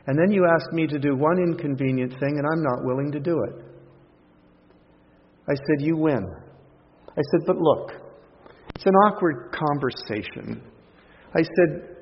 and 0.07 0.17
then 0.17 0.31
you 0.31 0.45
ask 0.45 0.71
me 0.73 0.87
to 0.87 0.99
do 0.99 1.15
one 1.15 1.37
inconvenient 1.37 2.11
thing, 2.19 2.37
and 2.37 2.45
I'm 2.45 2.63
not 2.63 2.83
willing 2.83 3.11
to 3.11 3.19
do 3.19 3.39
it. 3.43 3.65
I 5.47 5.53
said, 5.55 5.85
You 5.85 5.97
win. 5.97 6.25
I 7.09 7.21
said, 7.31 7.45
But 7.45 7.57
look, 7.57 7.91
it's 8.75 8.85
an 8.85 8.93
awkward 8.93 9.53
conversation. 9.53 10.61
I 11.35 11.41
said, 11.41 11.95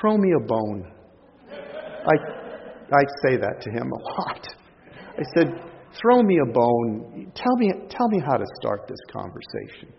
Throw 0.00 0.16
me 0.16 0.32
a 0.36 0.46
bone. 0.46 0.92
I, 1.50 2.14
I 2.92 3.02
say 3.24 3.36
that 3.36 3.60
to 3.62 3.70
him 3.70 3.90
a 3.92 4.20
lot. 4.20 4.48
I 5.18 5.22
said, 5.34 5.48
Throw 6.00 6.22
me 6.22 6.38
a 6.38 6.52
bone. 6.52 7.32
Tell 7.34 7.56
me, 7.56 7.72
tell 7.90 8.08
me 8.08 8.20
how 8.24 8.36
to 8.36 8.44
start 8.60 8.86
this 8.86 9.00
conversation. 9.10 9.92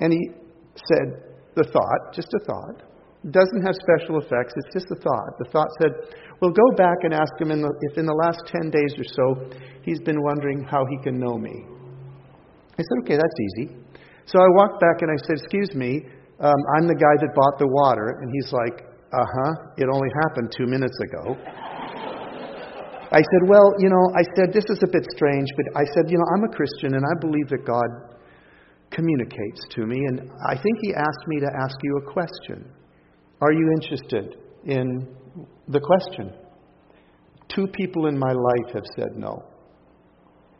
And 0.00 0.12
he 0.12 0.30
said, 0.74 1.22
The 1.54 1.64
thought, 1.64 2.14
just 2.14 2.28
a 2.34 2.44
thought. 2.44 2.82
Doesn't 3.30 3.62
have 3.64 3.74
special 3.88 4.18
effects, 4.18 4.52
it's 4.56 4.74
just 4.74 4.90
a 4.90 5.00
thought. 5.00 5.38
The 5.38 5.48
thought 5.50 5.68
said, 5.80 5.92
Well, 6.40 6.50
go 6.50 6.76
back 6.76 6.98
and 7.02 7.14
ask 7.14 7.32
him 7.40 7.50
in 7.50 7.62
the, 7.62 7.72
if 7.92 7.98
in 7.98 8.06
the 8.06 8.18
last 8.26 8.42
10 8.46 8.70
days 8.70 8.94
or 8.98 9.06
so 9.06 9.58
he's 9.82 10.00
been 10.00 10.20
wondering 10.22 10.66
how 10.68 10.84
he 10.90 10.98
can 11.02 11.18
know 11.18 11.38
me. 11.38 11.64
I 12.76 12.82
said, 12.82 12.98
Okay, 13.04 13.16
that's 13.16 13.38
easy. 13.54 13.76
So 14.26 14.40
I 14.40 14.48
walked 14.56 14.80
back 14.80 15.00
and 15.00 15.10
I 15.10 15.18
said, 15.26 15.36
Excuse 15.38 15.74
me, 15.74 16.02
um, 16.40 16.60
I'm 16.76 16.88
the 16.88 16.98
guy 16.98 17.14
that 17.22 17.30
bought 17.34 17.58
the 17.58 17.68
water. 17.68 18.18
And 18.20 18.30
he's 18.34 18.52
like, 18.52 18.82
Uh 19.14 19.24
huh, 19.24 19.52
it 19.78 19.86
only 19.86 20.10
happened 20.26 20.52
two 20.56 20.66
minutes 20.66 20.98
ago. 21.06 21.38
I 23.14 23.22
said, 23.22 23.42
Well, 23.46 23.70
you 23.78 23.88
know, 23.88 24.04
I 24.18 24.24
said, 24.34 24.52
this 24.52 24.66
is 24.68 24.82
a 24.82 24.90
bit 24.90 25.06
strange, 25.14 25.46
but 25.54 25.66
I 25.78 25.84
said, 25.94 26.10
You 26.10 26.18
know, 26.18 26.26
I'm 26.34 26.44
a 26.50 26.52
Christian 26.52 26.94
and 26.94 27.04
I 27.06 27.14
believe 27.20 27.48
that 27.50 27.64
God 27.64 28.18
communicates 28.90 29.62
to 29.70 29.86
me. 29.86 29.96
And 30.08 30.30
I 30.48 30.54
think 30.54 30.78
He 30.82 30.92
asked 30.94 31.26
me 31.28 31.38
to 31.40 31.50
ask 31.62 31.76
you 31.82 31.98
a 31.98 32.12
question. 32.12 32.66
Are 33.40 33.52
you 33.52 33.70
interested 33.80 34.36
in 34.64 35.06
the 35.68 35.78
question? 35.80 36.32
Two 37.54 37.68
people 37.68 38.06
in 38.06 38.18
my 38.18 38.32
life 38.32 38.74
have 38.74 38.86
said 38.96 39.16
no. 39.16 39.44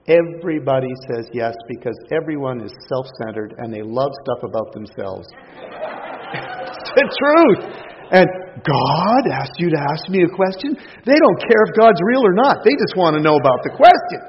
Everybody 0.06 0.92
says 1.10 1.26
yes 1.32 1.56
because 1.68 1.98
everyone 2.12 2.60
is 2.60 2.72
self 2.88 3.06
centered 3.24 3.54
and 3.58 3.72
they 3.72 3.82
love 3.82 4.12
stuff 4.22 4.48
about 4.48 4.72
themselves. 4.74 5.26
it's 6.34 6.90
the 6.94 7.08
truth. 7.18 7.83
And 8.14 8.30
God 8.62 9.22
asked 9.26 9.58
you 9.58 9.74
to 9.74 9.80
ask 9.90 10.06
me 10.08 10.22
a 10.22 10.30
question? 10.30 10.78
They 10.78 11.18
don't 11.18 11.40
care 11.42 11.66
if 11.66 11.74
God's 11.74 11.98
real 12.06 12.22
or 12.22 12.32
not. 12.32 12.62
They 12.62 12.70
just 12.78 12.94
want 12.94 13.18
to 13.18 13.20
know 13.20 13.34
about 13.34 13.58
the 13.66 13.74
question. 13.74 14.22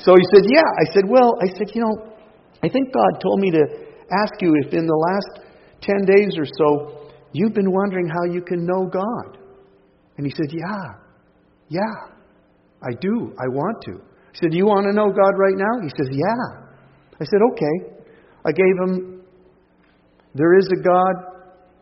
So 0.00 0.16
he 0.16 0.24
said, 0.32 0.48
Yeah. 0.48 0.64
I 0.64 0.84
said, 0.96 1.04
Well, 1.04 1.36
I 1.36 1.52
said, 1.52 1.68
You 1.76 1.84
know, 1.84 2.16
I 2.64 2.68
think 2.72 2.94
God 2.96 3.20
told 3.20 3.40
me 3.40 3.50
to 3.52 3.62
ask 4.08 4.40
you 4.40 4.56
if 4.64 4.72
in 4.72 4.86
the 4.88 4.96
last 4.96 5.44
10 5.82 6.08
days 6.08 6.32
or 6.40 6.48
so 6.48 7.12
you've 7.32 7.52
been 7.52 7.70
wondering 7.70 8.08
how 8.08 8.24
you 8.32 8.40
can 8.40 8.64
know 8.64 8.88
God. 8.88 9.36
And 10.16 10.24
he 10.24 10.32
said, 10.32 10.48
Yeah. 10.48 10.88
Yeah. 11.68 11.94
I 12.82 12.96
do. 12.98 13.36
I 13.36 13.48
want 13.52 13.84
to. 13.84 14.00
I 14.00 14.34
said, 14.40 14.50
Do 14.52 14.56
You 14.56 14.64
want 14.64 14.86
to 14.88 14.96
know 14.96 15.12
God 15.12 15.36
right 15.36 15.60
now? 15.60 15.84
He 15.84 15.92
says, 15.92 16.08
Yeah. 16.08 16.72
I 17.20 17.24
said, 17.28 17.40
Okay. 17.52 18.00
I 18.46 18.52
gave 18.52 18.74
him, 18.80 19.20
There 20.34 20.56
is 20.58 20.68
a 20.72 20.80
God. 20.80 21.14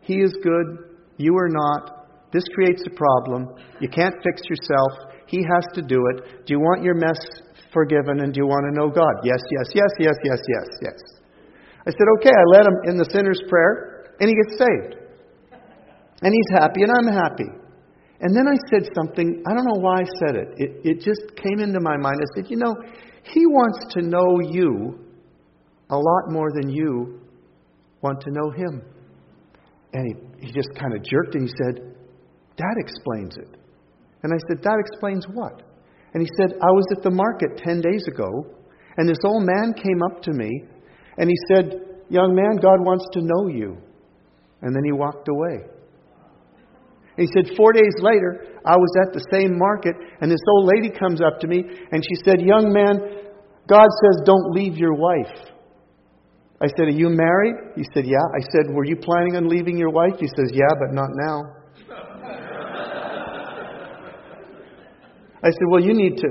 He 0.00 0.14
is 0.14 0.34
good. 0.42 0.91
You 1.22 1.38
are 1.38 1.48
not. 1.48 2.08
This 2.32 2.42
creates 2.54 2.82
a 2.86 2.90
problem. 2.90 3.54
You 3.78 3.88
can't 3.88 4.14
fix 4.24 4.42
yourself. 4.50 5.14
He 5.26 5.38
has 5.46 5.64
to 5.74 5.82
do 5.82 6.02
it. 6.10 6.46
Do 6.46 6.54
you 6.54 6.60
want 6.60 6.82
your 6.82 6.94
mess 6.94 7.18
forgiven 7.72 8.20
and 8.20 8.34
do 8.34 8.40
you 8.42 8.46
want 8.46 8.66
to 8.66 8.74
know 8.74 8.90
God? 8.90 9.22
Yes, 9.22 9.38
yes, 9.54 9.70
yes, 9.74 9.92
yes, 9.98 10.16
yes, 10.24 10.40
yes, 10.48 10.68
yes. 10.82 10.98
I 11.86 11.90
said, 11.90 12.08
Okay. 12.18 12.34
I 12.34 12.44
led 12.58 12.66
him 12.66 12.76
in 12.90 12.96
the 12.98 13.08
sinner's 13.14 13.40
prayer 13.48 14.12
and 14.18 14.28
he 14.28 14.34
gets 14.34 14.58
saved. 14.58 15.02
And 16.22 16.34
he's 16.34 16.50
happy 16.58 16.82
and 16.82 16.90
I'm 16.90 17.12
happy. 17.14 17.50
And 18.20 18.36
then 18.36 18.46
I 18.46 18.56
said 18.70 18.88
something, 18.94 19.42
I 19.46 19.54
don't 19.54 19.64
know 19.64 19.80
why 19.80 20.00
I 20.00 20.06
said 20.24 20.36
it. 20.36 20.48
It, 20.56 20.70
it 20.84 20.96
just 21.00 21.34
came 21.36 21.58
into 21.58 21.80
my 21.80 21.96
mind. 21.96 22.18
I 22.18 22.28
said, 22.34 22.50
You 22.50 22.56
know, 22.56 22.74
he 23.22 23.46
wants 23.46 23.94
to 23.94 24.02
know 24.02 24.38
you 24.40 24.98
a 25.90 25.96
lot 25.96 26.30
more 26.30 26.50
than 26.54 26.70
you 26.70 27.20
want 28.00 28.20
to 28.20 28.30
know 28.30 28.50
him. 28.50 28.82
And 29.92 30.06
he, 30.06 30.31
he 30.42 30.52
just 30.52 30.68
kind 30.78 30.94
of 30.94 31.02
jerked 31.02 31.34
and 31.34 31.48
he 31.48 31.54
said, 31.64 31.94
That 32.58 32.76
explains 32.78 33.36
it. 33.36 33.56
And 34.22 34.32
I 34.32 34.38
said, 34.48 34.62
That 34.62 34.78
explains 34.78 35.24
what? 35.32 35.62
And 36.14 36.22
he 36.22 36.28
said, 36.36 36.52
I 36.60 36.70
was 36.70 36.84
at 36.96 37.02
the 37.02 37.10
market 37.10 37.56
10 37.64 37.80
days 37.80 38.04
ago, 38.06 38.28
and 38.96 39.08
this 39.08 39.24
old 39.24 39.44
man 39.46 39.72
came 39.72 40.02
up 40.02 40.22
to 40.22 40.32
me, 40.32 40.50
and 41.16 41.30
he 41.30 41.36
said, 41.48 41.80
Young 42.10 42.34
man, 42.34 42.60
God 42.60 42.84
wants 42.84 43.06
to 43.14 43.22
know 43.22 43.48
you. 43.48 43.78
And 44.60 44.76
then 44.76 44.84
he 44.84 44.92
walked 44.92 45.28
away. 45.28 45.64
He 47.16 47.26
said, 47.32 47.56
Four 47.56 47.72
days 47.72 47.94
later, 48.00 48.60
I 48.66 48.76
was 48.76 48.92
at 49.06 49.12
the 49.14 49.24
same 49.32 49.58
market, 49.58 49.94
and 50.20 50.30
this 50.30 50.42
old 50.56 50.70
lady 50.74 50.90
comes 50.90 51.20
up 51.20 51.40
to 51.40 51.46
me, 51.46 51.64
and 51.90 52.04
she 52.04 52.14
said, 52.24 52.40
Young 52.40 52.72
man, 52.72 53.22
God 53.68 53.86
says, 54.02 54.26
don't 54.26 54.50
leave 54.52 54.76
your 54.76 54.94
wife. 54.94 55.51
I 56.62 56.68
said, 56.76 56.86
Are 56.86 56.90
you 56.90 57.08
married? 57.08 57.54
He 57.74 57.84
said, 57.92 58.04
Yeah. 58.06 58.22
I 58.34 58.40
said, 58.52 58.72
Were 58.72 58.84
you 58.84 58.96
planning 58.96 59.36
on 59.36 59.48
leaving 59.48 59.76
your 59.76 59.90
wife? 59.90 60.14
He 60.20 60.28
says, 60.28 60.50
Yeah, 60.52 60.70
but 60.78 60.94
not 60.94 61.08
now. 61.12 61.42
I 65.44 65.50
said, 65.50 65.66
Well, 65.68 65.82
you 65.82 65.92
need 65.92 66.16
to 66.18 66.28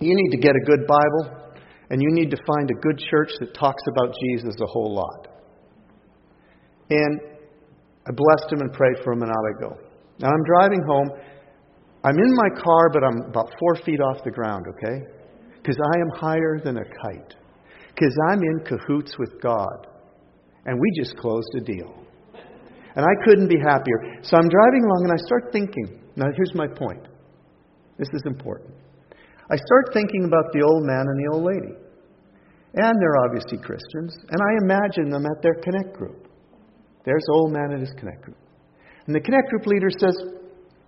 you 0.00 0.14
need 0.16 0.30
to 0.30 0.38
get 0.38 0.56
a 0.56 0.64
good 0.66 0.86
Bible 0.86 1.54
and 1.90 2.00
you 2.00 2.08
need 2.10 2.30
to 2.30 2.38
find 2.46 2.70
a 2.70 2.74
good 2.80 2.98
church 3.10 3.30
that 3.40 3.54
talks 3.54 3.82
about 3.94 4.14
Jesus 4.24 4.54
a 4.60 4.66
whole 4.66 4.94
lot. 4.94 5.28
And 6.88 7.20
I 8.06 8.10
blessed 8.10 8.52
him 8.52 8.60
and 8.60 8.72
prayed 8.72 8.96
for 9.04 9.12
him 9.12 9.22
and 9.22 9.30
out 9.30 9.36
I 9.36 9.60
go. 9.60 9.76
Now 10.18 10.28
I'm 10.28 10.44
driving 10.44 10.82
home. 10.88 11.10
I'm 12.04 12.18
in 12.18 12.34
my 12.34 12.62
car, 12.62 12.90
but 12.90 13.04
I'm 13.04 13.30
about 13.30 13.52
four 13.60 13.76
feet 13.84 14.00
off 14.00 14.24
the 14.24 14.30
ground, 14.30 14.64
okay? 14.68 15.04
Because 15.56 15.76
I 15.94 16.00
am 16.00 16.08
higher 16.18 16.58
than 16.64 16.78
a 16.78 16.84
kite. 16.84 17.34
Because 17.94 18.16
I'm 18.30 18.40
in 18.42 18.64
cahoots 18.64 19.16
with 19.18 19.40
God. 19.40 19.86
And 20.64 20.78
we 20.78 20.88
just 21.00 21.16
closed 21.16 21.48
a 21.56 21.60
deal. 21.60 22.02
And 22.94 23.04
I 23.04 23.14
couldn't 23.24 23.48
be 23.48 23.58
happier. 23.58 24.20
So 24.22 24.36
I'm 24.36 24.48
driving 24.48 24.84
along 24.84 25.08
and 25.08 25.12
I 25.12 25.20
start 25.26 25.52
thinking. 25.52 26.00
Now, 26.16 26.26
here's 26.36 26.54
my 26.54 26.66
point. 26.66 27.08
This 27.98 28.08
is 28.12 28.22
important. 28.26 28.74
I 29.50 29.56
start 29.56 29.92
thinking 29.92 30.24
about 30.24 30.52
the 30.52 30.62
old 30.62 30.84
man 30.84 31.04
and 31.08 31.18
the 31.18 31.30
old 31.32 31.44
lady. 31.44 31.74
And 32.74 32.94
they're 33.00 33.24
obviously 33.24 33.58
Christians. 33.58 34.16
And 34.28 34.40
I 34.40 34.64
imagine 34.64 35.10
them 35.10 35.24
at 35.26 35.42
their 35.42 35.54
Connect 35.62 35.96
group. 35.96 36.28
There's 37.04 37.24
old 37.32 37.52
man 37.52 37.72
at 37.72 37.80
his 37.80 37.92
Connect 37.98 38.22
group. 38.22 38.38
And 39.06 39.16
the 39.16 39.20
Connect 39.20 39.48
group 39.48 39.66
leader 39.66 39.90
says, 39.90 40.16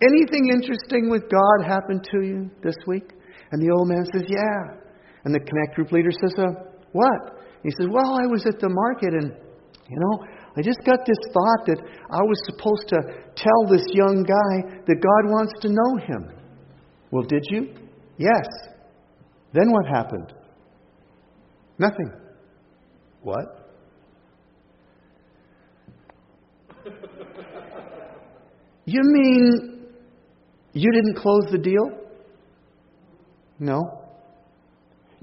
Anything 0.01 0.51
interesting 0.53 1.09
with 1.11 1.31
God 1.31 1.67
happened 1.67 2.07
to 2.13 2.23
you 2.23 2.51
this 2.63 2.77
week? 2.87 3.13
And 3.53 3.63
the 3.63 3.73
old 3.73 3.89
man 3.89 4.05
says, 4.13 4.25
Yeah. 4.29 4.81
And 5.25 5.35
the 5.35 5.41
Connect 5.41 5.75
group 5.75 5.93
leader 5.93 6.11
says, 6.11 6.35
uh, 6.39 6.74
What? 6.95 7.43
He 7.65 7.71
says, 7.71 7.89
Well, 7.91 8.15
I 8.15 8.27
was 8.31 8.47
at 8.47 8.61
the 8.61 8.69
market 8.69 9.15
and, 9.15 9.35
you 9.91 9.99
know, 9.99 10.25
I 10.57 10.63
just 10.63 10.79
got 10.87 11.01
this 11.05 11.19
thought 11.33 11.67
that 11.67 11.83
I 11.83 12.23
was 12.23 12.39
supposed 12.47 12.87
to 12.89 13.03
tell 13.35 13.67
this 13.69 13.85
young 13.93 14.23
guy 14.23 14.79
that 14.87 15.03
God 15.03 15.31
wants 15.33 15.53
to 15.63 15.69
know 15.71 15.97
him. 16.07 16.31
Well, 17.11 17.25
did 17.25 17.43
you? 17.51 17.75
Yes. 18.17 18.47
Then 19.53 19.73
what 19.73 19.87
happened? 19.87 20.33
Nothing. 21.79 22.13
What? 23.23 23.45
You 28.87 29.01
mean 29.03 29.87
you 30.75 30.93
didn't 30.93 31.17
close 31.17 31.45
the 31.51 31.57
deal? 31.57 31.89
No. 33.59 34.04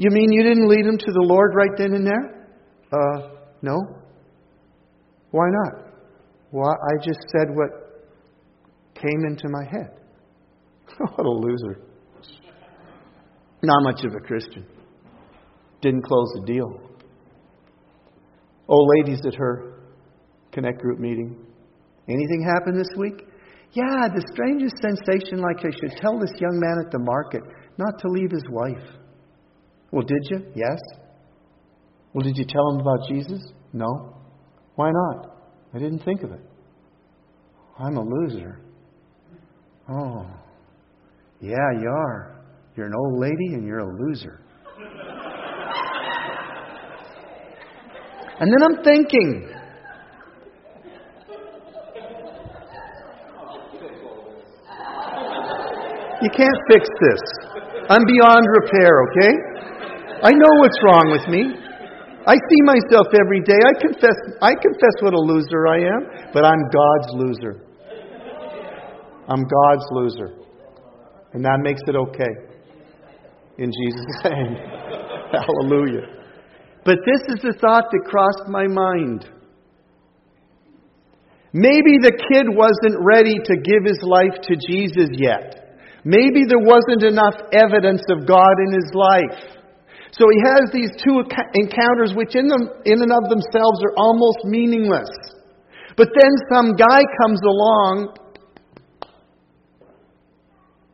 You 0.01 0.09
mean 0.09 0.31
you 0.31 0.41
didn't 0.41 0.67
lead 0.67 0.83
him 0.83 0.97
to 0.97 1.11
the 1.11 1.21
Lord 1.21 1.53
right 1.53 1.77
then 1.77 1.93
and 1.93 2.07
there? 2.07 2.47
Uh, 2.91 3.35
no. 3.61 3.77
Why 5.29 5.45
not? 5.47 5.93
Well, 6.51 6.71
I 6.71 7.05
just 7.05 7.19
said 7.27 7.53
what 7.53 7.69
came 8.95 9.25
into 9.29 9.47
my 9.49 9.63
head. 9.63 9.99
what 10.97 11.23
a 11.23 11.29
loser. 11.29 11.81
Not 13.61 13.83
much 13.83 14.03
of 14.03 14.15
a 14.15 14.25
Christian. 14.25 14.65
Didn't 15.83 16.01
close 16.01 16.33
the 16.33 16.47
deal. 16.47 16.81
Old 18.67 18.89
ladies 18.97 19.23
at 19.27 19.35
her 19.35 19.83
Connect 20.51 20.81
group 20.81 20.97
meeting. 20.99 21.45
Anything 22.09 22.43
happened 22.55 22.75
this 22.75 22.97
week? 22.97 23.21
Yeah, 23.73 24.07
the 24.07 24.25
strangest 24.33 24.77
sensation 24.81 25.43
like 25.43 25.59
I 25.59 25.69
should 25.69 25.95
tell 26.01 26.17
this 26.17 26.33
young 26.39 26.59
man 26.59 26.83
at 26.83 26.91
the 26.91 26.97
market 26.97 27.43
not 27.77 27.99
to 27.99 28.07
leave 28.07 28.31
his 28.31 28.43
wife. 28.49 29.00
Well, 29.91 30.03
did 30.03 30.23
you? 30.29 30.45
Yes. 30.55 30.79
Well, 32.13 32.23
did 32.23 32.37
you 32.37 32.45
tell 32.45 32.71
him 32.71 32.79
about 32.81 33.07
Jesus? 33.09 33.41
No. 33.73 34.15
Why 34.75 34.91
not? 34.91 35.37
I 35.73 35.79
didn't 35.79 35.99
think 35.99 36.23
of 36.23 36.31
it. 36.31 36.41
I'm 37.77 37.97
a 37.97 38.03
loser. 38.03 38.61
Oh. 39.89 40.25
Yeah, 41.39 41.71
you 41.79 41.89
are. 41.89 42.45
You're 42.75 42.87
an 42.87 42.93
old 42.95 43.19
lady 43.19 43.53
and 43.53 43.65
you're 43.65 43.79
a 43.79 43.97
loser. 44.05 44.41
and 48.39 48.51
then 48.51 48.63
I'm 48.63 48.83
thinking, 48.83 49.51
You 56.21 56.29
can't 56.37 56.57
fix 56.69 56.87
this. 57.01 57.21
I'm 57.89 58.05
beyond 58.05 58.45
repair, 58.61 59.01
okay? 59.09 59.30
I 60.23 60.31
know 60.31 60.53
what's 60.61 60.77
wrong 60.85 61.09
with 61.09 61.27
me. 61.27 61.49
I 62.27 62.35
see 62.37 62.61
myself 62.61 63.07
every 63.09 63.41
day. 63.41 63.57
I 63.57 63.73
confess 63.81 64.17
I 64.41 64.53
confess 64.53 64.95
what 65.01 65.13
a 65.13 65.19
loser 65.19 65.65
I 65.67 65.79
am, 65.81 66.31
but 66.33 66.45
I'm 66.45 66.61
God's 66.69 67.09
loser. 67.17 67.65
I'm 69.27 69.41
God's 69.41 69.87
loser. 69.91 70.29
And 71.33 71.43
that 71.43 71.59
makes 71.63 71.81
it 71.87 71.95
okay. 71.95 72.33
In 73.57 73.71
Jesus' 73.71 74.05
name. 74.25 74.55
Hallelujah. 75.33 76.05
But 76.85 76.97
this 77.05 77.21
is 77.35 77.41
the 77.41 77.57
thought 77.59 77.85
that 77.91 78.01
crossed 78.05 78.49
my 78.49 78.67
mind. 78.67 79.25
Maybe 81.53 81.97
the 81.99 82.13
kid 82.13 82.45
wasn't 82.47 83.01
ready 83.01 83.35
to 83.37 83.55
give 83.57 83.83
his 83.85 83.99
life 84.03 84.39
to 84.43 84.55
Jesus 84.55 85.09
yet. 85.17 85.77
Maybe 86.03 86.45
there 86.47 86.61
wasn't 86.61 87.03
enough 87.03 87.35
evidence 87.53 88.01
of 88.09 88.25
God 88.25 88.55
in 88.67 88.73
his 88.73 88.89
life. 88.93 89.60
So 90.11 90.25
he 90.27 90.39
has 90.43 90.71
these 90.73 90.91
two 91.03 91.23
encounters 91.55 92.13
which 92.15 92.35
in, 92.35 92.47
them, 92.47 92.67
in 92.85 93.01
and 93.01 93.11
of 93.11 93.29
themselves 93.29 93.79
are 93.83 93.95
almost 93.97 94.43
meaningless. 94.43 95.09
But 95.95 96.09
then 96.13 96.31
some 96.53 96.75
guy 96.75 97.01
comes 97.23 97.39
along 97.43 98.17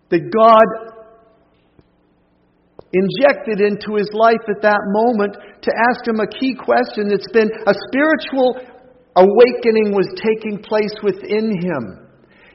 that 0.09 0.31
God 0.31 0.87
injected 2.93 3.59
into 3.59 3.95
his 3.95 4.09
life 4.13 4.45
at 4.47 4.61
that 4.61 4.79
moment 4.85 5.35
to 5.61 5.71
ask 5.89 6.07
him 6.07 6.19
a 6.19 6.27
key 6.39 6.55
question 6.55 7.09
that's 7.09 7.31
been 7.33 7.49
a 7.67 7.73
spiritual 7.89 8.55
awakening 9.17 9.91
was 9.93 10.07
taking 10.15 10.61
place 10.61 10.93
within 11.03 11.51
him. 11.51 12.06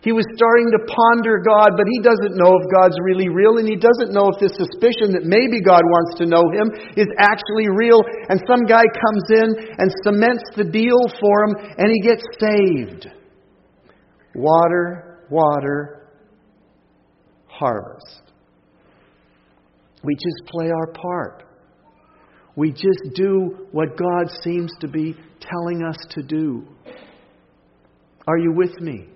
He 0.03 0.11
was 0.11 0.27
starting 0.35 0.67
to 0.75 0.83
ponder 0.83 1.39
God, 1.39 1.79
but 1.79 1.87
he 1.87 2.03
doesn't 2.03 2.35
know 2.35 2.59
if 2.59 2.67
God's 2.75 2.99
really 3.07 3.29
real, 3.29 3.59
and 3.63 3.69
he 3.69 3.79
doesn't 3.79 4.11
know 4.11 4.27
if 4.35 4.41
this 4.43 4.51
suspicion 4.59 5.15
that 5.15 5.23
maybe 5.23 5.63
God 5.63 5.87
wants 5.87 6.19
to 6.19 6.27
know 6.27 6.43
him 6.51 6.75
is 6.99 7.07
actually 7.23 7.71
real. 7.71 8.03
And 8.29 8.43
some 8.51 8.67
guy 8.67 8.83
comes 8.83 9.25
in 9.31 9.49
and 9.79 9.89
cements 10.03 10.43
the 10.59 10.67
deal 10.67 10.99
for 11.23 11.45
him, 11.47 11.55
and 11.79 11.87
he 11.87 12.03
gets 12.03 12.23
saved. 12.35 13.15
Water, 14.35 15.25
water, 15.31 16.11
harvest. 17.47 18.23
We 20.03 20.17
just 20.17 20.51
play 20.51 20.67
our 20.67 20.93
part. 20.93 21.45
We 22.57 22.73
just 22.73 23.15
do 23.15 23.69
what 23.71 23.97
God 23.97 24.35
seems 24.43 24.73
to 24.81 24.89
be 24.89 25.15
telling 25.39 25.85
us 25.85 25.97
to 26.11 26.23
do. 26.25 26.67
Are 28.27 28.37
you 28.37 28.53
with 28.53 28.81
me? 28.81 29.12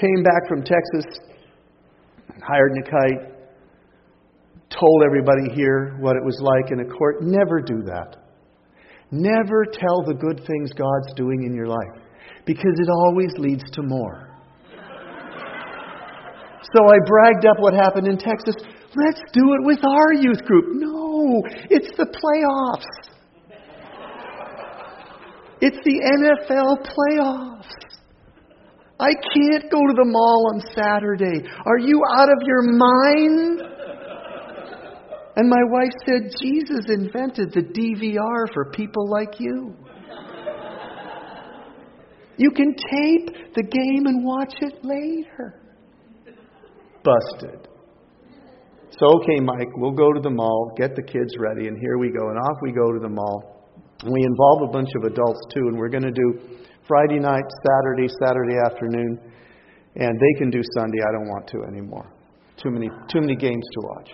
Came 0.00 0.22
back 0.22 0.46
from 0.46 0.62
Texas, 0.62 1.06
hired 2.46 2.72
Nikai, 2.72 3.32
told 4.68 5.02
everybody 5.06 5.54
here 5.54 5.96
what 6.00 6.16
it 6.16 6.24
was 6.24 6.38
like 6.42 6.70
in 6.70 6.80
a 6.80 6.84
court. 6.84 7.22
Never 7.22 7.60
do 7.60 7.82
that. 7.84 8.16
Never 9.10 9.64
tell 9.64 10.04
the 10.04 10.12
good 10.12 10.46
things 10.46 10.72
God's 10.72 11.14
doing 11.14 11.44
in 11.46 11.54
your 11.54 11.66
life 11.66 12.02
because 12.44 12.78
it 12.78 12.90
always 12.90 13.30
leads 13.38 13.64
to 13.72 13.82
more. 13.82 14.36
So 16.74 16.84
I 16.84 16.98
bragged 17.06 17.46
up 17.46 17.56
what 17.60 17.72
happened 17.72 18.06
in 18.06 18.18
Texas. 18.18 18.56
Let's 18.94 19.20
do 19.32 19.54
it 19.54 19.64
with 19.64 19.78
our 19.82 20.12
youth 20.12 20.44
group. 20.44 20.66
No, 20.74 21.42
it's 21.70 21.96
the 21.96 22.04
playoffs. 22.04 22.84
It's 25.62 25.78
the 25.84 26.00
NFL 26.18 26.84
playoffs. 26.84 27.85
I 28.98 29.10
can't 29.12 29.70
go 29.70 29.78
to 29.78 29.94
the 29.94 30.06
mall 30.06 30.52
on 30.54 30.60
Saturday. 30.74 31.46
Are 31.66 31.78
you 31.78 32.00
out 32.16 32.28
of 32.30 32.38
your 32.46 32.62
mind? 32.62 33.60
And 35.36 35.50
my 35.50 35.62
wife 35.68 35.92
said, 36.06 36.32
Jesus 36.40 36.86
invented 36.88 37.52
the 37.52 37.60
DVR 37.60 38.52
for 38.54 38.70
people 38.72 39.10
like 39.10 39.38
you. 39.38 39.76
You 42.38 42.50
can 42.50 42.74
tape 42.74 43.54
the 43.54 43.62
game 43.62 44.06
and 44.06 44.24
watch 44.24 44.54
it 44.60 44.82
later. 44.82 45.60
Busted. 47.04 47.68
So, 48.98 49.06
okay, 49.20 49.40
Mike, 49.40 49.68
we'll 49.76 49.92
go 49.92 50.12
to 50.12 50.20
the 50.20 50.30
mall, 50.30 50.72
get 50.76 50.96
the 50.96 51.02
kids 51.02 51.36
ready, 51.38 51.68
and 51.68 51.78
here 51.78 51.98
we 51.98 52.08
go. 52.08 52.30
And 52.30 52.38
off 52.38 52.56
we 52.62 52.72
go 52.72 52.92
to 52.92 52.98
the 52.98 53.10
mall. 53.10 53.56
And 54.02 54.12
we 54.12 54.22
involve 54.24 54.70
a 54.70 54.72
bunch 54.72 54.88
of 54.96 55.04
adults 55.04 55.40
too, 55.52 55.68
and 55.68 55.76
we're 55.76 55.88
going 55.88 56.04
to 56.04 56.12
do 56.12 56.56
Friday 56.88 57.18
night, 57.18 57.44
Saturday, 57.66 58.08
Saturday 58.22 58.56
afternoon, 58.64 59.18
and 59.96 60.20
they 60.20 60.38
can 60.38 60.50
do 60.50 60.60
Sunday. 60.78 60.98
I 61.02 61.12
don't 61.12 61.28
want 61.28 61.48
to 61.48 61.62
anymore. 61.68 62.12
Too 62.62 62.70
many, 62.70 62.88
too 63.10 63.20
many 63.20 63.34
games 63.34 63.64
to 63.72 63.80
watch. 63.82 64.10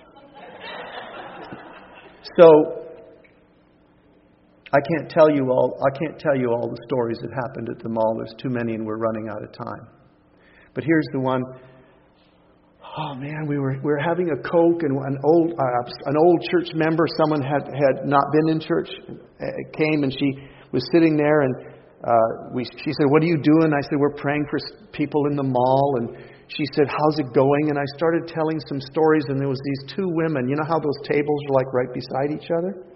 So 2.39 2.83
I 4.73 4.79
can't 4.81 5.11
tell 5.11 5.31
you 5.31 5.51
all. 5.51 5.79
I 5.85 5.99
can't 5.99 6.19
tell 6.19 6.37
you 6.37 6.49
all 6.49 6.69
the 6.69 6.81
stories 6.89 7.19
that 7.21 7.31
happened 7.45 7.69
at 7.69 7.83
the 7.83 7.91
mall. 7.91 8.15
There's 8.17 8.35
too 8.41 8.49
many, 8.49 8.75
and 8.75 8.87
we're 8.87 8.99
running 8.99 9.29
out 9.29 9.43
of 9.43 9.53
time. 9.53 9.89
But 10.75 10.85
here's 10.85 11.07
the 11.13 11.21
one. 11.21 11.43
Oh 12.97 13.15
man, 13.15 13.47
we 13.47 13.59
were 13.59 13.73
we 13.73 13.91
were 13.91 13.99
having 13.99 14.31
a 14.31 14.37
coke, 14.37 14.83
and 14.83 14.97
an 14.97 15.19
old 15.25 15.53
uh, 15.53 16.09
an 16.11 16.17
old 16.17 16.41
church 16.51 16.69
member, 16.75 17.05
someone 17.23 17.43
had 17.43 17.65
had 17.69 18.07
not 18.07 18.25
been 18.33 18.49
in 18.55 18.61
church, 18.61 18.89
uh, 19.09 19.45
came, 19.77 20.05
and 20.05 20.13
she 20.13 20.33
was 20.73 20.83
sitting 20.93 21.17
there, 21.17 21.43
and 21.43 21.55
uh, 22.03 22.51
we, 22.51 22.67
she 22.83 22.91
said, 22.91 23.07
What 23.15 23.23
are 23.23 23.31
you 23.31 23.39
doing? 23.39 23.71
I 23.71 23.83
said, 23.87 23.99
We're 23.99 24.19
praying 24.19 24.47
for 24.51 24.59
people 24.91 25.27
in 25.31 25.37
the 25.37 25.47
mall. 25.47 25.95
And 26.03 26.19
she 26.49 26.67
said, 26.75 26.91
How's 26.91 27.19
it 27.21 27.33
going? 27.33 27.71
And 27.71 27.79
I 27.79 27.87
started 27.95 28.27
telling 28.27 28.59
some 28.67 28.81
stories, 28.81 29.23
and 29.29 29.39
there 29.39 29.49
was 29.49 29.63
these 29.63 29.95
two 29.95 30.11
women. 30.11 30.49
You 30.49 30.57
know 30.57 30.67
how 30.67 30.81
those 30.83 30.99
tables 31.07 31.41
are 31.49 31.55
like 31.55 31.71
right 31.73 31.95
beside 31.95 32.35
each 32.35 32.51
other? 32.51 32.91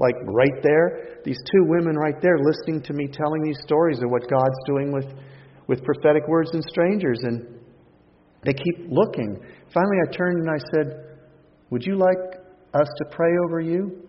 Like 0.00 0.16
right 0.26 0.58
there? 0.62 1.22
These 1.24 1.38
two 1.52 1.70
women 1.70 1.94
right 1.94 2.18
there 2.20 2.34
listening 2.42 2.82
to 2.82 2.92
me 2.92 3.06
telling 3.06 3.42
these 3.42 3.58
stories 3.62 4.02
of 4.02 4.10
what 4.10 4.28
God's 4.28 4.58
doing 4.66 4.90
with, 4.90 5.06
with 5.68 5.84
prophetic 5.84 6.26
words 6.26 6.50
and 6.52 6.64
strangers. 6.64 7.20
And 7.22 7.46
they 8.42 8.54
keep 8.54 8.90
looking. 8.90 9.38
Finally, 9.72 9.98
I 10.02 10.16
turned 10.16 10.42
and 10.42 10.50
I 10.50 10.58
said, 10.74 11.18
Would 11.70 11.86
you 11.86 11.94
like 11.94 12.42
us 12.74 12.88
to 12.98 13.04
pray 13.14 13.30
over 13.46 13.60
you? 13.60 14.02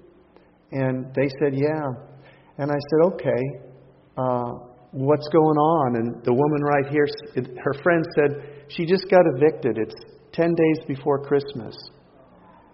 And 0.71 1.13
they 1.13 1.29
said, 1.37 1.53
Yeah. 1.53 1.85
And 2.57 2.71
I 2.71 2.81
said, 2.81 3.13
Okay 3.13 3.69
uh, 4.17 4.51
what's 4.91 5.27
going 5.29 5.57
on? 5.57 5.95
And 5.97 6.23
the 6.23 6.33
woman 6.33 6.61
right 6.61 6.87
here, 6.91 7.07
her 7.63 7.73
friend 7.81 8.05
said, 8.15 8.65
she 8.69 8.85
just 8.85 9.09
got 9.09 9.21
evicted. 9.35 9.77
It's 9.77 9.95
10 10.33 10.53
days 10.53 10.79
before 10.87 11.25
Christmas. 11.25 11.75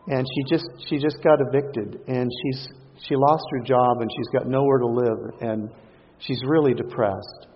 And 0.08 0.26
she 0.36 0.56
just, 0.56 0.68
she 0.88 0.98
just 0.98 1.24
got 1.24 1.40
evicted. 1.48 2.02
And 2.08 2.30
she's, 2.44 2.68
she 3.08 3.16
lost 3.16 3.44
her 3.52 3.64
job 3.64 4.02
and 4.02 4.10
she's 4.12 4.30
got 4.34 4.48
nowhere 4.48 4.80
to 4.80 4.88
live. 4.88 5.20
And 5.42 5.70
she's 6.20 6.42
really 6.46 6.74
depressed. 6.74 7.48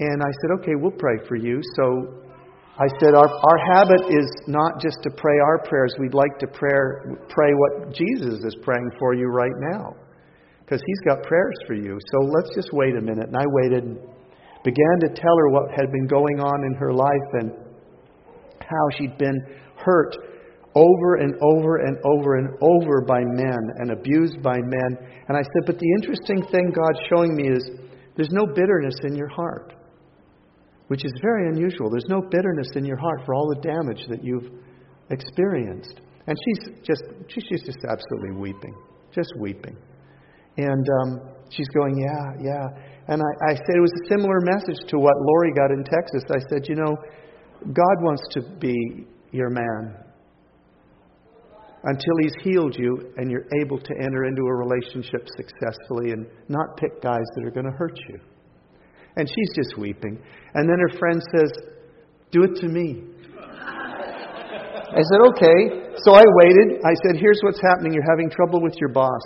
And 0.00 0.22
I 0.22 0.30
said, 0.42 0.50
okay, 0.60 0.74
we'll 0.74 0.98
pray 0.98 1.18
for 1.28 1.36
you. 1.36 1.60
So 1.76 2.22
I 2.74 2.88
said, 2.98 3.14
our, 3.14 3.30
our 3.30 3.58
habit 3.72 4.10
is 4.10 4.26
not 4.48 4.80
just 4.80 4.98
to 5.04 5.10
pray 5.10 5.38
our 5.38 5.62
prayers. 5.62 5.94
We'd 6.00 6.14
like 6.14 6.36
to 6.40 6.48
pray, 6.48 6.74
pray 7.28 7.52
what 7.54 7.94
Jesus 7.94 8.42
is 8.42 8.56
praying 8.62 8.90
for 8.98 9.14
you 9.14 9.26
right 9.28 9.54
now 9.70 9.94
because 10.64 10.82
He's 10.86 11.00
got 11.06 11.22
prayers 11.22 11.56
for 11.66 11.74
you. 11.74 11.98
So 12.10 12.18
let's 12.26 12.54
just 12.54 12.70
wait 12.72 12.96
a 12.96 13.00
minute. 13.00 13.28
And 13.28 13.36
I 13.36 13.44
waited 13.46 13.84
and 13.84 13.98
began 14.64 14.96
to 15.00 15.08
tell 15.08 15.36
her 15.36 15.48
what 15.50 15.70
had 15.70 15.92
been 15.92 16.06
going 16.06 16.40
on 16.40 16.64
in 16.64 16.74
her 16.74 16.92
life 16.92 17.28
and 17.34 17.52
how 18.60 18.84
she'd 18.96 19.16
been 19.18 19.38
hurt 19.76 20.16
over 20.74 21.16
and 21.16 21.34
over 21.40 21.76
and 21.76 21.98
over 22.04 22.36
and 22.36 22.48
over 22.60 23.02
by 23.06 23.20
men 23.20 23.58
and 23.78 23.92
abused 23.92 24.42
by 24.42 24.56
men. 24.56 24.98
And 25.28 25.36
I 25.36 25.42
said, 25.42 25.66
But 25.66 25.78
the 25.78 25.92
interesting 26.00 26.42
thing 26.50 26.72
God's 26.74 27.06
showing 27.08 27.36
me 27.36 27.48
is 27.48 27.70
there's 28.16 28.32
no 28.32 28.46
bitterness 28.46 28.96
in 29.04 29.14
your 29.14 29.28
heart, 29.28 29.74
which 30.88 31.04
is 31.04 31.12
very 31.22 31.48
unusual. 31.48 31.90
There's 31.90 32.08
no 32.08 32.22
bitterness 32.30 32.68
in 32.74 32.84
your 32.84 32.98
heart 32.98 33.20
for 33.24 33.34
all 33.34 33.48
the 33.54 33.60
damage 33.60 34.06
that 34.08 34.24
you've 34.24 34.50
experienced. 35.10 36.00
And 36.26 36.36
she's 36.44 36.74
just, 36.82 37.02
she's 37.28 37.62
just 37.62 37.78
absolutely 37.88 38.32
weeping, 38.32 38.74
just 39.14 39.32
weeping. 39.38 39.76
And 40.56 40.86
um, 41.02 41.34
she's 41.50 41.68
going, 41.68 41.98
Yeah, 41.98 42.52
yeah. 42.52 42.66
And 43.08 43.20
I, 43.20 43.52
I 43.52 43.54
said 43.54 43.76
it 43.76 43.80
was 43.80 43.92
a 44.04 44.08
similar 44.08 44.40
message 44.40 44.88
to 44.88 44.98
what 44.98 45.14
Lori 45.20 45.52
got 45.52 45.70
in 45.70 45.84
Texas. 45.84 46.22
I 46.30 46.40
said, 46.48 46.68
You 46.68 46.76
know, 46.76 46.96
God 47.64 47.96
wants 48.02 48.22
to 48.32 48.42
be 48.58 49.06
your 49.32 49.50
man 49.50 49.96
until 51.84 52.14
He's 52.22 52.34
healed 52.42 52.76
you 52.78 53.12
and 53.16 53.30
you're 53.30 53.46
able 53.60 53.78
to 53.78 53.94
enter 54.00 54.24
into 54.24 54.42
a 54.42 54.54
relationship 54.54 55.28
successfully 55.36 56.12
and 56.12 56.26
not 56.48 56.76
pick 56.76 57.02
guys 57.02 57.24
that 57.36 57.44
are 57.44 57.50
going 57.50 57.66
to 57.66 57.76
hurt 57.76 57.98
you. 58.08 58.18
And 59.16 59.28
she's 59.28 59.54
just 59.54 59.78
weeping. 59.78 60.20
And 60.54 60.68
then 60.68 60.78
her 60.78 60.98
friend 60.98 61.22
says, 61.36 61.52
Do 62.32 62.42
it 62.44 62.56
to 62.60 62.68
me. 62.68 63.02
I 64.94 65.02
said, 65.02 65.20
Okay. 65.34 65.84
So 65.98 66.14
I 66.14 66.24
waited. 66.42 66.80
I 66.84 66.94
said, 67.06 67.20
Here's 67.20 67.40
what's 67.42 67.60
happening. 67.60 67.92
You're 67.92 68.08
having 68.10 68.30
trouble 68.30 68.62
with 68.62 68.74
your 68.80 68.90
boss. 68.90 69.22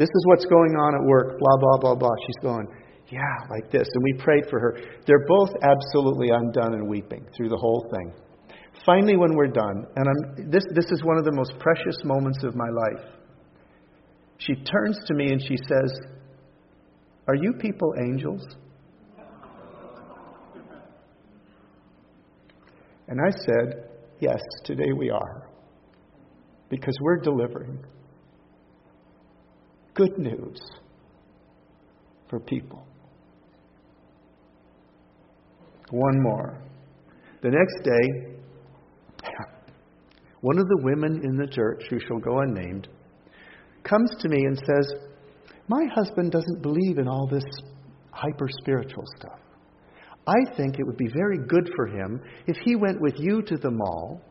This 0.00 0.08
is 0.08 0.24
what's 0.24 0.46
going 0.46 0.72
on 0.80 0.94
at 0.94 1.06
work, 1.06 1.38
blah, 1.38 1.58
blah, 1.60 1.76
blah, 1.78 1.94
blah. 1.94 2.16
She's 2.26 2.42
going, 2.42 2.66
yeah, 3.10 3.20
like 3.50 3.70
this. 3.70 3.86
And 3.92 4.02
we 4.02 4.14
prayed 4.24 4.44
for 4.48 4.58
her. 4.58 4.78
They're 5.06 5.26
both 5.28 5.50
absolutely 5.62 6.30
undone 6.30 6.72
and 6.72 6.88
weeping 6.88 7.26
through 7.36 7.50
the 7.50 7.58
whole 7.58 7.86
thing. 7.92 8.14
Finally, 8.86 9.18
when 9.18 9.36
we're 9.36 9.52
done, 9.52 9.84
and 9.96 10.08
I'm, 10.08 10.50
this, 10.50 10.64
this 10.74 10.86
is 10.90 11.04
one 11.04 11.18
of 11.18 11.26
the 11.26 11.32
most 11.32 11.52
precious 11.58 11.98
moments 12.02 12.42
of 12.44 12.56
my 12.56 12.68
life, 12.70 13.04
she 14.38 14.54
turns 14.54 14.98
to 15.06 15.12
me 15.12 15.32
and 15.32 15.42
she 15.42 15.58
says, 15.68 15.92
Are 17.28 17.34
you 17.34 17.52
people 17.60 17.92
angels? 18.02 18.40
And 23.06 23.20
I 23.20 23.30
said, 23.32 23.90
Yes, 24.18 24.40
today 24.64 24.92
we 24.96 25.10
are. 25.10 25.50
Because 26.70 26.96
we're 27.02 27.20
delivering 27.20 27.84
good 30.00 30.18
news 30.18 30.58
for 32.30 32.40
people. 32.40 32.86
One 35.90 36.22
more. 36.22 36.62
The 37.42 37.50
next 37.50 37.84
day, 37.84 39.28
one 40.40 40.58
of 40.58 40.66
the 40.68 40.78
women 40.82 41.20
in 41.22 41.36
the 41.36 41.46
church, 41.46 41.82
who 41.90 41.98
shall 42.00 42.18
go 42.18 42.38
unnamed, 42.38 42.88
comes 43.82 44.10
to 44.20 44.28
me 44.30 44.38
and 44.38 44.56
says, 44.56 44.90
My 45.68 45.84
husband 45.94 46.32
doesn't 46.32 46.62
believe 46.62 46.96
in 46.96 47.06
all 47.06 47.28
this 47.30 47.44
hyper 48.10 48.48
spiritual 48.62 49.04
stuff. 49.18 49.38
I 50.26 50.56
think 50.56 50.78
it 50.78 50.86
would 50.86 50.96
be 50.96 51.08
very 51.12 51.38
good 51.46 51.68
for 51.76 51.86
him 51.86 52.22
if 52.46 52.56
he 52.64 52.74
went 52.74 53.02
with 53.02 53.16
you 53.18 53.42
to 53.42 53.56
the 53.56 53.70
mall 53.70 54.22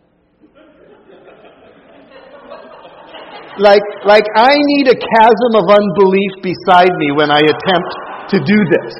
like, 3.59 3.83
like 4.05 4.25
I 4.35 4.55
need 4.55 4.87
a 4.87 4.97
chasm 4.97 5.51
of 5.55 5.65
unbelief 5.67 6.33
beside 6.41 6.91
me 6.97 7.11
when 7.15 7.29
I 7.31 7.39
attempt 7.39 7.91
to 8.31 8.37
do 8.39 8.59
this, 8.71 8.93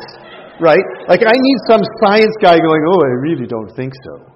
right? 0.60 0.84
Like 1.08 1.24
I 1.26 1.34
need 1.34 1.58
some 1.68 1.82
science 2.04 2.36
guy 2.42 2.60
going, 2.60 2.84
oh, 2.88 3.02
I 3.02 3.14
really 3.24 3.48
don't 3.48 3.74
think 3.76 3.94
so. 4.06 4.30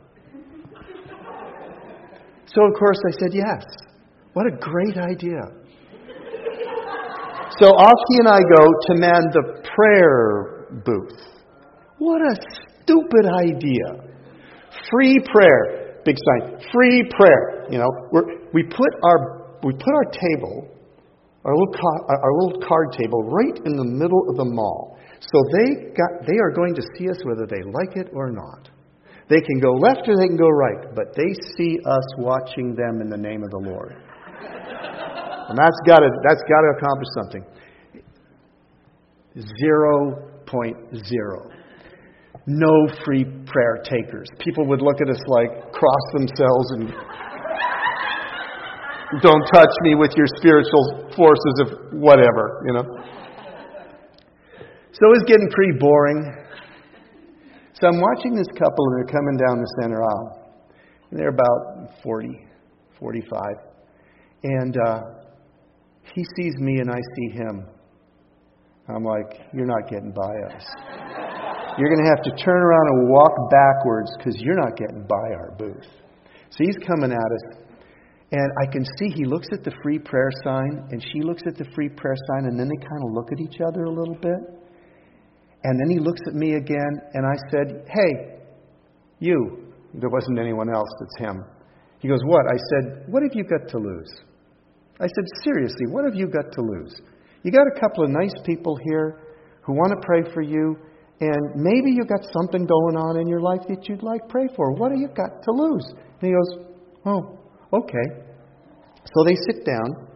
So, 2.46 2.62
of 2.66 2.74
course, 2.78 3.00
I 3.08 3.12
said 3.20 3.34
yes. 3.34 3.66
What 4.34 4.46
a 4.46 4.56
great 4.58 4.98
idea. 4.98 5.42
So 7.60 7.68
off 7.68 8.00
he 8.10 8.18
and 8.18 8.28
I 8.28 8.40
go 8.58 8.66
to 8.66 8.96
man 9.00 9.22
the 9.32 9.62
prayer 9.76 10.68
booth. 10.84 11.20
What 12.00 12.22
a 12.22 12.36
stupid 12.82 13.26
idea. 13.30 14.10
Free 14.90 15.20
prayer. 15.32 16.02
Big 16.04 16.18
sign. 16.18 16.60
Free 16.74 17.10
prayer. 17.16 17.68
You 17.70 17.78
know, 17.78 17.90
we 18.54 18.64
put 18.64 18.90
our 19.04 19.43
we 19.64 19.74
put 19.74 19.94
our 19.94 20.12
table, 20.12 20.68
our 21.46 21.56
little, 21.56 21.76
our 22.10 22.34
little 22.42 22.62
card 22.68 22.92
table, 22.92 23.24
right 23.24 23.58
in 23.66 23.76
the 23.76 23.86
middle 23.86 24.30
of 24.30 24.36
the 24.38 24.46
mall. 24.46 24.98
So 25.20 25.40
they, 25.56 25.96
got, 25.96 26.28
they 26.28 26.38
are 26.38 26.52
going 26.52 26.76
to 26.76 26.82
see 26.98 27.10
us 27.10 27.18
whether 27.24 27.48
they 27.48 27.64
like 27.64 27.96
it 27.96 28.12
or 28.14 28.32
not. 28.32 28.70
They 29.30 29.40
can 29.40 29.60
go 29.60 29.72
left 29.72 30.08
or 30.08 30.18
they 30.18 30.28
can 30.28 30.38
go 30.38 30.50
right, 30.50 30.94
but 30.96 31.16
they 31.16 31.32
see 31.56 31.80
us 31.80 32.04
watching 32.18 32.76
them 32.76 33.00
in 33.02 33.10
the 33.10 33.18
name 33.18 33.42
of 33.44 33.50
the 33.52 33.64
Lord. 33.72 33.96
and 35.50 35.58
that's 35.58 35.80
got 35.88 36.00
to 36.00 36.10
that's 36.28 36.44
got 36.44 36.62
to 36.62 36.70
accomplish 36.78 37.08
something. 37.16 37.44
Zero 39.64 40.30
point 40.46 40.76
zero. 41.08 41.50
No 42.46 42.88
free 43.06 43.24
prayer 43.24 43.82
takers. 43.84 44.28
People 44.40 44.68
would 44.68 44.82
look 44.82 45.00
at 45.02 45.10
us 45.10 45.22
like 45.28 45.72
cross 45.72 46.06
themselves 46.12 46.72
and 46.72 46.94
don't 49.22 49.46
touch 49.54 49.74
me 49.82 49.96
with 49.96 50.12
your 50.16 50.28
spiritual 50.38 51.12
forces 51.16 51.56
of 51.62 52.00
whatever, 52.00 52.64
you 52.66 52.74
know. 52.74 52.86
So 54.94 55.10
it 55.10 55.14
was 55.18 55.24
getting 55.28 55.50
pretty 55.50 55.78
boring. 55.80 56.22
So 57.74 57.88
I'm 57.88 58.00
watching 58.00 58.36
this 58.36 58.48
couple, 58.54 58.86
and 58.88 58.98
they're 58.98 59.14
coming 59.14 59.38
down 59.38 59.60
the 59.60 59.82
center 59.82 60.04
aisle. 60.04 60.54
And 61.10 61.20
they're 61.20 61.34
about 61.34 62.02
40, 62.04 62.30
45. 63.00 63.42
And 64.44 64.78
uh, 64.78 65.00
he 66.14 66.24
sees 66.38 66.54
me, 66.58 66.80
and 66.80 66.92
I 66.92 67.00
see 67.16 67.38
him. 67.38 67.66
I'm 68.88 69.04
like, 69.04 69.42
You're 69.54 69.66
not 69.66 69.90
getting 69.90 70.12
by 70.12 70.34
us. 70.54 70.64
You're 71.78 71.90
going 71.90 72.06
to 72.06 72.10
have 72.10 72.22
to 72.24 72.44
turn 72.44 72.62
around 72.62 72.88
and 72.90 73.10
walk 73.10 73.34
backwards 73.50 74.12
because 74.18 74.36
you're 74.40 74.60
not 74.60 74.78
getting 74.78 75.08
by 75.08 75.34
our 75.34 75.56
booth. 75.58 75.88
So 76.52 76.58
he's 76.60 76.78
coming 76.86 77.12
at 77.12 77.18
us. 77.18 77.63
And 78.34 78.50
I 78.60 78.66
can 78.66 78.84
see 78.98 79.14
he 79.14 79.26
looks 79.26 79.48
at 79.54 79.64
the 79.64 79.72
free 79.84 80.00
prayer 80.00 80.32
sign, 80.44 80.90
and 80.90 81.00
she 81.14 81.22
looks 81.22 81.44
at 81.46 81.56
the 81.56 81.70
free 81.76 81.88
prayer 81.88 82.18
sign, 82.28 82.50
and 82.50 82.60
then 82.60 82.68
they 82.68 82.82
kind 82.82 83.04
of 83.06 83.14
look 83.14 83.32
at 83.32 83.40
each 83.40 83.62
other 83.62 83.84
a 83.84 83.94
little 83.94 84.16
bit. 84.16 84.42
And 85.64 85.80
then 85.80 85.90
he 85.92 86.00
looks 86.00 86.20
at 86.28 86.34
me 86.34 86.56
again, 86.56 86.94
and 87.14 87.26
I 87.28 87.38
said, 87.52 87.86
Hey, 87.94 88.42
you. 89.20 89.70
There 89.94 90.10
wasn't 90.10 90.40
anyone 90.40 90.74
else, 90.74 90.90
it's 91.02 91.20
him. 91.20 91.46
He 92.00 92.08
goes, 92.08 92.22
What? 92.26 92.42
I 92.50 92.58
said, 92.58 93.06
What 93.08 93.22
have 93.22 93.34
you 93.36 93.44
got 93.44 93.70
to 93.70 93.78
lose? 93.78 94.12
I 95.00 95.06
said, 95.06 95.26
Seriously, 95.44 95.86
what 95.90 96.04
have 96.04 96.16
you 96.16 96.26
got 96.26 96.52
to 96.52 96.62
lose? 96.62 97.00
You 97.44 97.52
got 97.52 97.68
a 97.68 97.80
couple 97.80 98.04
of 98.04 98.10
nice 98.10 98.34
people 98.48 98.80
here 98.90 99.22
who 99.62 99.74
want 99.74 99.94
to 99.94 100.08
pray 100.08 100.34
for 100.34 100.42
you, 100.42 100.76
and 101.22 101.56
maybe 101.56 101.94
you 101.94 102.04
got 102.10 102.26
something 102.34 102.66
going 102.66 102.98
on 102.98 103.22
in 103.22 103.28
your 103.28 103.42
life 103.42 103.62
that 103.70 103.88
you'd 103.88 104.02
like 104.02 104.28
pray 104.28 104.48
for. 104.56 104.74
What 104.74 104.92
have 104.92 105.00
you 105.00 105.10
got 105.10 105.44
to 105.44 105.52
lose? 105.52 105.86
And 106.20 106.22
he 106.22 106.32
goes, 106.34 106.66
Oh, 107.06 107.43
okay. 107.74 108.08
So 109.14 109.24
they 109.26 109.36
sit 109.36 109.66
down, 109.66 110.08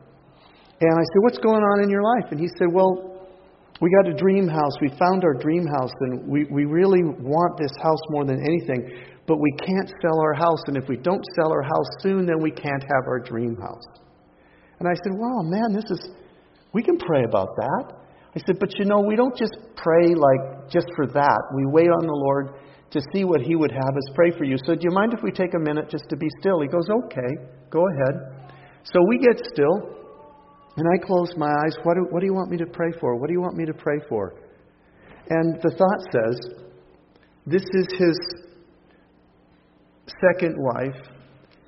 and 0.80 0.93
I 0.93 1.03
said, 1.14 1.22
What's 1.22 1.39
going 1.39 1.62
on 1.62 1.84
in 1.84 1.89
your 1.89 2.03
life? 2.03 2.32
And 2.32 2.39
he 2.39 2.47
said, 2.58 2.68
Well, 2.72 3.18
We 3.80 3.91
got 3.91 4.10
a 4.10 4.16
dream 4.18 4.47
house. 4.47 4.74
We 4.82 4.89
found 4.97 5.24
our 5.24 5.36
dream 5.36 5.66
house, 5.68 5.93
and 6.01 6.28
we, 6.28 6.45
we 6.49 6.66
really 6.66 7.03
want 7.03 7.58
this 7.58 7.74
house 7.82 8.01
more 8.10 8.26
than 8.26 8.41
anything, 8.41 8.89
but 9.28 9.38
we 9.38 9.51
can't 9.60 9.89
sell 10.01 10.20
our 10.20 10.34
house. 10.34 10.62
And 10.68 10.78
if 10.78 10.88
we 10.89 10.97
don't 10.97 11.24
sell 11.36 11.51
our 11.51 11.62
house 11.62 11.89
soon, 12.01 12.26
then 12.26 12.41
we 12.41 12.49
can't 12.49 12.82
have 12.82 13.05
our 13.08 13.20
dream 13.20 13.55
house. 13.55 13.86
And 14.80 14.88
I 14.88 14.93
said, 15.03 15.14
Wow, 15.14 15.41
man, 15.43 15.74
this 15.74 15.86
is, 15.91 16.10
we 16.74 16.82
can 16.82 16.97
pray 16.97 17.24
about 17.28 17.49
that. 17.55 17.93
I 18.36 18.39
said, 18.45 18.58
But 18.60 18.70
you 18.80 18.86
know, 18.86 19.01
we 19.01 19.16
don't 19.16 19.38
just 19.38 19.58
pray 19.76 20.16
like 20.16 20.70
just 20.70 20.88
for 20.95 21.05
that. 21.08 21.39
We 21.55 21.66
wait 21.66 21.89
on 21.89 22.05
the 22.05 22.14
Lord 22.14 22.53
to 22.91 23.01
see 23.13 23.23
what 23.23 23.41
He 23.41 23.55
would 23.55 23.71
have 23.71 23.95
us 23.95 24.13
pray 24.15 24.31
for 24.31 24.43
you. 24.43 24.57
So, 24.65 24.75
do 24.75 24.81
you 24.83 24.91
mind 24.91 25.13
if 25.13 25.21
we 25.23 25.31
take 25.31 25.53
a 25.53 25.59
minute 25.59 25.89
just 25.89 26.05
to 26.09 26.17
be 26.17 26.27
still? 26.39 26.61
He 26.61 26.67
goes, 26.67 26.88
Okay, 27.05 27.31
go 27.69 27.83
ahead. 27.88 28.47
So 28.83 28.99
we 29.07 29.19
get 29.19 29.45
still. 29.53 29.97
And 30.77 30.85
I 30.88 31.05
close 31.05 31.33
my 31.35 31.49
eyes. 31.49 31.75
What 31.83 31.95
do, 31.95 32.05
what 32.11 32.19
do 32.19 32.27
you 32.27 32.35
want 32.35 32.51
me 32.51 32.57
to 32.57 32.67
pray 32.67 32.91
for? 32.99 33.19
What 33.19 33.27
do 33.27 33.33
you 33.33 33.41
want 33.41 33.57
me 33.57 33.65
to 33.65 33.73
pray 33.73 33.97
for? 34.07 34.35
And 35.29 35.59
the 35.61 35.71
thought 35.71 36.01
says, 36.11 36.39
This 37.45 37.63
is 37.63 37.88
his 37.97 38.17
second 40.21 40.55
wife, 40.57 41.01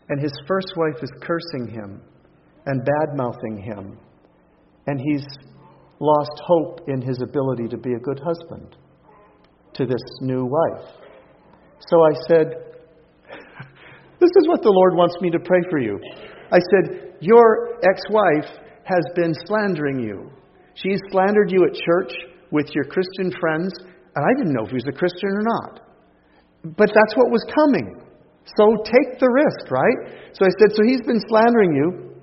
and 0.09 0.21
his 0.21 0.31
first 0.47 0.73
wife 0.77 1.01
is 1.01 1.11
cursing 1.21 1.73
him 1.73 2.01
and 2.67 2.85
bad 2.85 3.17
mouthing 3.17 3.57
him. 3.57 3.97
And 4.87 4.99
he's 4.99 5.25
lost 5.99 6.41
hope 6.45 6.81
in 6.87 7.01
his 7.01 7.21
ability 7.21 7.67
to 7.69 7.77
be 7.77 7.93
a 7.93 7.99
good 7.99 8.19
husband 8.19 8.75
to 9.73 9.85
this 9.85 10.01
new 10.21 10.45
wife. 10.45 10.98
So 11.87 12.03
I 12.03 12.13
said, 12.27 12.47
This 14.19 14.31
is 14.35 14.47
what 14.47 14.61
the 14.61 14.71
Lord 14.71 14.95
wants 14.95 15.15
me 15.21 15.29
to 15.31 15.39
pray 15.39 15.61
for 15.69 15.79
you. 15.79 15.99
I 16.51 16.59
said, 16.59 17.15
Your 17.21 17.79
ex 17.83 18.01
wife 18.09 18.49
has 18.83 19.05
been 19.15 19.33
slandering 19.45 19.99
you. 19.99 20.31
She's 20.75 20.99
slandered 21.11 21.51
you 21.51 21.63
at 21.65 21.73
church 21.75 22.11
with 22.51 22.67
your 22.73 22.85
Christian 22.85 23.31
friends, 23.39 23.71
and 24.15 24.23
I 24.25 24.31
didn't 24.37 24.53
know 24.53 24.63
if 24.63 24.69
he 24.69 24.75
was 24.75 24.89
a 24.89 24.97
Christian 24.97 25.29
or 25.29 25.43
not. 25.43 25.79
But 26.75 26.91
that's 26.91 27.15
what 27.15 27.31
was 27.31 27.45
coming. 27.53 28.01
So 28.57 28.81
take 28.83 29.19
the 29.19 29.29
risk, 29.29 29.71
right? 29.71 30.33
So 30.33 30.45
I 30.45 30.51
said, 30.59 30.75
So 30.75 30.83
he's 30.83 31.01
been 31.01 31.21
slandering 31.29 31.75
you. 31.75 32.19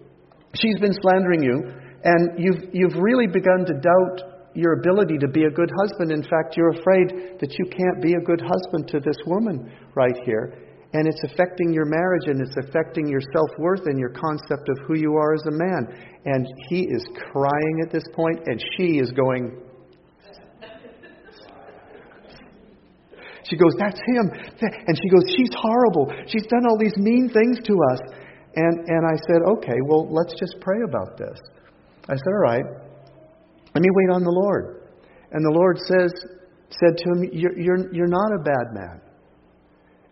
She's 0.54 0.78
been 0.80 0.94
slandering 1.00 1.42
you, 1.42 1.56
and 2.04 2.38
you've, 2.38 2.72
you've 2.72 2.96
really 2.96 3.26
begun 3.26 3.64
to 3.66 3.74
doubt 3.74 4.35
your 4.56 4.80
ability 4.80 5.18
to 5.18 5.28
be 5.28 5.44
a 5.44 5.50
good 5.50 5.70
husband. 5.78 6.10
In 6.10 6.22
fact, 6.22 6.56
you're 6.56 6.70
afraid 6.70 7.38
that 7.38 7.54
you 7.58 7.66
can't 7.66 8.02
be 8.02 8.14
a 8.14 8.24
good 8.24 8.40
husband 8.40 8.88
to 8.88 9.00
this 9.00 9.16
woman 9.26 9.70
right 9.94 10.16
here 10.24 10.66
and 10.96 11.06
it's 11.06 11.22
affecting 11.24 11.72
your 11.72 11.84
marriage 11.84 12.24
and 12.26 12.40
it's 12.40 12.56
affecting 12.56 13.06
your 13.06 13.20
self 13.20 13.50
worth 13.58 13.84
and 13.84 13.98
your 13.98 14.10
concept 14.10 14.68
of 14.68 14.78
who 14.86 14.96
you 14.96 15.14
are 15.16 15.34
as 15.34 15.42
a 15.46 15.50
man. 15.50 15.82
And 16.24 16.46
he 16.68 16.82
is 16.88 17.04
crying 17.32 17.82
at 17.84 17.92
this 17.92 18.04
point, 18.14 18.40
and 18.46 18.62
she 18.76 18.98
is 18.98 19.10
going, 19.12 19.60
She 23.44 23.56
goes, 23.56 23.74
That's 23.78 23.98
him. 23.98 24.30
And 24.60 24.98
she 25.02 25.08
goes, 25.08 25.22
She's 25.36 25.54
horrible. 25.54 26.12
She's 26.26 26.46
done 26.46 26.66
all 26.66 26.78
these 26.78 26.96
mean 26.96 27.30
things 27.32 27.58
to 27.64 27.74
us. 27.92 28.00
And, 28.56 28.88
and 28.88 29.06
I 29.06 29.16
said, 29.28 29.42
Okay, 29.58 29.78
well, 29.86 30.08
let's 30.10 30.34
just 30.40 30.56
pray 30.60 30.78
about 30.88 31.18
this. 31.18 31.38
I 32.08 32.14
said, 32.14 32.32
All 32.32 32.42
right, 32.42 32.64
let 33.76 33.82
me 33.82 33.90
wait 33.92 34.10
on 34.14 34.24
the 34.24 34.30
Lord. 34.30 34.88
And 35.32 35.44
the 35.44 35.52
Lord 35.52 35.76
says, 35.76 36.10
said 36.70 36.96
to 36.96 37.04
him, 37.12 37.28
You're, 37.30 37.58
you're, 37.60 37.92
you're 37.92 38.08
not 38.08 38.32
a 38.32 38.42
bad 38.42 38.72
man. 38.72 39.02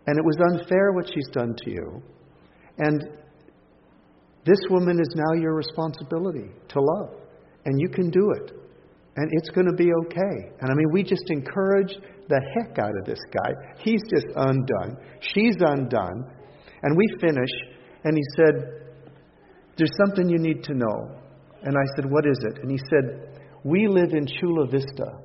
And 0.05 0.19
it 0.19 0.23
was 0.23 0.37
unfair 0.53 0.91
what 0.91 1.09
she's 1.11 1.27
done 1.33 1.55
to 1.63 1.71
you. 1.71 2.03
And 2.77 3.01
this 4.45 4.59
woman 4.69 4.99
is 4.99 5.09
now 5.15 5.41
your 5.41 5.55
responsibility 5.55 6.51
to 6.69 6.79
love. 6.79 7.17
And 7.65 7.81
you 7.81 7.89
can 7.89 8.11
do 8.11 8.33
it. 8.37 8.51
And 9.15 9.31
it's 9.31 9.49
going 9.49 9.65
to 9.65 9.73
be 9.73 9.89
okay. 10.05 10.53
And 10.61 10.69
I 10.69 10.75
mean, 10.75 10.91
we 10.91 11.01
just 11.01 11.25
encourage 11.29 11.97
the 12.29 12.39
heck 12.53 12.77
out 12.77 12.93
of 12.99 13.05
this 13.05 13.21
guy. 13.33 13.49
He's 13.79 14.01
just 14.13 14.27
undone. 14.35 14.95
She's 15.33 15.55
undone. 15.59 16.23
And 16.83 16.95
we 16.95 17.07
finish, 17.19 17.49
and 18.03 18.15
he 18.15 18.23
said, 18.37 18.53
There's 19.75 19.93
something 20.05 20.29
you 20.29 20.37
need 20.37 20.63
to 20.65 20.75
know. 20.75 21.17
And 21.63 21.75
I 21.75 21.85
said, 21.95 22.05
What 22.11 22.27
is 22.27 22.37
it? 22.43 22.61
And 22.61 22.69
he 22.69 22.77
said, 22.91 23.34
We 23.65 23.87
live 23.87 24.13
in 24.13 24.27
Chula 24.27 24.67
Vista. 24.67 25.17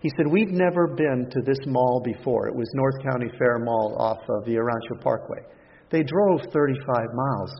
He 0.00 0.10
said, 0.18 0.26
We've 0.30 0.52
never 0.52 0.86
been 0.86 1.30
to 1.30 1.40
this 1.40 1.56
mall 1.64 2.02
before. 2.04 2.46
It 2.46 2.54
was 2.54 2.68
North 2.74 3.02
County 3.10 3.30
Fair 3.38 3.58
Mall 3.58 3.96
off 3.98 4.20
of 4.28 4.44
the 4.44 4.58
Rancho 4.58 5.02
Parkway. 5.02 5.40
They 5.90 6.02
drove 6.02 6.42
35 6.52 6.76
miles 7.14 7.52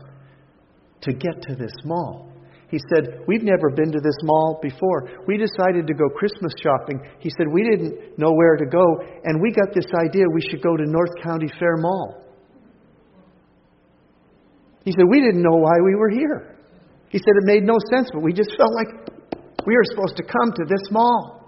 to 1.01 1.13
get 1.13 1.41
to 1.41 1.55
this 1.55 1.73
mall. 1.85 2.31
He 2.69 2.77
said, 2.93 3.25
We've 3.27 3.41
never 3.41 3.71
been 3.71 3.91
to 3.91 3.99
this 3.99 4.17
mall 4.21 4.59
before. 4.61 5.09
We 5.25 5.37
decided 5.37 5.87
to 5.87 5.93
go 5.95 6.07
Christmas 6.09 6.53
shopping. 6.61 7.01
He 7.17 7.31
said, 7.31 7.47
We 7.51 7.63
didn't 7.63 8.19
know 8.19 8.33
where 8.33 8.57
to 8.57 8.65
go, 8.67 8.85
and 9.23 9.41
we 9.41 9.51
got 9.51 9.73
this 9.73 9.89
idea 10.05 10.25
we 10.31 10.45
should 10.51 10.61
go 10.61 10.77
to 10.77 10.85
North 10.85 11.17
County 11.23 11.49
Fair 11.57 11.77
Mall. 11.77 12.25
He 14.85 14.91
said, 14.91 15.05
We 15.09 15.19
didn't 15.19 15.41
know 15.41 15.57
why 15.57 15.81
we 15.83 15.95
were 15.95 16.11
here. 16.11 16.57
He 17.09 17.17
said, 17.17 17.33
It 17.41 17.45
made 17.45 17.63
no 17.63 17.79
sense, 17.89 18.11
but 18.13 18.21
we 18.21 18.33
just 18.33 18.55
felt 18.55 18.73
like 18.75 19.20
we 19.65 19.75
were 19.75 19.85
supposed 19.85 20.17
to 20.17 20.23
come 20.23 20.51
to 20.55 20.65
this 20.67 20.91
mall. 20.91 21.41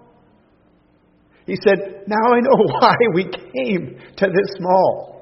He 1.45 1.55
said, 1.67 2.03
Now 2.07 2.33
I 2.33 2.39
know 2.39 2.55
why 2.57 2.95
we 3.13 3.23
came 3.23 3.97
to 4.17 4.25
this 4.25 4.55
mall. 4.59 5.13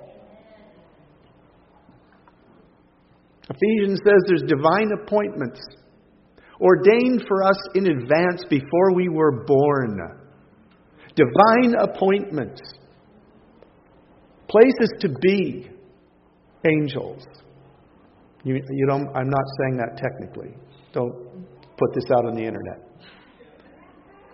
Ephesians 3.50 4.00
says 4.06 4.24
there's 4.28 4.44
divine 4.44 4.90
appointments 5.04 5.60
ordained 6.62 7.26
for 7.28 7.44
us 7.44 7.58
in 7.76 7.88
advance 7.88 8.46
before 8.50 8.94
we 8.96 9.10
were 9.10 9.44
born. 9.46 10.00
Divine 11.16 11.76
appointments. 11.80 12.62
Places 14.48 14.94
to 15.00 15.10
be. 15.22 15.70
Angels. 16.64 17.24
You, 18.44 18.56
you 18.56 18.86
don't, 18.88 19.08
I'm 19.16 19.30
not 19.30 19.44
saying 19.60 19.78
that 19.78 19.98
technically. 19.98 20.56
Don't 20.94 21.31
put 21.82 21.96
this 21.98 22.06
out 22.14 22.30
on 22.30 22.36
the 22.36 22.46
internet. 22.46 22.86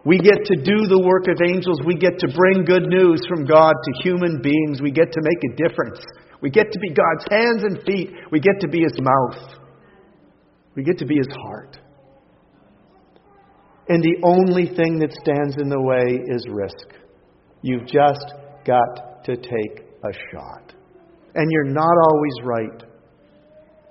We 0.04 0.20
get 0.20 0.44
to 0.46 0.56
do 0.56 0.88
the 0.88 1.04
work 1.04 1.28
of 1.28 1.36
angels. 1.44 1.80
We 1.86 1.96
get 1.96 2.20
to 2.20 2.28
bring 2.32 2.64
good 2.64 2.88
news 2.88 3.20
from 3.28 3.44
God 3.44 3.74
to 3.74 3.92
human 4.04 4.42
beings. 4.42 4.82
We 4.82 4.92
get 4.92 5.12
to 5.12 5.22
make 5.22 5.42
a 5.52 5.56
difference. 5.68 6.00
We 6.42 6.50
get 6.50 6.72
to 6.72 6.80
be 6.80 6.90
God's 6.96 7.26
hands 7.30 7.64
and 7.64 7.84
feet. 7.84 8.12
We 8.32 8.40
get 8.40 8.60
to 8.62 8.68
be 8.68 8.80
His 8.84 8.98
mouth. 9.00 9.60
We 10.76 10.84
get 10.84 10.98
to 11.00 11.06
be 11.06 11.18
His 11.18 11.28
heart. 11.44 11.78
And 13.90 14.04
the 14.04 14.16
only 14.24 14.68
thing 14.76 15.00
that 15.00 15.12
stands 15.12 15.58
in 15.60 15.70
the 15.70 15.82
way 15.82 16.24
is 16.28 16.46
risk. 16.50 16.88
You've 17.62 17.88
just 17.88 18.34
got 18.66 19.24
to 19.26 19.36
take 19.36 19.84
a 20.04 20.14
shot. 20.32 20.74
And 21.36 21.52
you're 21.52 21.74
not 21.74 21.96
always 22.12 22.34
right. 22.44 22.87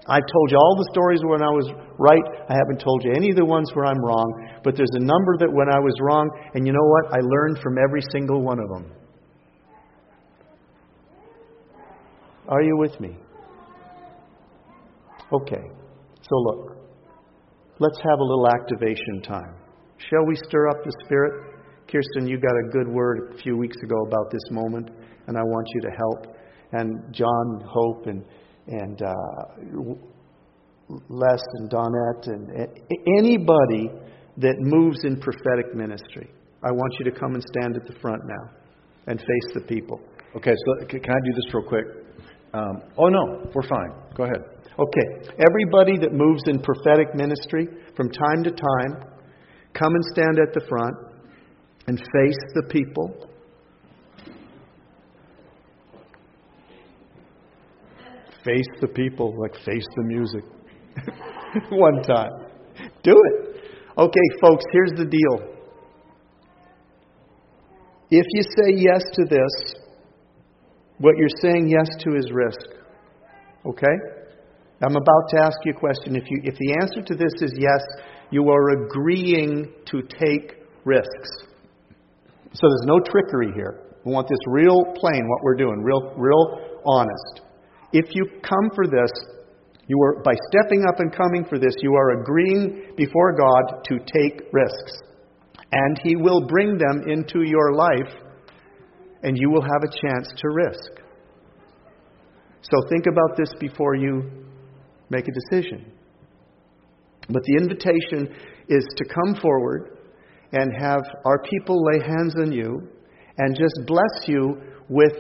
I've 0.09 0.27
told 0.33 0.51
you 0.51 0.57
all 0.57 0.77
the 0.79 0.89
stories 0.93 1.21
when 1.25 1.43
I 1.43 1.51
was 1.51 1.67
right. 1.99 2.23
I 2.49 2.55
haven't 2.55 2.81
told 2.81 3.03
you 3.03 3.13
any 3.13 3.31
of 3.31 3.37
the 3.37 3.45
ones 3.45 3.71
where 3.75 3.87
I'm 3.87 3.99
wrong. 3.99 4.29
But 4.63 4.77
there's 4.77 4.95
a 4.95 5.03
number 5.03 5.37
that 5.39 5.53
when 5.53 5.69
I 5.69 5.79
was 5.79 5.95
wrong, 6.01 6.31
and 6.55 6.67
you 6.67 6.73
know 6.73 6.87
what? 6.87 7.13
I 7.13 7.21
learned 7.23 7.59
from 7.63 7.77
every 7.79 8.03
single 8.13 8.43
one 8.43 8.61
of 8.61 8.69
them. 8.69 8.93
Are 12.49 12.63
you 12.63 12.77
with 12.77 12.99
me? 13.01 13.17
Okay. 15.33 15.63
So 16.23 16.37
look, 16.37 16.77
let's 17.81 17.99
have 17.99 18.19
a 18.19 18.23
little 18.23 18.49
activation 18.49 19.23
time. 19.23 19.55
Shall 20.11 20.25
we 20.27 20.37
stir 20.37 20.69
up 20.69 20.85
the 20.85 20.93
Spirit? 21.05 21.33
Kirsten, 21.91 22.29
you 22.29 22.39
got 22.39 22.53
a 22.53 22.71
good 22.71 22.89
word 22.89 23.35
a 23.35 23.39
few 23.39 23.57
weeks 23.57 23.77
ago 23.83 23.97
about 24.07 24.31
this 24.31 24.43
moment, 24.51 24.91
and 25.27 25.37
I 25.37 25.43
want 25.43 25.67
you 25.75 25.81
to 25.83 25.91
help. 25.91 26.37
And 26.73 27.15
John, 27.15 27.63
Hope, 27.65 28.07
and 28.07 28.25
and 28.69 29.01
uh, 29.03 29.95
Les 31.09 31.43
and 31.55 31.71
Donette 31.71 32.27
and 32.27 32.51
anybody 33.19 33.91
that 34.39 34.57
moves 34.59 35.05
in 35.05 35.21
prophetic 35.21 35.75
ministry. 35.75 36.31
I 36.63 36.71
want 36.71 36.93
you 36.99 37.11
to 37.11 37.19
come 37.19 37.35
and 37.35 37.43
stand 37.57 37.77
at 37.77 37.87
the 37.87 37.99
front 38.01 38.23
now 38.27 38.51
and 39.07 39.19
face 39.19 39.55
the 39.55 39.61
people. 39.61 40.01
Okay, 40.37 40.53
so 40.53 40.87
can 40.87 41.01
I 41.01 41.21
do 41.25 41.33
this 41.35 41.55
real 41.55 41.65
quick? 41.67 41.87
Um, 42.53 42.83
oh, 42.99 43.09
no, 43.09 43.51
we're 43.55 43.69
fine. 43.69 43.91
Go 44.15 44.25
ahead. 44.25 44.43
Okay, 44.79 45.31
everybody 45.41 45.99
that 45.99 46.13
moves 46.13 46.43
in 46.47 46.61
prophetic 46.61 47.15
ministry 47.15 47.67
from 47.97 48.11
time 48.11 48.45
to 48.45 48.51
time, 48.51 49.09
come 49.73 49.95
and 49.95 50.05
stand 50.13 50.39
at 50.39 50.53
the 50.53 50.61
front 50.69 50.95
and 51.87 51.99
face 51.99 52.39
the 52.55 52.65
people 52.69 53.31
face 58.47 58.69
the 58.81 58.89
people 58.89 59.35
like 59.39 59.55
face 59.65 59.87
the 59.97 60.05
music. 60.05 60.45
One 61.71 62.03
time. 62.03 62.31
Do 63.03 63.13
it. 63.13 63.61
Okay, 63.99 64.29
folks, 64.41 64.65
here's 64.73 64.93
the 64.97 65.05
deal. 65.05 65.57
If 68.11 68.27
you 68.31 68.43
say 68.43 68.73
yes 68.77 69.03
to 69.15 69.25
this, 69.25 69.75
what 70.99 71.17
you're 71.19 71.29
saying 71.43 71.69
yes 71.69 71.89
to 72.05 72.15
is 72.15 72.31
risk. 72.33 72.67
Okay? 73.67 73.97
I'm 74.83 74.95
about 74.95 75.25
to 75.31 75.43
ask 75.43 75.59
you 75.65 75.73
a 75.73 75.79
question. 75.79 76.15
If, 76.15 76.31
you, 76.31 76.41
if 76.45 76.55
the 76.57 76.77
answer 76.81 77.03
to 77.03 77.15
this 77.15 77.33
is 77.41 77.53
yes, 77.59 77.81
you 78.31 78.49
are 78.51 78.85
agreeing 78.85 79.73
to 79.87 80.03
take 80.03 80.63
risks. 80.85 81.31
So 82.53 82.69
there's 82.69 82.85
no 82.85 83.01
trickery 83.01 83.53
here. 83.55 83.83
We 84.05 84.13
want 84.13 84.29
this 84.29 84.39
real 84.47 84.85
plain, 84.95 85.27
what 85.27 85.43
we're 85.43 85.57
doing, 85.57 85.83
real, 85.83 86.15
real 86.17 86.81
honest. 86.87 87.46
If 87.93 88.15
you 88.15 88.27
come 88.43 88.71
for 88.75 88.87
this, 88.87 89.11
you 89.89 90.01
are, 90.03 90.23
by 90.23 90.35
stepping 90.51 90.85
up 90.89 90.99
and 90.99 91.15
coming 91.15 91.45
for 91.49 91.59
this, 91.59 91.75
you 91.81 91.95
are 91.95 92.21
agreeing 92.21 92.93
before 92.97 93.37
God 93.37 93.85
to 93.85 93.99
take 93.99 94.43
risks. 94.53 95.03
And 95.73 96.01
He 96.03 96.17
will 96.17 96.47
bring 96.47 96.79
them 96.79 97.05
into 97.09 97.43
your 97.43 97.75
life, 97.75 98.15
and 99.23 99.37
you 99.39 99.51
will 99.51 99.63
have 99.63 99.83
a 99.85 100.09
chance 100.09 100.29
to 100.37 100.49
risk. 100.49 101.03
So 102.63 102.89
think 102.89 103.07
about 103.07 103.37
this 103.37 103.53
before 103.61 103.95
you 103.95 104.45
make 105.09 105.27
a 105.29 105.33
decision. 105.33 105.93
But 107.29 107.43
the 107.45 107.57
invitation 107.57 108.35
is 108.69 108.87
to 108.97 109.05
come 109.05 109.41
forward 109.41 109.99
and 110.53 110.73
have 110.81 111.03
our 111.25 111.43
people 111.43 111.77
lay 111.93 112.01
hands 112.01 112.35
on 112.41 112.53
you 112.53 112.89
and 113.39 113.57
just 113.57 113.75
bless 113.87 114.29
you 114.29 114.61
with 114.89 115.13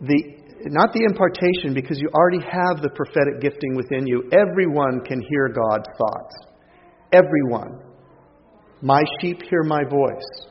the 0.00 0.38
not 0.66 0.92
the 0.92 1.04
impartation 1.04 1.74
because 1.74 1.98
you 2.00 2.08
already 2.14 2.42
have 2.42 2.82
the 2.82 2.90
prophetic 2.90 3.40
gifting 3.40 3.76
within 3.76 4.06
you. 4.06 4.28
Everyone 4.32 5.00
can 5.04 5.20
hear 5.20 5.48
God's 5.48 5.88
thoughts. 5.96 6.34
Everyone. 7.12 7.80
My 8.82 9.02
sheep 9.20 9.42
hear 9.48 9.62
my 9.62 9.82
voice. 9.88 10.48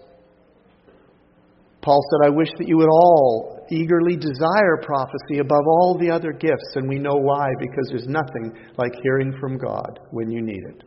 Paul 1.82 2.02
said, 2.12 2.28
I 2.28 2.36
wish 2.36 2.50
that 2.58 2.68
you 2.68 2.78
would 2.78 2.90
all 2.90 3.66
eagerly 3.72 4.18
desire 4.18 4.78
prophecy 4.82 5.40
above 5.40 5.64
all 5.66 5.98
the 6.00 6.10
other 6.10 6.32
gifts, 6.34 6.76
and 6.76 6.88
we 6.88 7.00
know 7.00 7.16
why, 7.16 7.48
because 7.60 7.88
there's 7.90 8.08
nothing 8.08 8.52
like 8.78 8.94
hearing 9.04 9.38
from 9.40 9.58
God 9.58 10.00
when 10.12 10.30
you 10.30 10.42
need 10.42 10.64
it. 10.70 10.84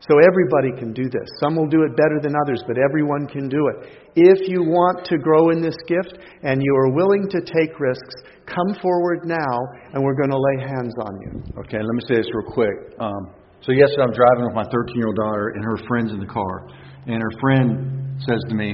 So 0.00 0.14
everybody 0.22 0.70
can 0.78 0.94
do 0.94 1.10
this. 1.10 1.26
Some 1.42 1.56
will 1.56 1.66
do 1.66 1.82
it 1.82 1.96
better 1.96 2.22
than 2.22 2.34
others, 2.46 2.62
but 2.66 2.78
everyone 2.78 3.26
can 3.26 3.48
do 3.48 3.66
it. 3.74 3.90
If 4.14 4.48
you 4.48 4.62
want 4.62 5.04
to 5.06 5.18
grow 5.18 5.50
in 5.50 5.60
this 5.60 5.74
gift 5.88 6.22
and 6.42 6.62
you 6.62 6.72
are 6.76 6.94
willing 6.94 7.26
to 7.30 7.40
take 7.42 7.80
risks, 7.80 8.14
come 8.46 8.78
forward 8.80 9.26
now 9.26 9.58
and 9.92 10.02
we're 10.02 10.14
going 10.14 10.30
to 10.30 10.38
lay 10.38 10.70
hands 10.70 10.94
on 11.02 11.12
you. 11.26 11.30
Okay, 11.66 11.82
let 11.82 11.94
me 11.98 12.02
say 12.06 12.14
this 12.14 12.30
real 12.30 12.46
quick. 12.46 12.94
Um, 13.00 13.34
so 13.66 13.72
yesterday 13.72 14.06
I'm 14.06 14.14
driving 14.14 14.46
with 14.46 14.54
my 14.54 14.64
13 14.70 14.94
year 14.94 15.08
old 15.10 15.18
daughter 15.18 15.52
and 15.58 15.64
her 15.64 15.76
friends 15.90 16.12
in 16.12 16.20
the 16.20 16.30
car, 16.30 16.70
and 17.06 17.18
her 17.18 17.34
friend 17.40 18.22
says 18.22 18.38
to 18.48 18.54
me, 18.54 18.72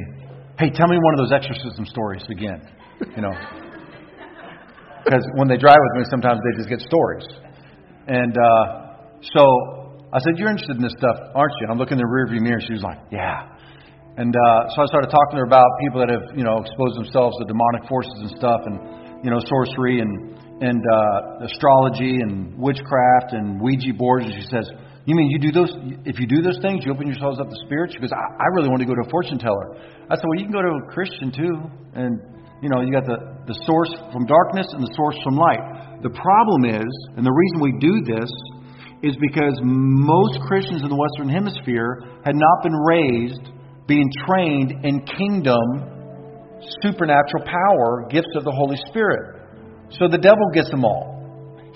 "Hey, 0.59 0.68
tell 0.70 0.89
me 0.89 0.99
one 1.01 1.14
of 1.14 1.20
those 1.25 1.33
exorcism 1.33 1.87
stories 1.87 2.22
again." 2.31 2.61
You 3.16 3.22
know, 3.22 3.33
because 5.05 5.25
when 5.37 5.49
they 5.49 5.57
drive 5.57 5.81
with 5.81 6.05
me, 6.05 6.05
sometimes 6.11 6.39
they 6.45 6.59
just 6.59 6.68
get 6.68 6.81
stories, 6.81 7.27
and 8.09 8.37
uh, 8.37 8.93
so 9.33 9.84
I 10.15 10.23
said, 10.23 10.39
You're 10.39 10.49
interested 10.49 10.79
in 10.79 10.83
this 10.87 10.95
stuff, 10.95 11.19
aren't 11.35 11.53
you? 11.59 11.67
And 11.67 11.71
I'm 11.75 11.79
looking 11.83 11.99
in 11.99 12.03
the 12.07 12.07
rearview 12.07 12.39
mirror. 12.39 12.62
She 12.62 12.79
was 12.79 12.87
like, 12.87 13.03
Yeah. 13.11 13.51
And 14.15 14.31
uh, 14.31 14.71
so 14.71 14.83
I 14.83 14.87
started 14.87 15.11
talking 15.11 15.35
to 15.35 15.43
her 15.43 15.49
about 15.51 15.67
people 15.83 15.99
that 15.99 16.07
have, 16.07 16.39
you 16.39 16.47
know, 16.47 16.62
exposed 16.62 16.95
themselves 17.03 17.35
to 17.43 17.51
demonic 17.51 17.91
forces 17.91 18.15
and 18.23 18.31
stuff, 18.39 18.62
and 18.62 19.27
you 19.27 19.31
know, 19.35 19.43
sorcery 19.43 19.99
and 19.99 20.39
and 20.62 20.79
uh, 20.79 21.51
astrology 21.51 22.23
and 22.23 22.55
witchcraft 22.55 23.35
and 23.35 23.59
Ouija 23.59 23.91
boards. 23.99 24.31
And 24.31 24.39
she 24.39 24.47
says, 24.47 24.71
"You 25.03 25.19
mean 25.19 25.35
you 25.35 25.43
do 25.43 25.51
those? 25.51 25.75
If 26.07 26.23
you 26.23 26.31
do 26.31 26.47
those 26.47 26.62
things, 26.62 26.87
you 26.87 26.95
open 26.95 27.11
yourselves 27.11 27.43
up 27.43 27.51
to 27.51 27.59
spirits?" 27.67 27.99
She 27.99 27.99
goes, 27.99 28.15
I, 28.15 28.23
"I 28.23 28.47
really 28.55 28.71
want 28.71 28.87
to 28.87 28.89
go 28.89 28.95
to 28.95 29.03
a 29.03 29.11
fortune 29.11 29.43
teller." 29.43 29.83
I 30.07 30.15
said, 30.15 30.23
"Well, 30.31 30.39
you 30.39 30.47
can 30.47 30.55
go 30.55 30.62
to 30.62 30.79
a 30.79 30.87
Christian 30.95 31.35
too, 31.35 31.55
and 31.99 32.23
you 32.62 32.71
know, 32.71 32.87
you 32.87 32.95
got 32.95 33.11
the 33.11 33.19
the 33.51 33.59
source 33.67 33.91
from 34.15 34.31
darkness 34.31 34.71
and 34.79 34.79
the 34.79 34.95
source 34.95 35.19
from 35.27 35.35
light. 35.35 36.07
The 36.07 36.15
problem 36.15 36.71
is, 36.71 36.91
and 37.19 37.27
the 37.27 37.35
reason 37.35 37.59
we 37.59 37.75
do 37.83 37.99
this 38.07 38.31
is 39.05 39.16
because 39.20 39.52
most 39.62 40.40
Christians 40.48 40.80
in 40.82 40.88
the 40.88 40.96
Western 40.96 41.28
Hemisphere 41.28 42.00
had 42.24 42.34
not 42.34 42.64
been 42.64 42.72
raised 42.72 43.52
being 43.86 44.09
trained 44.24 44.72
in 44.84 45.05
kingdom, 45.05 45.61
supernatural 46.80 47.44
power, 47.44 48.09
gifts 48.09 48.32
of 48.34 48.44
the 48.44 48.50
Holy 48.50 48.80
Spirit. 48.88 49.44
So 50.00 50.09
the 50.09 50.16
devil 50.16 50.48
gets 50.55 50.70
them 50.70 50.84
all. 50.84 51.12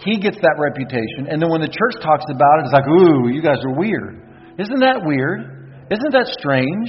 He 0.00 0.16
gets 0.18 0.38
that 0.40 0.56
reputation. 0.56 1.28
And 1.28 1.42
then 1.42 1.50
when 1.50 1.60
the 1.60 1.68
church 1.68 2.00
talks 2.00 2.24
about 2.32 2.64
it, 2.64 2.70
it's 2.70 2.72
like, 2.72 2.88
ooh, 2.88 3.28
you 3.28 3.42
guys 3.42 3.60
are 3.60 3.76
weird. 3.76 4.24
Isn't 4.58 4.80
that 4.80 5.04
weird? 5.04 5.84
Isn't 5.90 6.12
that 6.16 6.32
strange? 6.40 6.88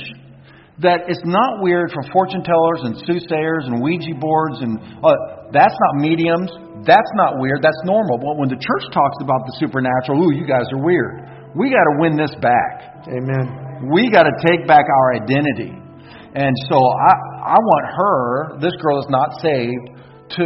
That 0.80 1.12
it's 1.12 1.26
not 1.26 1.60
weird 1.60 1.92
for 1.92 2.00
fortune 2.14 2.44
tellers 2.48 2.82
and 2.88 2.96
soothsayers 3.04 3.68
and 3.68 3.84
Ouija 3.84 4.16
boards 4.16 4.62
and 4.62 4.80
uh, 5.04 5.39
that's 5.52 5.74
not 5.74 5.94
mediums. 5.98 6.50
That's 6.86 7.12
not 7.18 7.42
weird. 7.42 7.62
That's 7.62 7.80
normal. 7.84 8.22
But 8.22 8.38
when 8.38 8.50
the 8.50 8.60
church 8.60 8.86
talks 8.94 9.18
about 9.22 9.46
the 9.50 9.54
supernatural, 9.58 10.22
ooh, 10.22 10.34
you 10.34 10.46
guys 10.46 10.70
are 10.72 10.82
weird. 10.82 11.26
We 11.58 11.74
got 11.74 11.86
to 11.90 11.96
win 11.98 12.14
this 12.16 12.34
back. 12.38 13.06
Amen. 13.10 13.90
We 13.90 14.10
got 14.14 14.30
to 14.30 14.36
take 14.46 14.68
back 14.68 14.86
our 14.86 15.18
identity. 15.18 15.74
And 16.36 16.54
so 16.70 16.78
I, 16.78 17.56
I 17.56 17.58
want 17.58 17.86
her, 17.98 18.60
this 18.62 18.78
girl 18.78 19.02
is 19.02 19.10
not 19.10 19.42
saved, 19.42 19.98
to, 20.38 20.46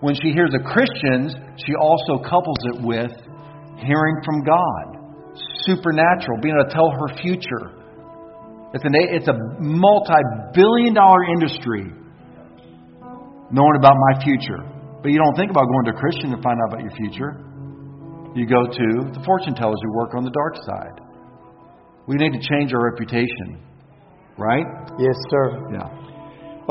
when 0.00 0.14
she 0.14 0.36
hears 0.36 0.52
the 0.52 0.60
Christians, 0.60 1.32
she 1.56 1.72
also 1.74 2.20
couples 2.20 2.60
it 2.68 2.84
with 2.84 3.12
hearing 3.80 4.16
from 4.24 4.44
God. 4.44 5.00
Supernatural, 5.64 6.36
being 6.42 6.54
able 6.54 6.68
to 6.68 6.74
tell 6.74 6.90
her 6.92 7.08
future. 7.22 7.72
It's, 8.74 8.84
an, 8.84 8.92
it's 8.92 9.28
a 9.28 9.36
multi 9.60 10.20
billion 10.52 10.92
dollar 10.92 11.24
industry 11.24 11.88
knowing 13.52 13.76
about 13.76 13.94
my 14.10 14.24
future. 14.24 14.58
But 15.04 15.12
you 15.12 15.18
don't 15.20 15.36
think 15.36 15.50
about 15.50 15.68
going 15.68 15.84
to 15.86 15.92
a 15.92 16.00
Christian 16.00 16.32
to 16.32 16.40
find 16.40 16.58
out 16.64 16.72
about 16.72 16.82
your 16.82 16.96
future. 16.96 17.36
You 18.34 18.48
go 18.48 18.64
to 18.64 18.86
the 19.12 19.20
fortune 19.24 19.54
tellers 19.54 19.76
who 19.84 19.92
work 19.92 20.14
on 20.16 20.24
the 20.24 20.32
dark 20.32 20.56
side. 20.64 20.96
We 22.08 22.16
need 22.16 22.32
to 22.32 22.40
change 22.40 22.72
our 22.72 22.82
reputation, 22.90 23.60
right? 24.38 24.64
Yes, 24.98 25.14
sir. 25.28 25.68
Yeah. 25.70 26.02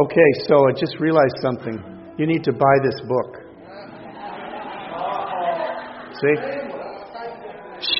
Okay, 0.02 0.30
so 0.50 0.56
I 0.68 0.72
just 0.74 0.98
realized 1.00 1.38
something. 1.42 1.78
You 2.18 2.26
need 2.26 2.44
to 2.46 2.52
buy 2.52 2.76
this 2.84 3.00
book. 3.06 3.32
See? 6.18 6.38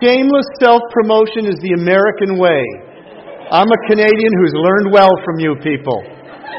Shameless 0.02 0.48
self 0.60 0.82
promotion 0.92 1.46
is 1.46 1.58
the 1.62 1.74
American 1.78 2.38
way. 2.38 2.64
I'm 3.52 3.68
a 3.68 3.80
Canadian 3.90 4.32
who's 4.40 4.54
learned 4.56 4.94
well 4.94 5.12
from 5.26 5.40
you 5.40 5.56
people. 5.62 6.02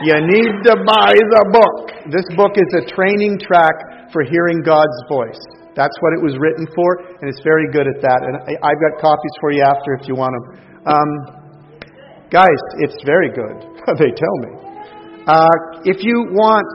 You 0.01 0.17
need 0.25 0.65
to 0.65 0.75
buy 0.89 1.13
the 1.13 1.45
book. 1.53 2.09
This 2.09 2.25
book 2.33 2.57
is 2.57 2.71
a 2.81 2.89
training 2.89 3.37
track 3.45 4.09
for 4.09 4.25
hearing 4.25 4.65
God's 4.65 4.97
voice. 5.07 5.39
That's 5.77 5.95
what 6.01 6.13
it 6.17 6.21
was 6.25 6.37
written 6.41 6.65
for, 6.73 6.89
and 7.21 7.29
it's 7.29 7.41
very 7.45 7.69
good 7.73 7.85
at 7.85 8.01
that. 8.01 8.21
And 8.25 8.35
I've 8.61 8.81
got 8.81 9.01
copies 9.01 9.35
for 9.41 9.53
you 9.53 9.63
after 9.65 9.97
if 10.01 10.09
you 10.09 10.17
want 10.17 10.33
them. 10.33 10.45
Um, 10.85 11.11
guys, 12.33 12.61
it's 12.81 12.97
very 13.05 13.29
good. 13.33 13.57
they 14.01 14.13
tell 14.17 14.37
me. 14.49 14.51
Uh, 15.29 15.57
if 15.87 16.03
you 16.03 16.29
want 16.35 16.67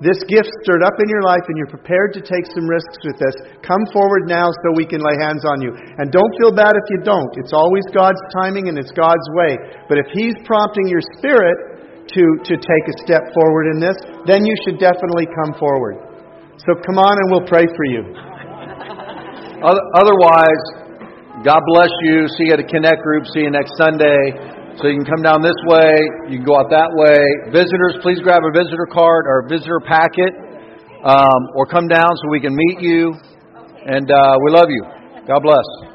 this 0.00 0.16
gift 0.32 0.48
stirred 0.64 0.80
up 0.80 0.96
in 0.96 1.06
your 1.12 1.20
life 1.20 1.44
and 1.46 1.60
you're 1.60 1.68
prepared 1.68 2.16
to 2.16 2.24
take 2.24 2.48
some 2.56 2.64
risks 2.64 2.96
with 3.04 3.20
this, 3.20 3.36
come 3.60 3.84
forward 3.92 4.24
now 4.24 4.48
so 4.48 4.72
we 4.72 4.88
can 4.88 5.04
lay 5.04 5.14
hands 5.20 5.44
on 5.44 5.60
you. 5.60 5.70
And 6.00 6.08
don't 6.08 6.32
feel 6.40 6.50
bad 6.50 6.72
if 6.72 6.86
you 6.88 7.04
don't. 7.04 7.30
It's 7.36 7.52
always 7.52 7.84
God's 7.92 8.20
timing 8.40 8.72
and 8.72 8.80
it's 8.80 8.90
God's 8.96 9.26
way. 9.36 9.60
But 9.92 10.00
if 10.00 10.08
He's 10.16 10.34
prompting 10.48 10.88
your 10.88 11.04
spirit, 11.20 11.69
to, 12.14 12.24
to 12.44 12.54
take 12.58 12.84
a 12.90 12.94
step 13.04 13.22
forward 13.34 13.70
in 13.74 13.80
this, 13.80 13.96
then 14.26 14.44
you 14.44 14.54
should 14.64 14.78
definitely 14.78 15.26
come 15.30 15.54
forward. 15.58 15.96
So 16.66 16.74
come 16.84 16.98
on 16.98 17.14
and 17.16 17.26
we'll 17.32 17.48
pray 17.48 17.64
for 17.64 17.84
you. 17.88 18.02
Otherwise, 19.96 20.64
God 21.44 21.62
bless 21.72 21.92
you. 22.02 22.28
See 22.36 22.52
you 22.52 22.54
at 22.54 22.60
a 22.60 22.68
Connect 22.68 23.00
group. 23.02 23.24
See 23.32 23.40
you 23.40 23.50
next 23.50 23.72
Sunday. 23.76 24.36
So 24.76 24.88
you 24.88 24.96
can 25.00 25.08
come 25.08 25.22
down 25.22 25.42
this 25.42 25.56
way. 25.66 25.96
You 26.28 26.38
can 26.38 26.46
go 26.46 26.56
out 26.60 26.70
that 26.70 26.92
way. 26.92 27.20
Visitors, 27.52 27.96
please 28.02 28.20
grab 28.20 28.42
a 28.44 28.52
visitor 28.52 28.86
card 28.92 29.24
or 29.26 29.44
a 29.44 29.48
visitor 29.48 29.80
packet, 29.80 30.32
um, 31.04 31.40
or 31.56 31.66
come 31.66 31.88
down 31.88 32.08
so 32.08 32.30
we 32.30 32.40
can 32.40 32.54
meet 32.54 32.80
you. 32.80 33.12
And 33.86 34.10
uh, 34.10 34.36
we 34.44 34.52
love 34.52 34.68
you. 34.68 34.84
God 35.26 35.40
bless. 35.42 35.89